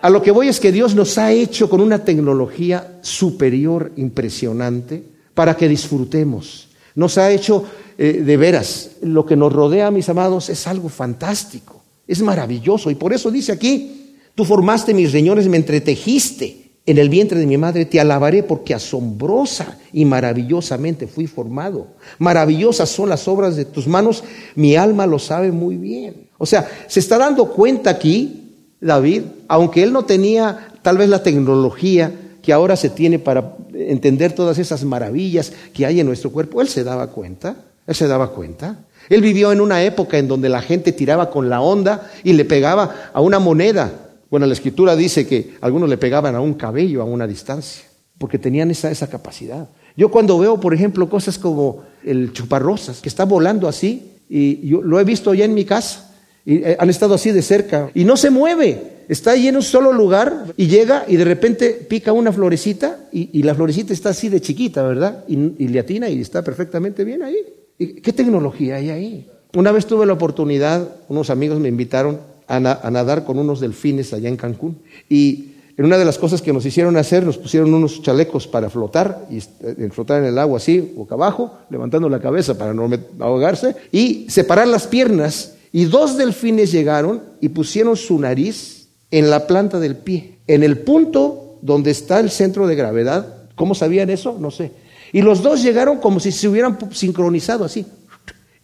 a 0.00 0.10
lo 0.10 0.20
que 0.20 0.32
voy 0.32 0.48
es 0.48 0.58
que 0.58 0.72
Dios 0.72 0.94
nos 0.94 1.16
ha 1.16 1.32
hecho 1.32 1.70
con 1.70 1.80
una 1.80 2.04
tecnología 2.04 2.98
superior, 3.02 3.92
impresionante, 3.96 5.02
para 5.32 5.56
que 5.56 5.68
disfrutemos. 5.68 6.68
Nos 6.96 7.16
ha 7.16 7.30
hecho 7.30 7.64
eh, 7.96 8.22
de 8.24 8.36
veras, 8.36 8.92
lo 9.02 9.24
que 9.24 9.36
nos 9.36 9.52
rodea, 9.52 9.90
mis 9.90 10.08
amados, 10.08 10.48
es 10.48 10.66
algo 10.66 10.88
fantástico, 10.88 11.82
es 12.06 12.20
maravilloso. 12.20 12.90
Y 12.90 12.96
por 12.96 13.12
eso 13.12 13.30
dice 13.30 13.52
aquí, 13.52 14.16
tú 14.34 14.44
formaste 14.44 14.92
mis 14.92 15.12
riñones, 15.12 15.48
me 15.48 15.56
entretejiste 15.56 16.63
en 16.86 16.98
el 16.98 17.08
vientre 17.08 17.38
de 17.38 17.46
mi 17.46 17.56
madre, 17.56 17.86
te 17.86 17.98
alabaré 17.98 18.42
porque 18.42 18.74
asombrosa 18.74 19.78
y 19.92 20.04
maravillosamente 20.04 21.06
fui 21.06 21.26
formado. 21.26 21.88
Maravillosas 22.18 22.90
son 22.90 23.08
las 23.08 23.26
obras 23.26 23.56
de 23.56 23.64
tus 23.64 23.86
manos, 23.86 24.22
mi 24.54 24.76
alma 24.76 25.06
lo 25.06 25.18
sabe 25.18 25.50
muy 25.50 25.76
bien. 25.76 26.28
O 26.36 26.46
sea, 26.46 26.68
se 26.86 27.00
está 27.00 27.16
dando 27.16 27.46
cuenta 27.50 27.90
aquí, 27.90 28.74
David, 28.80 29.22
aunque 29.48 29.82
él 29.82 29.92
no 29.92 30.04
tenía 30.04 30.74
tal 30.82 30.98
vez 30.98 31.08
la 31.08 31.22
tecnología 31.22 32.12
que 32.42 32.52
ahora 32.52 32.76
se 32.76 32.90
tiene 32.90 33.18
para 33.18 33.56
entender 33.72 34.34
todas 34.34 34.58
esas 34.58 34.84
maravillas 34.84 35.52
que 35.72 35.86
hay 35.86 36.00
en 36.00 36.06
nuestro 36.06 36.30
cuerpo, 36.30 36.60
él 36.60 36.68
se 36.68 36.84
daba 36.84 37.06
cuenta 37.06 37.56
él 37.86 37.94
se 37.94 38.06
daba 38.06 38.30
cuenta. 38.30 38.78
Él 39.08 39.20
vivió 39.20 39.52
en 39.52 39.60
una 39.60 39.82
época 39.82 40.16
en 40.16 40.28
donde 40.28 40.48
la 40.48 40.62
gente 40.62 40.92
tiraba 40.92 41.30
con 41.30 41.50
la 41.50 41.60
onda 41.60 42.10
y 42.22 42.32
le 42.32 42.44
pegaba 42.44 43.10
a 43.12 43.20
una 43.20 43.38
moneda. 43.38 43.92
Bueno, 44.34 44.48
la 44.48 44.54
escritura 44.54 44.96
dice 44.96 45.28
que 45.28 45.52
algunos 45.60 45.88
le 45.88 45.96
pegaban 45.96 46.34
a 46.34 46.40
un 46.40 46.54
cabello 46.54 47.00
a 47.00 47.04
una 47.04 47.24
distancia, 47.24 47.84
porque 48.18 48.36
tenían 48.36 48.68
esa, 48.68 48.90
esa 48.90 49.06
capacidad. 49.06 49.68
Yo 49.96 50.10
cuando 50.10 50.36
veo, 50.40 50.58
por 50.58 50.74
ejemplo, 50.74 51.08
cosas 51.08 51.38
como 51.38 51.84
el 52.02 52.32
chuparrosas, 52.32 53.00
que 53.00 53.08
está 53.08 53.24
volando 53.26 53.68
así, 53.68 54.10
y 54.28 54.66
yo 54.66 54.82
lo 54.82 54.98
he 54.98 55.04
visto 55.04 55.34
ya 55.34 55.44
en 55.44 55.54
mi 55.54 55.64
casa, 55.64 56.12
y 56.44 56.56
eh, 56.64 56.76
han 56.80 56.90
estado 56.90 57.14
así 57.14 57.30
de 57.30 57.42
cerca, 57.42 57.92
y 57.94 58.04
no 58.04 58.16
se 58.16 58.30
mueve, 58.30 59.04
está 59.08 59.30
ahí 59.30 59.46
en 59.46 59.54
un 59.54 59.62
solo 59.62 59.92
lugar 59.92 60.52
y 60.56 60.66
llega 60.66 61.04
y 61.06 61.14
de 61.14 61.24
repente 61.24 61.70
pica 61.88 62.12
una 62.12 62.32
florecita 62.32 63.04
y, 63.12 63.40
la 63.44 63.54
florecita 63.54 63.92
está 63.92 64.08
así 64.08 64.28
de 64.30 64.40
chiquita, 64.40 64.82
¿verdad? 64.82 65.22
Y, 65.28 65.62
y, 65.62 65.68
le 65.68 65.78
atina 65.78 66.08
y 66.08 66.20
está 66.20 66.42
perfectamente 66.42 67.04
bien 67.04 67.22
ahí. 67.22 67.36
¿Qué 67.78 68.12
tecnología 68.12 68.74
hay 68.74 68.90
ahí? 68.90 69.30
Una 69.54 69.70
vez 69.70 69.86
tuve 69.86 70.06
la 70.06 70.14
oportunidad, 70.14 70.88
unos 71.08 71.30
amigos 71.30 71.60
me 71.60 71.68
invitaron 71.68 72.33
a, 72.46 72.60
nadar 72.60 73.24
con 73.24 73.38
unos 73.38 73.60
delfines 73.60 74.12
allá 74.12 74.28
en 74.28 74.36
Cancún. 74.36 74.78
Y 75.08 75.52
en 75.76 75.84
una 75.84 75.98
de 75.98 76.04
las 76.04 76.18
cosas 76.18 76.40
que 76.40 76.52
nos 76.52 76.64
hicieron 76.64 76.96
hacer, 76.96 77.24
nos 77.24 77.38
pusieron 77.38 77.74
unos 77.74 78.02
chalecos 78.02 78.46
para 78.46 78.70
flotar, 78.70 79.26
y 79.30 79.38
eh, 79.38 79.90
flotar 79.90 80.22
en 80.22 80.28
el 80.28 80.38
agua 80.38 80.58
así, 80.58 80.80
boca 80.80 81.14
abajo, 81.14 81.52
levantando 81.70 82.08
la 82.08 82.20
cabeza 82.20 82.56
para 82.56 82.72
no 82.72 82.88
ahogarse, 83.18 83.74
y 83.90 84.26
separar 84.28 84.68
las 84.68 84.86
piernas. 84.86 85.54
Y 85.72 85.86
dos 85.86 86.16
delfines 86.16 86.70
llegaron 86.70 87.22
y 87.40 87.48
pusieron 87.48 87.96
su 87.96 88.18
nariz 88.18 88.88
en 89.10 89.30
la 89.30 89.46
planta 89.46 89.80
del 89.80 89.96
pie, 89.96 90.38
en 90.46 90.62
el 90.62 90.78
punto 90.78 91.58
donde 91.62 91.90
está 91.90 92.20
el 92.20 92.30
centro 92.30 92.66
de 92.66 92.76
gravedad. 92.76 93.26
¿Cómo 93.56 93.74
sabían 93.74 94.10
eso? 94.10 94.36
No 94.38 94.50
sé. 94.50 94.70
Y 95.12 95.22
los 95.22 95.42
dos 95.42 95.62
llegaron 95.62 95.98
como 95.98 96.20
si 96.20 96.32
se 96.32 96.48
hubieran 96.48 96.76
sincronizado 96.92 97.64
así. 97.64 97.86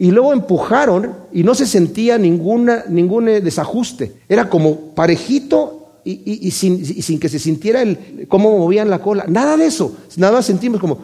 Y 0.01 0.11
luego 0.11 0.33
empujaron 0.33 1.15
y 1.33 1.45
no 1.45 1.55
se 1.55 1.67
sentía 1.67 2.19
ninguna, 2.19 2.85
ningún 2.89 3.29
eh, 3.29 3.41
desajuste. 3.41 4.15
Era 4.29 4.49
como 4.49 4.95
parejito 4.95 6.01
y, 6.05 6.51
sin, 6.51 7.21
que 7.21 7.29
se 7.29 7.39
sintiera 7.39 7.83
el, 7.83 8.27
cómo 8.27 8.59
movían 8.59 8.91
la 8.91 9.01
cola. 9.01 9.27
Nada 9.29 9.57
de 9.57 9.67
eso. 9.67 9.95
Nada 10.17 10.43
sentimos 10.43 10.81
como, 10.81 10.99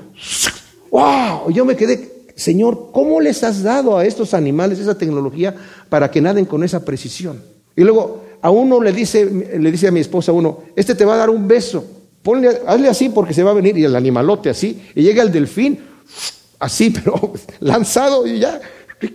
¡wow! 0.90 1.50
Yo 1.52 1.64
me 1.64 1.76
quedé, 1.76 2.10
Señor, 2.34 2.88
¿cómo 2.92 3.20
les 3.20 3.44
has 3.44 3.62
dado 3.62 3.96
a 3.96 4.04
estos 4.04 4.34
animales 4.34 4.78
esa 4.78 4.98
tecnología 4.98 5.54
para 5.88 6.10
que 6.10 6.20
naden 6.20 6.46
con 6.46 6.64
esa 6.64 6.84
precisión? 6.84 7.40
Y 7.76 7.82
luego 7.84 8.24
a 8.42 8.50
uno 8.50 8.80
le 8.80 8.92
dice, 8.92 9.24
le 9.60 9.70
dice 9.70 9.88
a 9.88 9.92
mi 9.92 10.00
esposa, 10.00 10.32
uno, 10.32 10.60
este 10.74 10.94
te 10.94 11.04
va 11.04 11.14
a 11.14 11.18
dar 11.18 11.30
un 11.30 11.46
beso 11.46 11.84
hazle 12.66 12.88
así 12.88 13.08
porque 13.08 13.34
se 13.34 13.42
va 13.42 13.50
a 13.52 13.54
venir, 13.54 13.76
y 13.78 13.84
el 13.84 13.94
animalote 13.94 14.50
así, 14.50 14.82
y 14.94 15.02
llega 15.02 15.22
el 15.22 15.32
delfín, 15.32 15.78
así, 16.58 16.90
pero 17.04 17.32
lanzado 17.60 18.26
y 18.26 18.40
ya, 18.40 18.60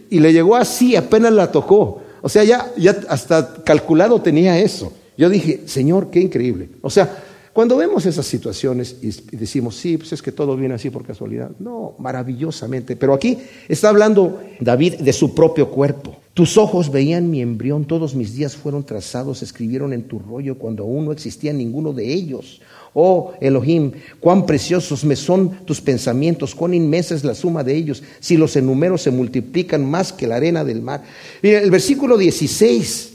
y 0.09 0.19
le 0.19 0.34
llegó 0.34 0.55
así, 0.55 0.95
apenas 0.95 1.34
la 1.34 1.51
tocó. 1.51 2.01
O 2.21 2.29
sea, 2.29 2.43
ya, 2.43 2.71
ya 2.77 2.95
hasta 3.09 3.63
calculado 3.63 4.21
tenía 4.21 4.59
eso. 4.59 4.93
Yo 5.17 5.29
dije, 5.29 5.61
Señor, 5.65 6.09
qué 6.11 6.19
increíble. 6.19 6.69
O 6.82 6.89
sea, 6.89 7.23
cuando 7.54 7.76
vemos 7.76 8.06
esas 8.06 8.26
situaciones 8.26 8.95
y 9.02 9.36
decimos, 9.36 9.76
sí, 9.76 9.97
pues 9.97 10.14
es 10.14 10.22
que 10.22 10.32
todo 10.32 10.56
viene 10.56 10.76
así 10.76 10.89
por 10.89 11.06
casualidad. 11.06 11.52
No, 11.60 11.95
maravillosamente. 11.99 12.95
Pero 12.95 13.14
aquí 13.14 13.38
está 13.68 13.89
hablando 13.89 14.39
David 14.60 14.95
de 14.95 15.12
su 15.12 15.36
propio 15.36 15.70
cuerpo. 15.70 16.18
Tus 16.34 16.58
ojos 16.58 16.89
veían 16.89 17.30
mi 17.30 17.41
embrión, 17.41 17.84
todos 17.84 18.16
mis 18.16 18.34
días 18.36 18.56
fueron 18.56 18.86
trazados, 18.86 19.43
escribieron 19.43 19.91
en 19.91 20.04
tu 20.04 20.18
rollo 20.18 20.58
cuando 20.58 20.84
aún 20.84 21.04
no 21.04 21.12
existía 21.12 21.52
ninguno 21.52 21.91
de 21.91 22.14
ellos. 22.14 22.62
Oh 22.93 23.34
Elohim, 23.41 23.91
cuán 24.22 24.45
preciosos 24.45 25.04
me 25.04 25.18
son 25.18 25.66
tus 25.66 25.82
pensamientos, 25.82 26.56
cuán 26.56 26.74
inmensa 26.74 27.16
es 27.16 27.26
la 27.26 27.36
suma 27.36 27.66
de 27.66 27.76
ellos, 27.76 28.02
si 28.22 28.38
los 28.38 28.56
enumeros 28.56 29.02
se 29.02 29.12
multiplican 29.12 29.84
más 29.84 30.14
que 30.14 30.28
la 30.28 30.38
arena 30.38 30.64
del 30.64 30.82
mar. 30.82 31.04
Mira, 31.41 31.60
el 31.60 31.72
versículo 31.72 32.18
16 32.18 33.14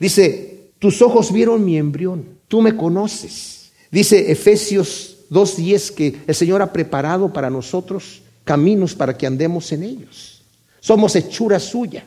dice, 0.00 0.70
tus 0.80 1.02
ojos 1.02 1.32
vieron 1.32 1.64
mi 1.64 1.76
embrión, 1.76 2.24
tú 2.48 2.62
me 2.62 2.76
conoces. 2.76 3.65
Dice 3.90 4.30
Efesios 4.30 5.18
2.10 5.30 5.94
que 5.94 6.16
el 6.26 6.34
Señor 6.34 6.62
ha 6.62 6.72
preparado 6.72 7.32
para 7.32 7.50
nosotros 7.50 8.22
caminos 8.44 8.94
para 8.94 9.16
que 9.16 9.26
andemos 9.26 9.70
en 9.72 9.82
ellos. 9.82 10.42
Somos 10.80 11.16
hechura 11.16 11.58
suya. 11.58 12.04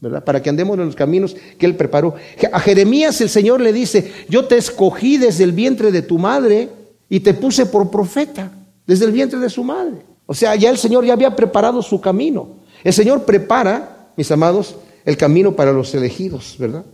¿verdad? 0.00 0.24
Para 0.24 0.40
que 0.42 0.50
andemos 0.50 0.78
en 0.78 0.86
los 0.86 0.94
caminos 0.94 1.34
que 1.58 1.66
Él 1.66 1.76
preparó. 1.76 2.14
A 2.52 2.60
Jeremías 2.60 3.20
el 3.20 3.28
Señor 3.28 3.60
le 3.60 3.72
dice, 3.72 4.12
yo 4.28 4.44
te 4.44 4.56
escogí 4.56 5.16
desde 5.16 5.44
el 5.44 5.52
vientre 5.52 5.90
de 5.90 6.02
tu 6.02 6.18
madre 6.18 6.68
y 7.08 7.20
te 7.20 7.34
puse 7.34 7.66
por 7.66 7.90
profeta, 7.90 8.52
desde 8.86 9.06
el 9.06 9.12
vientre 9.12 9.40
de 9.40 9.50
su 9.50 9.64
madre. 9.64 10.02
O 10.26 10.34
sea, 10.34 10.54
ya 10.56 10.70
el 10.70 10.78
Señor 10.78 11.04
ya 11.04 11.14
había 11.14 11.34
preparado 11.34 11.82
su 11.82 12.00
camino. 12.00 12.58
El 12.84 12.92
Señor 12.92 13.24
prepara, 13.24 14.12
mis 14.16 14.30
amados, 14.30 14.76
el 15.04 15.16
camino 15.16 15.56
para 15.56 15.72
los 15.72 15.94
elegidos, 15.94 16.56
¿verdad? 16.58 16.84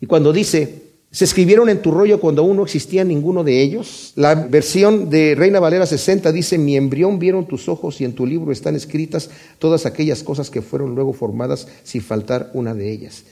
Y 0.00 0.06
cuando 0.06 0.32
dice, 0.32 0.85
se 1.10 1.24
escribieron 1.24 1.68
en 1.68 1.80
tu 1.80 1.90
rollo 1.90 2.20
cuando 2.20 2.42
aún 2.42 2.56
no 2.56 2.64
existía 2.64 3.04
ninguno 3.04 3.42
de 3.42 3.62
ellos. 3.62 4.12
La 4.16 4.34
versión 4.34 5.08
de 5.08 5.34
Reina 5.34 5.60
Valera 5.60 5.86
60 5.86 6.30
dice, 6.32 6.58
mi 6.58 6.76
embrión 6.76 7.18
vieron 7.18 7.46
tus 7.46 7.68
ojos 7.68 8.00
y 8.00 8.04
en 8.04 8.12
tu 8.12 8.26
libro 8.26 8.52
están 8.52 8.76
escritas 8.76 9.30
todas 9.58 9.86
aquellas 9.86 10.22
cosas 10.22 10.50
que 10.50 10.62
fueron 10.62 10.94
luego 10.94 11.12
formadas 11.12 11.68
sin 11.84 12.02
faltar 12.02 12.50
una 12.52 12.74
de 12.74 12.90
ellas. 12.92 13.24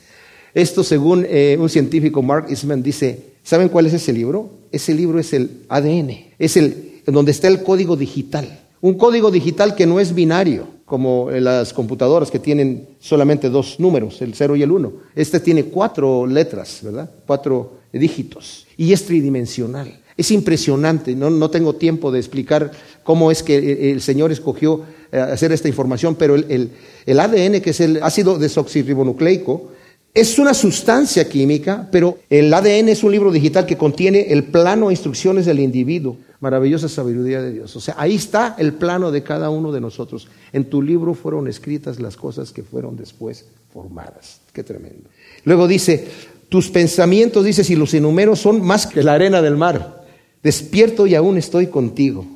Esto 0.54 0.84
según 0.84 1.26
eh, 1.28 1.56
un 1.58 1.68
científico, 1.68 2.22
Mark 2.22 2.46
Eastman, 2.48 2.82
dice, 2.82 3.34
¿saben 3.42 3.68
cuál 3.68 3.86
es 3.86 3.92
ese 3.92 4.12
libro? 4.12 4.50
Ese 4.70 4.94
libro 4.94 5.18
es 5.18 5.32
el 5.32 5.64
ADN, 5.68 6.10
es 6.38 6.56
el 6.56 7.02
donde 7.06 7.32
está 7.32 7.48
el 7.48 7.62
código 7.62 7.96
digital. 7.96 8.60
Un 8.80 8.94
código 8.94 9.30
digital 9.30 9.74
que 9.74 9.86
no 9.86 9.98
es 9.98 10.14
binario, 10.14 10.68
como 10.84 11.30
las 11.30 11.72
computadoras 11.72 12.30
que 12.30 12.38
tienen 12.38 12.88
solamente 13.00 13.48
dos 13.48 13.80
números, 13.80 14.20
el 14.20 14.34
0 14.34 14.56
y 14.56 14.62
el 14.62 14.70
1. 14.70 14.92
Este 15.14 15.40
tiene 15.40 15.64
cuatro 15.64 16.26
letras, 16.26 16.80
¿verdad? 16.82 17.10
Cuatro 17.26 17.78
dígitos. 17.92 18.66
Y 18.76 18.92
es 18.92 19.04
tridimensional. 19.06 20.00
Es 20.16 20.30
impresionante, 20.30 21.16
no, 21.16 21.50
tengo 21.50 21.74
tiempo 21.74 22.12
de 22.12 22.20
explicar 22.20 22.70
cómo 23.02 23.32
es 23.32 23.42
que 23.42 23.90
el 23.90 24.00
Señor 24.00 24.30
escogió 24.30 24.82
eh, 25.10 25.18
hacer 25.18 25.50
esta 25.50 25.66
información, 25.66 26.14
pero 26.14 26.36
el, 26.36 26.70
el 27.04 27.20
ADN, 27.20 27.60
que 27.60 27.70
es 27.70 27.80
el 27.80 28.00
ácido 28.00 28.38
desoxirribonucleico, 28.38 29.72
es 30.14 30.38
una 30.38 30.54
sustancia 30.54 31.28
química, 31.28 31.88
pero 31.90 32.18
el 32.30 32.54
ADN 32.54 32.90
es 32.90 33.02
un 33.02 33.10
libro 33.10 33.32
digital 33.32 33.66
que 33.66 33.76
contiene 33.76 34.32
el 34.32 34.44
plano 34.44 34.88
e 34.88 34.92
instrucciones 34.92 35.44
del 35.44 35.58
individuo. 35.58 36.18
Maravillosa 36.44 36.90
sabiduría 36.90 37.40
de 37.40 37.52
Dios. 37.52 37.74
O 37.74 37.80
sea, 37.80 37.94
ahí 37.96 38.16
está 38.16 38.54
el 38.58 38.74
plano 38.74 39.10
de 39.10 39.22
cada 39.22 39.48
uno 39.48 39.72
de 39.72 39.80
nosotros. 39.80 40.28
En 40.52 40.68
tu 40.68 40.82
libro 40.82 41.14
fueron 41.14 41.48
escritas 41.48 41.98
las 41.98 42.18
cosas 42.18 42.52
que 42.52 42.62
fueron 42.62 42.98
después 42.98 43.46
formadas. 43.72 44.42
Qué 44.52 44.62
tremendo. 44.62 45.08
Luego 45.44 45.66
dice, 45.66 46.06
tus 46.50 46.68
pensamientos, 46.68 47.46
dice, 47.46 47.64
si 47.64 47.76
los 47.76 47.94
enumero 47.94 48.36
son 48.36 48.60
más 48.60 48.86
que 48.86 49.02
la 49.02 49.14
arena 49.14 49.40
del 49.40 49.56
mar. 49.56 50.04
Despierto 50.42 51.06
y 51.06 51.14
aún 51.14 51.38
estoy 51.38 51.68
contigo. 51.68 52.26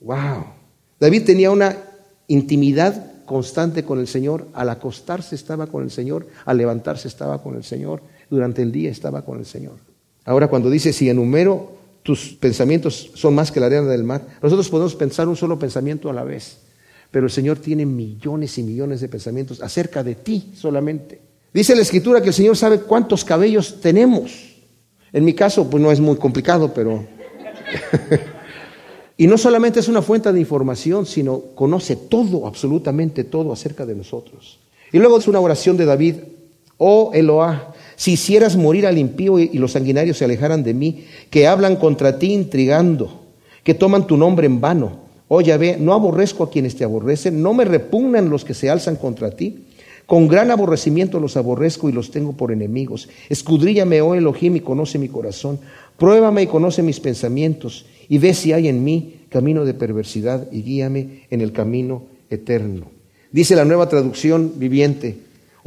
Wow. 0.00 0.44
David 1.00 1.24
tenía 1.24 1.50
una 1.50 1.76
intimidad 2.28 3.24
constante 3.24 3.82
con 3.82 3.98
el 3.98 4.06
Señor. 4.06 4.46
Al 4.54 4.70
acostarse 4.70 5.34
estaba 5.34 5.66
con 5.66 5.82
el 5.82 5.90
Señor, 5.90 6.28
al 6.44 6.56
levantarse 6.56 7.08
estaba 7.08 7.42
con 7.42 7.56
el 7.56 7.64
Señor, 7.64 8.00
durante 8.30 8.62
el 8.62 8.70
día 8.70 8.92
estaba 8.92 9.24
con 9.24 9.40
el 9.40 9.44
Señor. 9.44 9.78
Ahora 10.24 10.46
cuando 10.46 10.70
dice, 10.70 10.92
si 10.92 11.10
enumero 11.10 11.75
tus 12.06 12.34
pensamientos 12.34 13.10
son 13.14 13.34
más 13.34 13.50
que 13.50 13.58
la 13.58 13.66
arena 13.66 13.88
del 13.88 14.04
mar, 14.04 14.24
nosotros 14.40 14.68
podemos 14.68 14.94
pensar 14.94 15.26
un 15.26 15.34
solo 15.34 15.58
pensamiento 15.58 16.08
a 16.08 16.12
la 16.12 16.22
vez, 16.22 16.58
pero 17.10 17.26
el 17.26 17.32
Señor 17.32 17.58
tiene 17.58 17.84
millones 17.84 18.56
y 18.58 18.62
millones 18.62 19.00
de 19.00 19.08
pensamientos 19.08 19.60
acerca 19.60 20.04
de 20.04 20.14
ti 20.14 20.52
solamente. 20.54 21.20
Dice 21.52 21.74
la 21.74 21.82
Escritura 21.82 22.20
que 22.20 22.28
el 22.28 22.34
Señor 22.34 22.56
sabe 22.56 22.78
cuántos 22.78 23.24
cabellos 23.24 23.80
tenemos. 23.80 24.54
En 25.12 25.24
mi 25.24 25.34
caso, 25.34 25.68
pues 25.68 25.82
no 25.82 25.90
es 25.90 25.98
muy 25.98 26.16
complicado, 26.16 26.72
pero... 26.72 27.04
Y 29.18 29.26
no 29.26 29.38
solamente 29.38 29.80
es 29.80 29.88
una 29.88 30.02
fuente 30.02 30.30
de 30.30 30.38
información, 30.38 31.06
sino 31.06 31.40
conoce 31.54 31.96
todo, 31.96 32.46
absolutamente 32.46 33.24
todo 33.24 33.50
acerca 33.50 33.86
de 33.86 33.94
nosotros. 33.94 34.58
Y 34.92 34.98
luego 34.98 35.16
es 35.16 35.26
una 35.26 35.40
oración 35.40 35.78
de 35.78 35.86
David, 35.86 36.16
oh 36.76 37.12
Eloah, 37.14 37.72
si 37.96 38.12
hicieras 38.12 38.56
morir 38.56 38.86
al 38.86 38.98
impío 38.98 39.38
y 39.38 39.58
los 39.58 39.72
sanguinarios 39.72 40.18
se 40.18 40.24
alejaran 40.24 40.62
de 40.62 40.74
mí, 40.74 41.04
que 41.30 41.46
hablan 41.46 41.76
contra 41.76 42.18
ti 42.18 42.32
intrigando, 42.32 43.22
que 43.64 43.74
toman 43.74 44.06
tu 44.06 44.16
nombre 44.16 44.46
en 44.46 44.60
vano. 44.60 45.06
Oh 45.28 45.40
Yahvé, 45.40 45.76
no 45.78 45.92
aborrezco 45.92 46.44
a 46.44 46.50
quienes 46.50 46.76
te 46.76 46.84
aborrecen, 46.84 47.42
no 47.42 47.52
me 47.52 47.64
repugnan 47.64 48.30
los 48.30 48.44
que 48.44 48.54
se 48.54 48.70
alzan 48.70 48.96
contra 48.96 49.30
ti. 49.30 49.64
Con 50.06 50.28
gran 50.28 50.52
aborrecimiento 50.52 51.18
los 51.18 51.36
aborrezco 51.36 51.88
y 51.88 51.92
los 51.92 52.12
tengo 52.12 52.34
por 52.34 52.52
enemigos. 52.52 53.08
Escudríllame, 53.28 54.00
oh 54.02 54.14
Elohim, 54.14 54.54
y 54.54 54.60
conoce 54.60 55.00
mi 55.00 55.08
corazón. 55.08 55.58
Pruébame 55.98 56.42
y 56.42 56.46
conoce 56.46 56.82
mis 56.82 57.00
pensamientos 57.00 57.86
y 58.08 58.18
ve 58.18 58.34
si 58.34 58.52
hay 58.52 58.68
en 58.68 58.84
mí 58.84 59.22
camino 59.30 59.64
de 59.64 59.74
perversidad 59.74 60.46
y 60.52 60.62
guíame 60.62 61.22
en 61.30 61.40
el 61.40 61.52
camino 61.52 62.04
eterno. 62.30 62.86
Dice 63.32 63.56
la 63.56 63.64
nueva 63.64 63.88
traducción 63.88 64.52
viviente, 64.56 65.16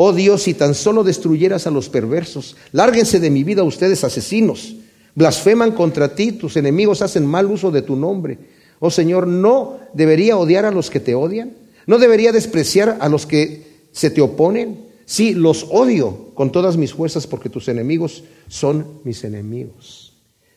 oh 0.02 0.14
Dios, 0.14 0.44
si 0.44 0.54
tan 0.54 0.76
solo 0.76 1.04
destruyeras 1.04 1.68
a 1.68 1.72
los 1.72 1.90
perversos, 1.90 2.56
lárguense 2.72 3.20
de 3.20 3.30
mi 3.30 3.44
vida 3.44 3.64
ustedes 3.64 4.06
asesinos, 4.06 4.78
blasfeman 5.14 5.74
contra 5.74 6.16
ti, 6.16 6.32
tus 6.32 6.56
enemigos 6.56 7.02
hacen 7.02 7.26
mal 7.26 7.48
uso 7.48 7.70
de 7.70 7.82
tu 7.82 7.98
nombre. 7.98 8.38
Oh 8.80 8.92
Señor, 8.92 9.28
¿no 9.28 9.78
debería 9.94 10.38
odiar 10.38 10.64
a 10.64 10.72
los 10.72 10.90
que 10.90 11.02
te 11.02 11.16
odian? 11.16 11.52
¿No 11.86 11.98
debería 11.98 12.32
despreciar 12.32 12.98
a 13.02 13.10
los 13.10 13.26
que 13.26 13.88
se 13.92 14.10
te 14.10 14.22
oponen? 14.22 14.86
Sí, 15.04 15.34
los 15.34 15.68
odio 15.70 16.30
con 16.34 16.54
todas 16.54 16.78
mis 16.78 16.94
fuerzas 16.94 17.28
porque 17.28 17.50
tus 17.50 17.68
enemigos 17.68 18.24
son 18.48 19.02
mis 19.04 19.26
enemigos. 19.26 20.14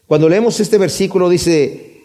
Cuando 0.06 0.28
leemos 0.28 0.60
este 0.60 0.78
versículo 0.78 1.28
dice, 1.28 2.00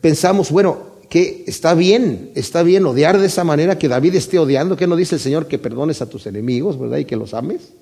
pensamos, 0.00 0.50
bueno, 0.50 0.97
que 1.08 1.44
está 1.46 1.74
bien, 1.74 2.30
está 2.34 2.62
bien 2.62 2.84
odiar 2.86 3.18
de 3.18 3.26
esa 3.26 3.44
manera 3.44 3.78
que 3.78 3.88
David 3.88 4.14
esté 4.14 4.38
odiando, 4.38 4.76
que 4.76 4.86
no 4.86 4.96
dice 4.96 5.16
el 5.16 5.20
Señor 5.20 5.46
que 5.46 5.58
perdones 5.58 6.02
a 6.02 6.08
tus 6.08 6.26
enemigos, 6.26 6.78
¿verdad? 6.78 6.98
Y 6.98 7.04
que 7.04 7.16
los 7.16 7.34
ames. 7.34 7.72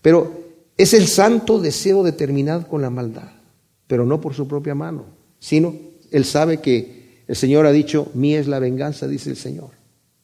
Pero 0.00 0.32
es 0.76 0.94
el 0.94 1.06
santo 1.06 1.60
deseo 1.60 2.02
de 2.02 2.12
terminar 2.12 2.66
con 2.68 2.82
la 2.82 2.90
maldad, 2.90 3.30
pero 3.86 4.04
no 4.04 4.20
por 4.20 4.34
su 4.34 4.48
propia 4.48 4.74
mano, 4.74 5.04
sino 5.38 5.74
él 6.10 6.24
sabe 6.24 6.60
que 6.60 7.22
el 7.28 7.36
Señor 7.36 7.66
ha 7.66 7.72
dicho, 7.72 8.08
mía 8.14 8.40
es 8.40 8.48
la 8.48 8.58
venganza, 8.58 9.06
dice 9.06 9.30
el 9.30 9.36
Señor. 9.36 9.70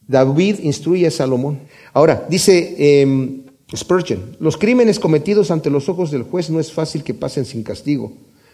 David 0.07 0.61
instruye 0.63 1.07
a 1.07 1.11
Salomón. 1.11 1.61
Ahora, 1.93 2.27
dice 2.29 2.75
eh, 2.79 3.43
Spurgeon, 3.77 4.37
los 4.41 4.57
crímenes 4.57 4.99
cometidos 4.99 5.51
ante 5.51 5.71
los 5.71 5.89
ojos 5.89 6.11
del 6.11 6.23
juez 6.23 6.51
no 6.51 6.61
es 6.61 6.73
fácil 6.73 7.05
que 7.05 7.15
pasen 7.15 7.45
sin 7.45 7.63
castigo 7.63 8.13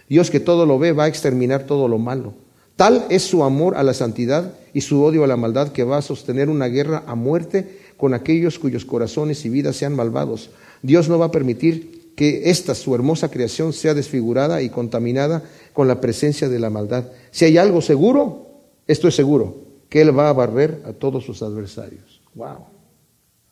Dios 0.08 0.30
que 0.30 0.40
todo 0.40 0.66
lo 0.66 0.78
ve 0.78 0.92
va 0.92 1.04
a 1.04 1.08
exterminar 1.08 1.66
todo 1.66 1.88
lo 1.88 1.98
malo. 1.98 2.34
Tal 2.76 3.06
es 3.08 3.22
su 3.22 3.44
amor 3.44 3.76
a 3.76 3.82
la 3.82 3.94
santidad 3.94 4.52
y 4.72 4.80
su 4.80 5.02
odio 5.02 5.22
a 5.24 5.28
la 5.28 5.36
maldad 5.36 5.68
que 5.68 5.84
va 5.84 5.98
a 5.98 6.02
sostener 6.02 6.48
una 6.48 6.66
guerra 6.66 7.04
a 7.06 7.14
muerte 7.14 7.78
con 7.96 8.14
aquellos 8.14 8.58
cuyos 8.58 8.84
corazones 8.84 9.44
y 9.44 9.48
vidas 9.48 9.76
sean 9.76 9.94
malvados. 9.94 10.50
Dios 10.82 11.08
no 11.08 11.18
va 11.18 11.26
a 11.26 11.30
permitir 11.30 12.12
que 12.16 12.50
esta 12.50 12.74
su 12.74 12.94
hermosa 12.94 13.30
creación 13.30 13.72
sea 13.72 13.94
desfigurada 13.94 14.62
y 14.62 14.70
contaminada 14.70 15.42
con 15.72 15.88
la 15.88 16.00
presencia 16.00 16.48
de 16.48 16.58
la 16.58 16.70
maldad. 16.70 17.04
Si 17.30 17.44
hay 17.44 17.58
algo 17.58 17.80
seguro, 17.80 18.46
esto 18.86 19.08
es 19.08 19.14
seguro, 19.14 19.56
que 19.88 20.00
Él 20.00 20.16
va 20.16 20.28
a 20.28 20.32
barrer 20.32 20.82
a 20.84 20.92
todos 20.92 21.24
sus 21.24 21.42
adversarios. 21.42 22.20
Wow. 22.34 22.66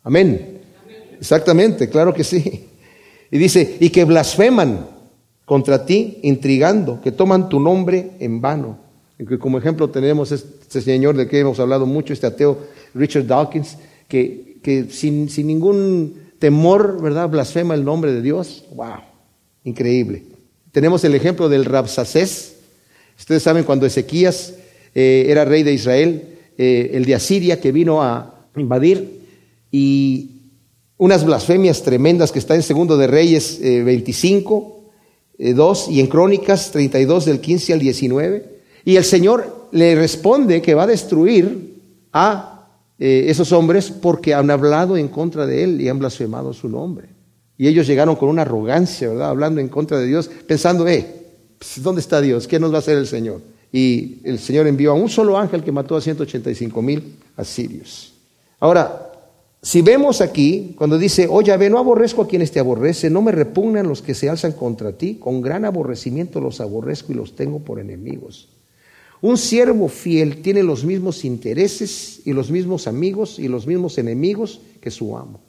Amén. 0.03 0.61
Exactamente, 1.19 1.89
claro 1.89 2.13
que 2.13 2.25
sí. 2.25 2.69
Y 3.31 3.39
dice, 3.39 3.77
y 3.81 3.91
que 3.91 4.05
blasfeman 4.05 4.87
contra 5.45 5.87
ti 5.87 6.19
intrigando, 6.23 7.01
que 7.01 7.13
toman 7.13 7.49
tu 7.49 7.61
nombre 7.61 8.13
en 8.19 8.41
vano. 8.41 8.79
Como 9.39 9.59
ejemplo 9.59 9.91
tenemos 9.91 10.33
este 10.33 10.81
señor 10.81 11.17
de 11.17 11.29
que 11.29 11.41
hemos 11.41 11.61
hablado 11.61 11.87
mucho, 11.87 12.13
este 12.13 12.27
ateo 12.27 12.59
Richard 12.95 13.27
Dawkins, 13.27 13.77
que, 14.09 14.59
que 14.63 14.87
sin, 14.91 15.29
sin, 15.29 15.47
ningún 15.47 16.15
temor, 16.39 17.01
¿verdad?, 17.01 17.29
blasfema 17.29 17.75
el 17.75 17.85
nombre 17.85 18.13
de 18.13 18.23
Dios. 18.23 18.65
¡Wow! 18.75 19.01
Increíble. 19.65 20.25
Tenemos 20.73 21.05
el 21.05 21.15
ejemplo 21.15 21.49
del 21.49 21.65
Rabsacés. 21.65 22.57
Ustedes 23.19 23.43
saben 23.43 23.65
cuando 23.65 23.87
Ezequías 23.87 24.55
eh, 24.95 25.27
era 25.29 25.45
rey 25.45 25.63
de 25.63 25.73
Israel, 25.73 26.23
eh, 26.59 26.91
el 26.95 27.05
de 27.05 27.15
Asiria 27.15 27.61
que 27.61 27.73
vino 27.73 28.03
a 28.03 28.47
invadir 28.57 29.21
y 29.71 30.31
unas 30.99 31.25
blasfemias 31.25 31.83
tremendas 31.83 32.31
que 32.31 32.39
está 32.39 32.55
en 32.55 32.63
Segundo 32.63 32.97
de 32.97 33.07
Reyes 33.07 33.59
25, 33.61 34.85
eh, 35.39 35.55
2 35.55 35.89
y 35.89 36.01
en 36.01 36.07
Crónicas 36.07 36.71
32 36.73 37.25
del 37.25 37.41
15 37.41 37.73
al 37.73 37.79
19. 37.79 38.52
Y 38.85 38.97
el 38.97 39.05
Señor 39.05 39.69
le 39.73 39.95
responde 39.95 40.61
que 40.61 40.75
va 40.75 40.85
a 40.85 40.87
destruir 40.87 41.81
a 42.13 42.69
eh, 42.99 43.25
esos 43.29 43.53
hombres 43.53 43.91
porque 43.91 44.35
han 44.35 44.51
hablado 44.51 44.97
en 44.97 45.09
contra 45.09 45.47
de 45.47 45.65
Él 45.65 45.81
y 45.81 45.89
han 45.89 45.99
blasfemado 45.99 46.53
su 46.53 46.69
nombre. 46.69 47.09
Y 47.59 47.69
ellos 47.69 47.87
llegaron 47.87 48.17
con 48.17 48.29
una 48.29 48.43
arrogancia, 48.43 49.09
¿verdad? 49.09 49.31
Hablando 49.31 49.61
en 49.61 49.69
contra 49.69 49.99
de 49.99 50.07
Dios, 50.07 50.31
pensando, 50.47 50.87
eh, 50.89 51.07
pues, 51.59 51.83
¿dónde 51.83 52.01
está 52.01 52.21
Dios? 52.21 52.49
¿Qué 52.49 52.59
nos 52.59 52.73
va 52.73 52.77
a 52.77 52.79
hacer 52.81 52.99
el 52.99 53.07
Señor? 53.07 53.41
Y 53.73 54.19
el 54.25 54.39
Señor 54.39 54.67
envió 54.67 54.91
a 54.91 54.95
un 54.95 55.09
solo 55.09 55.39
ángel 55.39 55.63
que 55.63 55.73
mató 55.73 55.97
a 55.97 56.01
185 56.01 56.83
mil 56.83 57.17
asirios. 57.37 58.13
Ahora, 58.61 59.11
si 59.63 59.81
vemos 59.81 60.21
aquí, 60.21 60.75
cuando 60.77 60.99
dice, 60.99 61.29
oye, 61.31 61.57
ve, 61.57 61.71
no 61.71 61.79
aborrezco 61.79 62.23
a 62.23 62.29
quienes 62.29 62.51
te 62.51 62.59
aborrece, 62.59 63.11
no 63.11 63.23
me 63.23 63.33
repugnan 63.33 63.89
los 63.89 64.03
que 64.03 64.15
se 64.15 64.29
alzan 64.29 64.53
contra 64.53 64.93
ti, 64.93 65.17
con 65.21 65.41
gran 65.41 65.65
aborrecimiento 65.65 66.41
los 66.41 66.61
aborrezco 66.61 67.13
y 67.13 67.15
los 67.15 67.37
tengo 67.37 67.61
por 67.61 67.79
enemigos. 67.79 68.49
Un 69.23 69.39
siervo 69.39 69.89
fiel 69.89 70.43
tiene 70.43 70.63
los 70.63 70.85
mismos 70.85 71.25
intereses 71.25 72.21
y 72.27 72.35
los 72.35 72.51
mismos 72.51 72.87
amigos 72.87 73.39
y 73.39 73.49
los 73.49 73.67
mismos 73.67 73.97
enemigos 73.97 74.61
que 74.81 74.91
su 74.91 75.17
amo. 75.17 75.41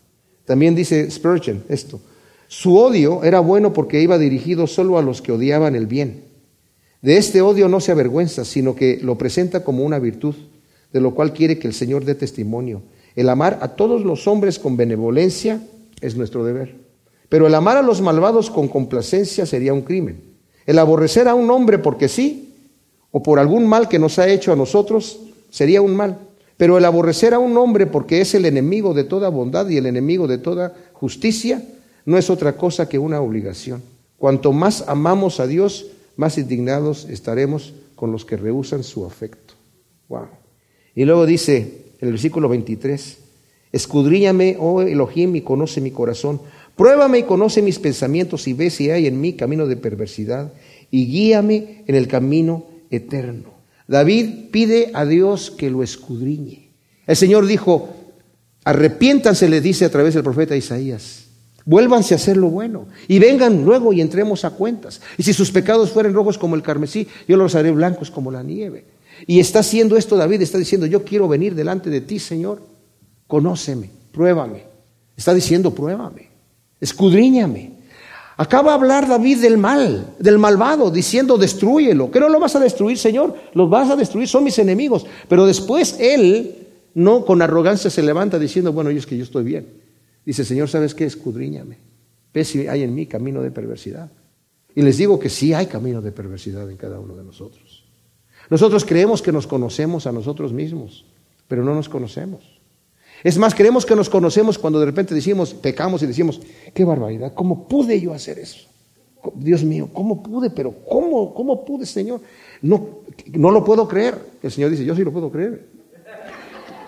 También 0.46 0.76
dice 0.76 1.12
Spurgeon 1.12 1.64
esto, 1.68 2.00
su 2.48 2.78
odio 2.78 3.24
era 3.26 3.42
bueno 3.42 3.74
porque 3.74 4.02
iba 4.02 4.18
dirigido 4.18 4.68
solo 4.68 4.98
a 4.98 5.02
los 5.02 5.22
que 5.22 5.34
odiaban 5.34 5.76
el 5.76 5.88
bien. 5.88 6.24
De 7.02 7.18
este 7.18 7.42
odio 7.42 7.68
no 7.68 7.82
se 7.82 7.92
avergüenza, 7.92 8.46
sino 8.46 8.76
que 8.76 9.00
lo 9.02 9.18
presenta 9.18 9.66
como 9.66 9.84
una 9.84 10.00
virtud, 10.00 10.36
de 10.94 11.02
lo 11.02 11.14
cual 11.14 11.34
quiere 11.34 11.60
que 11.60 11.68
el 11.68 11.74
Señor 11.74 12.06
dé 12.06 12.16
testimonio 12.16 12.84
el 13.16 13.30
amar 13.30 13.60
a 13.62 13.70
todos 13.70 14.04
los 14.04 14.28
hombres 14.28 14.60
con 14.60 14.76
benevolencia 14.76 15.62
es 16.02 16.16
nuestro 16.16 16.44
deber. 16.44 16.76
Pero 17.30 17.48
el 17.48 17.56
amar 17.56 17.78
a 17.78 17.82
los 17.82 18.02
malvados 18.02 18.50
con 18.50 18.68
complacencia 18.68 19.46
sería 19.46 19.74
un 19.74 19.82
crimen. 19.82 20.22
El 20.66 20.80
aborrecer 20.80 21.28
a 21.28 21.36
un 21.36 21.50
hombre 21.52 21.78
porque 21.80 22.08
sí, 22.08 22.53
o 23.16 23.22
por 23.22 23.38
algún 23.38 23.68
mal 23.68 23.88
que 23.88 24.00
nos 24.00 24.18
ha 24.18 24.28
hecho 24.28 24.52
a 24.52 24.56
nosotros, 24.56 25.20
sería 25.52 25.84
un 25.84 25.96
mal. 25.96 26.18
Pero 26.58 26.80
el 26.80 26.86
aborrecer 26.86 27.36
a 27.36 27.40
un 27.40 27.56
hombre 27.58 27.86
porque 27.86 28.22
es 28.22 28.34
el 28.34 28.46
enemigo 28.46 28.96
de 28.96 29.04
toda 29.04 29.30
bondad 29.30 29.70
y 29.70 29.78
el 29.78 29.86
enemigo 29.86 30.28
de 30.28 30.40
toda 30.40 30.74
justicia, 30.94 31.64
no 32.06 32.18
es 32.18 32.32
otra 32.32 32.58
cosa 32.58 32.90
que 32.90 32.98
una 32.98 33.22
obligación. 33.22 33.84
Cuanto 34.18 34.52
más 34.52 34.86
amamos 34.88 35.40
a 35.40 35.46
Dios, 35.46 35.86
más 36.18 36.40
indignados 36.40 37.06
estaremos 37.06 37.76
con 37.96 38.12
los 38.12 38.26
que 38.26 38.36
rehusan 38.36 38.84
su 38.84 39.06
afecto. 39.06 39.54
Wow. 40.10 40.28
Y 40.96 41.06
luego 41.06 41.28
dice, 41.28 41.60
en 42.00 42.08
el 42.08 42.14
versículo 42.14 42.50
23. 42.50 43.18
Escudriñame, 43.72 44.58
oh 44.60 44.82
Elohim, 44.82 45.36
y 45.36 45.42
conoce 45.42 45.82
mi 45.82 45.92
corazón. 45.92 46.42
Pruébame 46.76 47.20
y 47.20 47.24
conoce 47.24 47.62
mis 47.62 47.78
pensamientos 47.78 48.48
y 48.48 48.54
ve 48.54 48.72
si 48.72 48.90
hay 48.90 49.06
en 49.06 49.22
mí 49.22 49.34
camino 49.34 49.68
de 49.68 49.78
perversidad 49.78 50.52
y 50.90 51.06
guíame 51.06 51.84
en 51.86 51.94
el 51.94 52.08
camino 52.08 52.73
eterno. 52.96 53.54
David 53.88 54.50
pide 54.52 54.92
a 54.94 55.06
Dios 55.06 55.52
que 55.52 55.70
lo 55.70 55.84
escudriñe. 55.84 56.70
El 57.06 57.16
Señor 57.16 57.46
dijo, 57.46 57.90
arrepiéntanse, 58.64 59.50
le 59.50 59.62
dice 59.62 59.86
a 59.86 59.90
través 59.90 60.14
del 60.14 60.24
profeta 60.24 60.56
Isaías, 60.56 61.26
vuélvanse 61.66 62.14
a 62.14 62.18
hacer 62.18 62.38
lo 62.38 62.50
bueno 62.50 62.88
y 63.08 63.20
vengan 63.20 63.66
luego 63.66 63.92
y 63.94 64.02
entremos 64.02 64.46
a 64.46 64.52
cuentas. 64.52 65.02
Y 65.18 65.24
si 65.24 65.34
sus 65.34 65.52
pecados 65.52 65.92
fueren 65.92 66.14
rojos 66.14 66.38
como 66.38 66.56
el 66.56 66.62
carmesí, 66.62 67.08
yo 67.28 67.36
los 67.36 67.56
haré 67.56 67.72
blancos 67.72 68.10
como 68.10 68.32
la 68.32 68.44
nieve. 68.44 68.86
Y 69.28 69.40
está 69.40 69.60
haciendo 69.60 69.98
esto 69.98 70.16
David, 70.16 70.42
está 70.42 70.58
diciendo, 70.58 70.86
yo 70.88 71.04
quiero 71.04 71.28
venir 71.28 71.56
delante 71.56 71.90
de 71.90 72.02
ti, 72.02 72.20
Señor, 72.20 72.62
conóceme, 73.28 73.90
pruébame. 74.12 74.64
Está 75.16 75.34
diciendo, 75.34 75.74
pruébame, 75.74 76.30
escudriñame. 76.80 77.83
Acaba 78.36 78.72
de 78.72 78.76
hablar 78.76 79.08
David 79.08 79.42
del 79.42 79.58
mal, 79.58 80.16
del 80.20 80.40
malvado, 80.40 80.90
diciendo, 80.90 81.38
destruyelo. 81.38 82.10
¿Qué 82.10 82.20
no 82.20 82.30
lo 82.30 82.40
vas 82.40 82.56
a 82.56 82.60
destruir, 82.60 82.98
Señor? 82.98 83.36
Los 83.54 83.70
vas 83.70 83.90
a 83.90 83.96
destruir, 83.96 84.28
son 84.28 84.44
mis 84.44 84.58
enemigos. 84.58 85.06
Pero 85.28 85.46
después 85.46 85.98
él, 86.00 86.68
no 86.96 87.26
con 87.26 87.42
arrogancia, 87.42 87.90
se 87.90 88.02
levanta 88.02 88.40
diciendo, 88.40 88.74
bueno, 88.74 88.90
yo 88.90 88.98
es 88.98 89.06
que 89.06 89.18
yo 89.18 89.24
estoy 89.24 89.44
bien. 89.44 89.68
Dice, 90.26 90.46
Señor, 90.46 90.70
¿sabes 90.70 90.96
qué? 90.96 91.06
Escudriñame. 91.06 91.78
Ve 92.34 92.44
si 92.44 92.68
hay 92.68 92.82
en 92.82 92.96
mí 92.96 93.06
camino 93.06 93.42
de 93.42 93.52
perversidad. 93.52 94.12
Y 94.76 94.82
les 94.82 94.98
digo 94.98 95.20
que 95.20 95.30
sí 95.30 95.54
hay 95.54 95.68
camino 95.68 96.02
de 96.02 96.12
perversidad 96.12 96.70
en 96.72 96.78
cada 96.78 97.00
uno 97.00 97.16
de 97.16 97.24
nosotros. 97.24 97.84
Nosotros 98.50 98.84
creemos 98.84 99.22
que 99.22 99.32
nos 99.32 99.46
conocemos 99.46 100.08
a 100.08 100.12
nosotros 100.12 100.52
mismos, 100.52 101.06
pero 101.48 101.64
no 101.64 101.76
nos 101.76 101.88
conocemos. 101.88 102.63
Es 103.24 103.38
más, 103.38 103.54
creemos 103.54 103.86
que 103.86 103.96
nos 103.96 104.10
conocemos 104.10 104.58
cuando 104.58 104.80
de 104.80 104.86
repente 104.86 105.14
decimos, 105.14 105.54
pecamos 105.54 106.02
y 106.04 106.08
decimos, 106.08 106.40
qué 106.74 106.86
barbaridad, 106.86 107.34
¿cómo 107.34 107.68
pude 107.68 108.00
yo 108.00 108.14
hacer 108.14 108.40
eso? 108.40 108.68
Dios 109.36 109.64
mío, 109.64 109.90
¿cómo 109.94 110.22
pude? 110.22 110.50
Pero 110.50 110.74
¿cómo, 110.90 111.34
cómo 111.34 111.64
pude, 111.64 111.86
Señor? 111.86 112.22
No, 112.62 113.02
no 113.32 113.52
lo 113.52 113.64
puedo 113.64 113.88
creer. 113.88 114.18
El 114.42 114.52
Señor 114.52 114.72
dice, 114.72 114.84
yo 114.84 114.96
sí 114.96 115.04
lo 115.04 115.14
puedo 115.14 115.32
creer. 115.32 115.66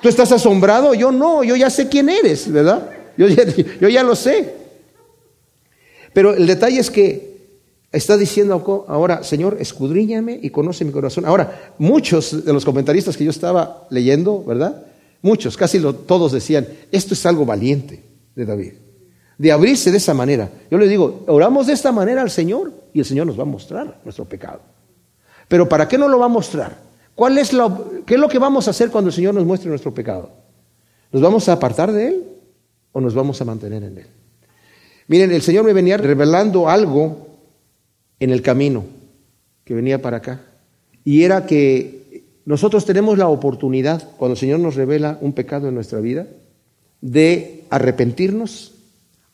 Tú 0.02 0.10
estás 0.10 0.32
asombrado, 0.32 0.94
yo 0.94 1.12
no, 1.12 1.44
yo 1.44 1.56
ya 1.56 1.70
sé 1.70 1.88
quién 1.88 2.10
eres, 2.10 2.52
¿verdad? 2.52 2.90
Yo 3.18 3.28
yo 3.82 3.90
ya 3.90 4.04
lo 4.04 4.16
sé. 4.16 4.54
Pero 6.14 6.34
el 6.34 6.48
detalle 6.48 6.80
es 6.80 6.92
que 6.92 7.36
Está 7.96 8.18
diciendo 8.18 8.86
ahora, 8.90 9.24
Señor, 9.24 9.56
escudriñame 9.58 10.38
y 10.42 10.50
conoce 10.50 10.84
mi 10.84 10.92
corazón. 10.92 11.26
Ahora, 11.26 11.74
muchos 11.78 12.44
de 12.44 12.52
los 12.52 12.66
comentaristas 12.66 13.16
que 13.16 13.24
yo 13.24 13.30
estaba 13.30 13.88
leyendo, 13.90 14.44
¿verdad? 14.44 14.84
Muchos, 15.26 15.58
casi 15.58 15.82
todos 15.82 16.34
decían, 16.34 16.68
esto 16.92 17.16
es 17.16 17.26
algo 17.26 17.48
valiente 17.48 18.04
de 18.36 18.46
David, 18.46 18.74
de 19.40 19.52
abrirse 19.52 19.90
de 19.90 19.98
esa 19.98 20.14
manera. 20.14 20.52
Yo 20.70 20.78
le 20.78 20.88
digo, 20.88 21.24
oramos 21.26 21.66
de 21.66 21.74
esta 21.74 21.92
manera 21.92 22.22
al 22.22 22.30
Señor 22.30 22.72
y 22.94 23.00
el 23.00 23.06
Señor 23.06 23.26
nos 23.26 23.36
va 23.36 23.42
a 23.42 23.48
mostrar 23.48 24.02
nuestro 24.04 24.26
pecado. 24.26 24.62
Pero 25.48 25.68
¿para 25.68 25.88
qué 25.88 25.98
no 25.98 26.08
lo 26.08 26.20
va 26.20 26.28
a 26.28 26.30
mostrar? 26.30 26.78
¿Cuál 27.16 27.40
es 27.40 27.50
¿Qué 28.06 28.14
es 28.14 28.20
lo 28.20 28.30
que 28.30 28.38
vamos 28.38 28.68
a 28.68 28.70
hacer 28.70 28.92
cuando 28.92 29.08
el 29.08 29.16
Señor 29.16 29.34
nos 29.34 29.46
muestre 29.46 29.68
nuestro 29.68 29.92
pecado? 29.92 30.30
¿Nos 31.12 31.24
vamos 31.24 31.50
a 31.50 31.54
apartar 31.54 31.92
de 31.92 32.08
Él 32.10 32.24
o 32.92 33.02
nos 33.02 33.16
vamos 33.16 33.42
a 33.42 33.46
mantener 33.46 33.82
en 33.82 33.98
Él? 33.98 34.08
Miren, 35.08 35.32
el 35.32 35.42
Señor 35.42 35.66
me 35.66 35.74
venía 35.74 35.98
revelando 35.98 36.70
algo 36.70 37.30
en 38.20 38.30
el 38.30 38.44
camino 38.44 38.86
que 39.64 39.74
venía 39.74 40.00
para 40.04 40.18
acá. 40.18 40.42
Y 41.04 41.24
era 41.24 41.48
que 41.48 42.05
nosotros 42.46 42.86
tenemos 42.86 43.18
la 43.18 43.28
oportunidad, 43.28 44.12
cuando 44.18 44.34
el 44.34 44.40
Señor 44.40 44.60
nos 44.60 44.76
revela 44.76 45.18
un 45.22 45.34
pecado 45.34 45.68
en 45.68 45.76
nuestra 45.76 46.00
vida, 46.00 46.28
de 47.02 47.66
arrepentirnos 47.72 48.74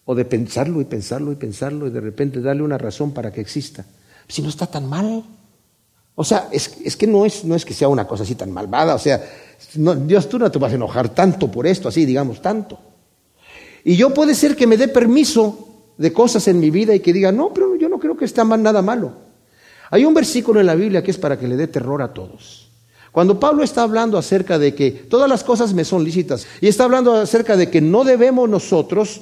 o 0.06 0.16
de 0.16 0.26
pensarlo 0.26 0.82
y 0.82 0.86
pensarlo 0.86 1.32
y 1.32 1.36
pensarlo 1.36 1.88
y 1.88 1.92
de 1.92 2.02
repente 2.02 2.42
darle 2.42 2.64
una 2.64 2.78
razón 2.78 3.12
para 3.12 3.32
que 3.32 3.42
exista. 3.42 3.86
Si 4.28 4.42
no 4.42 4.50
está 4.50 4.66
tan 4.66 4.88
mal. 4.88 5.24
O 6.16 6.24
sea, 6.24 6.48
es, 6.52 6.70
que 6.70 7.08
no 7.08 7.26
es, 7.26 7.44
no 7.44 7.56
que 7.58 7.74
sea 7.74 7.90
una 7.90 8.08
cosa 8.08 8.24
así 8.24 8.36
tan 8.36 8.52
malvada. 8.52 8.96
O 8.96 9.00
sea, 9.00 9.22
Dios, 9.74 10.30
tú 10.30 10.40
no 10.40 10.50
te 10.50 10.60
vas 10.60 10.72
a 10.72 10.76
enojar 10.76 11.10
tanto 11.10 11.52
por 11.52 11.68
esto, 11.68 11.90
así 11.90 12.06
digamos, 12.06 12.42
tanto. 12.42 12.80
Y 13.84 13.96
yo 13.96 14.14
puede 14.14 14.36
ser 14.36 14.56
que 14.56 14.68
me 14.68 14.78
dé 14.78 14.88
permiso 14.88 15.68
de 15.98 16.14
cosas 16.14 16.48
en 16.48 16.60
mi 16.60 16.70
vida 16.70 16.96
y 16.96 17.02
que 17.02 17.14
diga, 17.14 17.32
no, 17.32 17.54
pero 17.54 17.76
yo 17.76 17.90
no 17.90 18.00
creo 18.00 18.16
que 18.16 18.26
esté 18.26 18.44
nada 18.44 18.82
malo. 18.82 19.14
Hay 19.90 20.06
un 20.06 20.14
versículo 20.14 20.62
en 20.62 20.66
la 20.66 20.76
Biblia 20.76 21.04
que 21.04 21.12
es 21.12 21.18
para 21.18 21.38
que 21.38 21.48
le 21.48 21.58
dé 21.58 21.68
terror 21.68 22.02
a 22.02 22.14
todos. 22.14 22.71
Cuando 23.12 23.40
Pablo 23.40 23.64
está 23.64 23.84
hablando 23.84 24.18
acerca 24.18 24.58
de 24.58 24.74
que 24.74 24.92
todas 24.92 25.30
las 25.30 25.44
cosas 25.44 25.74
me 25.74 25.84
son 25.84 26.04
lícitas 26.04 26.48
y 26.62 26.68
está 26.68 26.86
hablando 26.86 27.14
acerca 27.14 27.58
de 27.58 27.70
que 27.70 27.82
no 27.82 28.04
debemos 28.04 28.50
nosotros, 28.50 29.22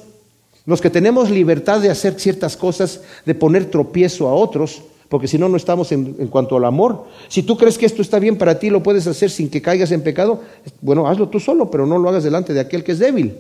los 0.65 0.81
que 0.81 0.89
tenemos 0.89 1.31
libertad 1.31 1.81
de 1.81 1.89
hacer 1.89 2.19
ciertas 2.19 2.55
cosas, 2.55 3.01
de 3.25 3.33
poner 3.33 3.65
tropiezo 3.65 4.27
a 4.27 4.35
otros, 4.35 4.83
porque 5.09 5.27
si 5.27 5.39
no, 5.39 5.49
no 5.49 5.57
estamos 5.57 5.91
en, 5.91 6.13
cuanto 6.27 6.55
al 6.55 6.65
amor. 6.65 7.05
Si 7.29 7.41
tú 7.41 7.57
crees 7.57 7.79
que 7.79 7.87
esto 7.87 8.03
está 8.03 8.19
bien 8.19 8.37
para 8.37 8.59
ti, 8.59 8.69
lo 8.69 8.83
puedes 8.83 9.07
hacer 9.07 9.31
sin 9.31 9.49
que 9.49 9.61
caigas 9.61 9.91
en 9.91 10.03
pecado, 10.03 10.41
bueno, 10.81 11.07
hazlo 11.07 11.29
tú 11.29 11.39
solo, 11.39 11.71
pero 11.71 11.87
no 11.87 11.97
lo 11.97 12.09
hagas 12.09 12.23
delante 12.23 12.53
de 12.53 12.59
aquel 12.59 12.83
que 12.83 12.91
es 12.91 12.99
débil. 12.99 13.35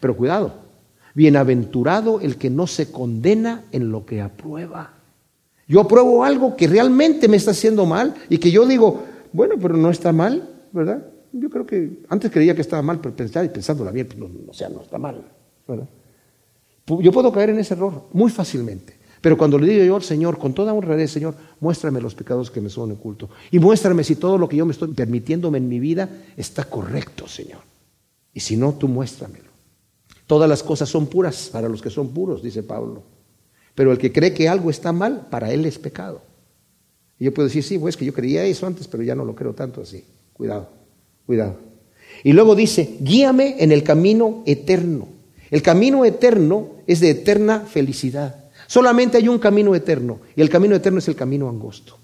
Pero 0.00 0.16
cuidado, 0.16 0.64
Bienaventurado 1.14 2.20
el 2.20 2.36
que 2.36 2.50
no 2.50 2.66
se 2.66 2.90
condena 2.90 3.64
en 3.70 3.92
lo 3.92 4.04
que 4.04 4.20
aprueba. 4.20 4.94
Yo 5.68 5.80
apruebo 5.80 6.24
algo 6.24 6.56
que 6.56 6.66
realmente 6.66 7.28
me 7.28 7.36
está 7.36 7.52
haciendo 7.52 7.86
mal 7.86 8.14
y 8.28 8.38
que 8.38 8.50
yo 8.50 8.66
digo, 8.66 9.04
bueno, 9.34 9.56
pero 9.60 9.76
no 9.76 9.90
está 9.90 10.12
mal, 10.12 10.48
¿verdad? 10.72 11.04
Yo 11.32 11.50
creo 11.50 11.66
que 11.66 12.04
antes 12.08 12.30
creía 12.30 12.54
que 12.54 12.60
estaba 12.60 12.82
mal, 12.82 13.00
pero 13.00 13.16
pensar 13.16 13.44
y 13.44 13.48
pensándola 13.48 13.90
bien, 13.90 14.06
pues 14.06 14.18
no, 14.18 14.30
o 14.48 14.54
sea, 14.54 14.68
no 14.68 14.80
está 14.80 14.96
mal, 14.96 15.24
¿verdad? 15.66 15.88
Yo 16.86 17.10
puedo 17.10 17.32
caer 17.32 17.50
en 17.50 17.58
ese 17.58 17.74
error 17.74 18.04
muy 18.12 18.30
fácilmente. 18.30 18.94
Pero 19.20 19.36
cuando 19.36 19.58
le 19.58 19.66
digo 19.66 19.84
yo 19.84 19.96
al 19.96 20.02
Señor, 20.02 20.38
con 20.38 20.54
toda 20.54 20.72
honradez, 20.72 21.10
Señor, 21.10 21.34
muéstrame 21.58 22.00
los 22.00 22.14
pecados 22.14 22.48
que 22.48 22.60
me 22.60 22.68
son 22.68 22.92
ocultos. 22.92 23.28
Y 23.50 23.58
muéstrame 23.58 24.04
si 24.04 24.14
todo 24.14 24.38
lo 24.38 24.48
que 24.48 24.56
yo 24.56 24.66
me 24.66 24.72
estoy 24.72 24.92
permitiéndome 24.92 25.58
en 25.58 25.68
mi 25.68 25.80
vida 25.80 26.08
está 26.36 26.64
correcto, 26.64 27.26
Señor. 27.26 27.62
Y 28.32 28.38
si 28.38 28.56
no, 28.56 28.74
tú 28.74 28.86
muéstramelo. 28.86 29.50
Todas 30.28 30.48
las 30.48 30.62
cosas 30.62 30.88
son 30.88 31.06
puras 31.06 31.48
para 31.52 31.68
los 31.68 31.82
que 31.82 31.90
son 31.90 32.10
puros, 32.10 32.40
dice 32.40 32.62
Pablo. 32.62 33.02
Pero 33.74 33.90
el 33.90 33.98
que 33.98 34.12
cree 34.12 34.32
que 34.32 34.48
algo 34.48 34.70
está 34.70 34.92
mal, 34.92 35.26
para 35.28 35.50
él 35.50 35.64
es 35.64 35.78
pecado. 35.78 36.22
Y 37.18 37.24
yo 37.24 37.34
puedo 37.34 37.48
decir, 37.48 37.62
sí, 37.62 37.78
pues 37.78 37.96
que 37.96 38.04
yo 38.04 38.12
creía 38.12 38.44
eso 38.44 38.66
antes, 38.66 38.88
pero 38.88 39.02
ya 39.02 39.14
no 39.14 39.24
lo 39.24 39.34
creo 39.34 39.52
tanto 39.52 39.80
así. 39.80 40.04
Cuidado, 40.32 40.68
cuidado. 41.26 41.58
Y 42.22 42.32
luego 42.32 42.54
dice, 42.54 42.96
guíame 43.00 43.56
en 43.58 43.72
el 43.72 43.82
camino 43.82 44.42
eterno. 44.46 45.08
El 45.50 45.62
camino 45.62 46.04
eterno 46.04 46.70
es 46.86 47.00
de 47.00 47.10
eterna 47.10 47.60
felicidad. 47.60 48.44
Solamente 48.66 49.18
hay 49.18 49.28
un 49.28 49.38
camino 49.38 49.74
eterno 49.74 50.20
y 50.34 50.40
el 50.40 50.48
camino 50.48 50.74
eterno 50.74 50.98
es 50.98 51.08
el 51.08 51.16
camino 51.16 51.48
angosto. 51.48 51.98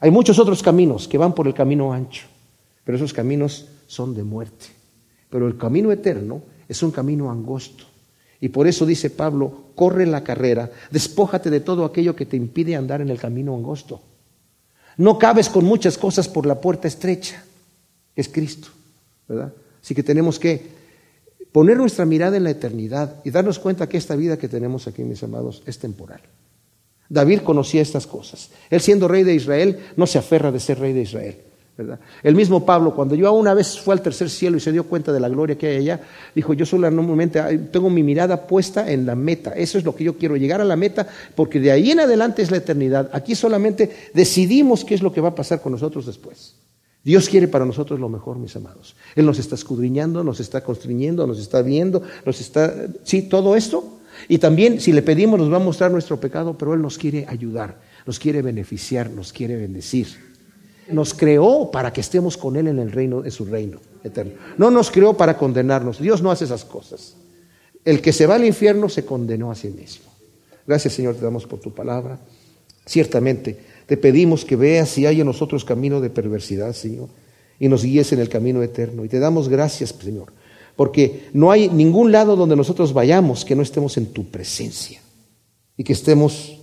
Hay 0.00 0.10
muchos 0.10 0.38
otros 0.38 0.62
caminos 0.62 1.08
que 1.08 1.18
van 1.18 1.34
por 1.34 1.46
el 1.46 1.54
camino 1.54 1.92
ancho, 1.92 2.26
pero 2.84 2.96
esos 2.96 3.12
caminos 3.12 3.68
son 3.86 4.14
de 4.14 4.22
muerte. 4.22 4.66
Pero 5.30 5.48
el 5.48 5.56
camino 5.56 5.90
eterno 5.90 6.42
es 6.68 6.82
un 6.82 6.90
camino 6.90 7.30
angosto. 7.30 7.84
Y 8.40 8.50
por 8.50 8.66
eso 8.66 8.84
dice 8.84 9.08
Pablo, 9.08 9.70
corre 9.74 10.06
la 10.06 10.22
carrera, 10.22 10.70
despójate 10.90 11.48
de 11.48 11.60
todo 11.60 11.84
aquello 11.84 12.14
que 12.14 12.26
te 12.26 12.36
impide 12.36 12.76
andar 12.76 13.00
en 13.00 13.08
el 13.08 13.18
camino 13.18 13.56
angosto. 13.56 14.02
No 14.96 15.18
cabes 15.18 15.48
con 15.48 15.64
muchas 15.64 15.98
cosas 15.98 16.28
por 16.28 16.46
la 16.46 16.60
puerta 16.60 16.88
estrecha, 16.88 17.42
es 18.14 18.28
Cristo, 18.28 18.68
¿verdad? 19.28 19.52
Así 19.82 19.94
que 19.94 20.02
tenemos 20.02 20.38
que 20.38 20.62
poner 21.52 21.76
nuestra 21.76 22.04
mirada 22.04 22.36
en 22.36 22.44
la 22.44 22.50
eternidad 22.50 23.16
y 23.24 23.30
darnos 23.30 23.58
cuenta 23.58 23.88
que 23.88 23.96
esta 23.96 24.16
vida 24.16 24.38
que 24.38 24.48
tenemos 24.48 24.86
aquí, 24.86 25.02
mis 25.02 25.22
amados, 25.22 25.62
es 25.66 25.78
temporal. 25.78 26.20
David 27.08 27.40
conocía 27.40 27.82
estas 27.82 28.06
cosas. 28.06 28.50
Él 28.70 28.80
siendo 28.80 29.08
rey 29.08 29.24
de 29.24 29.34
Israel, 29.34 29.78
no 29.96 30.06
se 30.06 30.18
aferra 30.18 30.50
de 30.50 30.60
ser 30.60 30.78
rey 30.78 30.92
de 30.92 31.02
Israel. 31.02 31.38
El 32.22 32.36
mismo 32.36 32.64
Pablo, 32.64 32.94
cuando 32.94 33.16
yo 33.16 33.32
una 33.32 33.52
vez 33.52 33.80
fue 33.80 33.94
al 33.94 34.00
tercer 34.00 34.30
cielo 34.30 34.56
y 34.56 34.60
se 34.60 34.70
dio 34.70 34.84
cuenta 34.84 35.12
de 35.12 35.18
la 35.18 35.28
gloria 35.28 35.58
que 35.58 35.66
hay 35.66 35.76
allá, 35.78 36.00
dijo, 36.34 36.54
yo 36.54 36.64
solamente 36.64 37.42
tengo 37.72 37.90
mi 37.90 38.04
mirada 38.04 38.46
puesta 38.46 38.90
en 38.90 39.06
la 39.06 39.16
meta, 39.16 39.50
eso 39.50 39.78
es 39.78 39.84
lo 39.84 39.94
que 39.94 40.04
yo 40.04 40.16
quiero, 40.16 40.36
llegar 40.36 40.60
a 40.60 40.64
la 40.64 40.76
meta, 40.76 41.06
porque 41.34 41.58
de 41.58 41.72
ahí 41.72 41.90
en 41.90 42.00
adelante 42.00 42.42
es 42.42 42.50
la 42.52 42.58
eternidad. 42.58 43.10
Aquí 43.12 43.34
solamente 43.34 43.90
decidimos 44.14 44.84
qué 44.84 44.94
es 44.94 45.02
lo 45.02 45.12
que 45.12 45.20
va 45.20 45.30
a 45.30 45.34
pasar 45.34 45.60
con 45.60 45.72
nosotros 45.72 46.06
después. 46.06 46.54
Dios 47.02 47.28
quiere 47.28 47.48
para 47.48 47.66
nosotros 47.66 47.98
lo 48.00 48.08
mejor, 48.08 48.38
mis 48.38 48.56
amados. 48.56 48.96
Él 49.14 49.26
nos 49.26 49.38
está 49.38 49.56
escudriñando, 49.56 50.24
nos 50.24 50.40
está 50.40 50.62
constriñendo, 50.62 51.26
nos 51.26 51.38
está 51.38 51.60
viendo, 51.60 52.02
nos 52.24 52.40
está... 52.40 52.72
Sí, 53.02 53.22
todo 53.22 53.56
esto. 53.56 53.98
Y 54.28 54.38
también, 54.38 54.80
si 54.80 54.92
le 54.92 55.02
pedimos, 55.02 55.38
nos 55.38 55.52
va 55.52 55.56
a 55.56 55.60
mostrar 55.60 55.90
nuestro 55.90 56.18
pecado, 56.18 56.56
pero 56.56 56.72
Él 56.72 56.80
nos 56.80 56.96
quiere 56.96 57.26
ayudar, 57.28 57.78
nos 58.06 58.18
quiere 58.18 58.40
beneficiar, 58.40 59.10
nos 59.10 59.32
quiere 59.32 59.56
bendecir. 59.56 60.33
Nos 60.88 61.14
creó 61.14 61.70
para 61.70 61.92
que 61.92 62.00
estemos 62.00 62.36
con 62.36 62.56
Él 62.56 62.68
en 62.68 62.78
el 62.78 62.92
reino, 62.92 63.24
en 63.24 63.30
su 63.30 63.44
reino 63.44 63.78
eterno. 64.02 64.34
No 64.58 64.70
nos 64.70 64.90
creó 64.90 65.14
para 65.14 65.36
condenarnos. 65.36 66.00
Dios 66.00 66.22
no 66.22 66.30
hace 66.30 66.44
esas 66.44 66.64
cosas. 66.64 67.16
El 67.84 68.00
que 68.00 68.12
se 68.12 68.26
va 68.26 68.36
al 68.36 68.44
infierno 68.44 68.88
se 68.88 69.04
condenó 69.04 69.50
a 69.50 69.54
sí 69.54 69.68
mismo. 69.68 70.06
Gracias, 70.66 70.94
Señor, 70.94 71.14
te 71.16 71.22
damos 71.22 71.46
por 71.46 71.60
tu 71.60 71.72
palabra. 71.74 72.18
Ciertamente, 72.86 73.58
te 73.86 73.96
pedimos 73.96 74.44
que 74.44 74.56
veas 74.56 74.88
si 74.88 75.06
hay 75.06 75.20
en 75.20 75.26
nosotros 75.26 75.64
camino 75.64 76.00
de 76.00 76.10
perversidad, 76.10 76.72
Señor, 76.72 77.08
y 77.58 77.68
nos 77.68 77.84
guíes 77.84 78.12
en 78.12 78.20
el 78.20 78.28
camino 78.28 78.62
eterno. 78.62 79.04
Y 79.04 79.08
te 79.08 79.18
damos 79.18 79.48
gracias, 79.48 79.90
Señor, 79.90 80.32
porque 80.76 81.28
no 81.32 81.50
hay 81.50 81.68
ningún 81.68 82.12
lado 82.12 82.36
donde 82.36 82.56
nosotros 82.56 82.92
vayamos 82.92 83.44
que 83.44 83.54
no 83.54 83.62
estemos 83.62 83.96
en 83.96 84.06
tu 84.06 84.30
presencia 84.30 85.00
y 85.76 85.84
que 85.84 85.92
estemos 85.92 86.58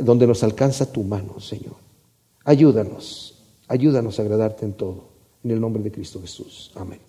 donde 0.00 0.26
nos 0.26 0.42
alcanza 0.42 0.90
tu 0.90 1.02
mano, 1.02 1.38
Señor. 1.40 1.76
Ayúdanos 2.44 3.31
Ayúdanos 3.72 4.18
a 4.18 4.22
agradarte 4.22 4.66
en 4.66 4.74
todo. 4.74 5.04
En 5.42 5.50
el 5.50 5.58
nombre 5.58 5.82
de 5.82 5.90
Cristo 5.90 6.20
Jesús. 6.20 6.70
Amén. 6.74 7.00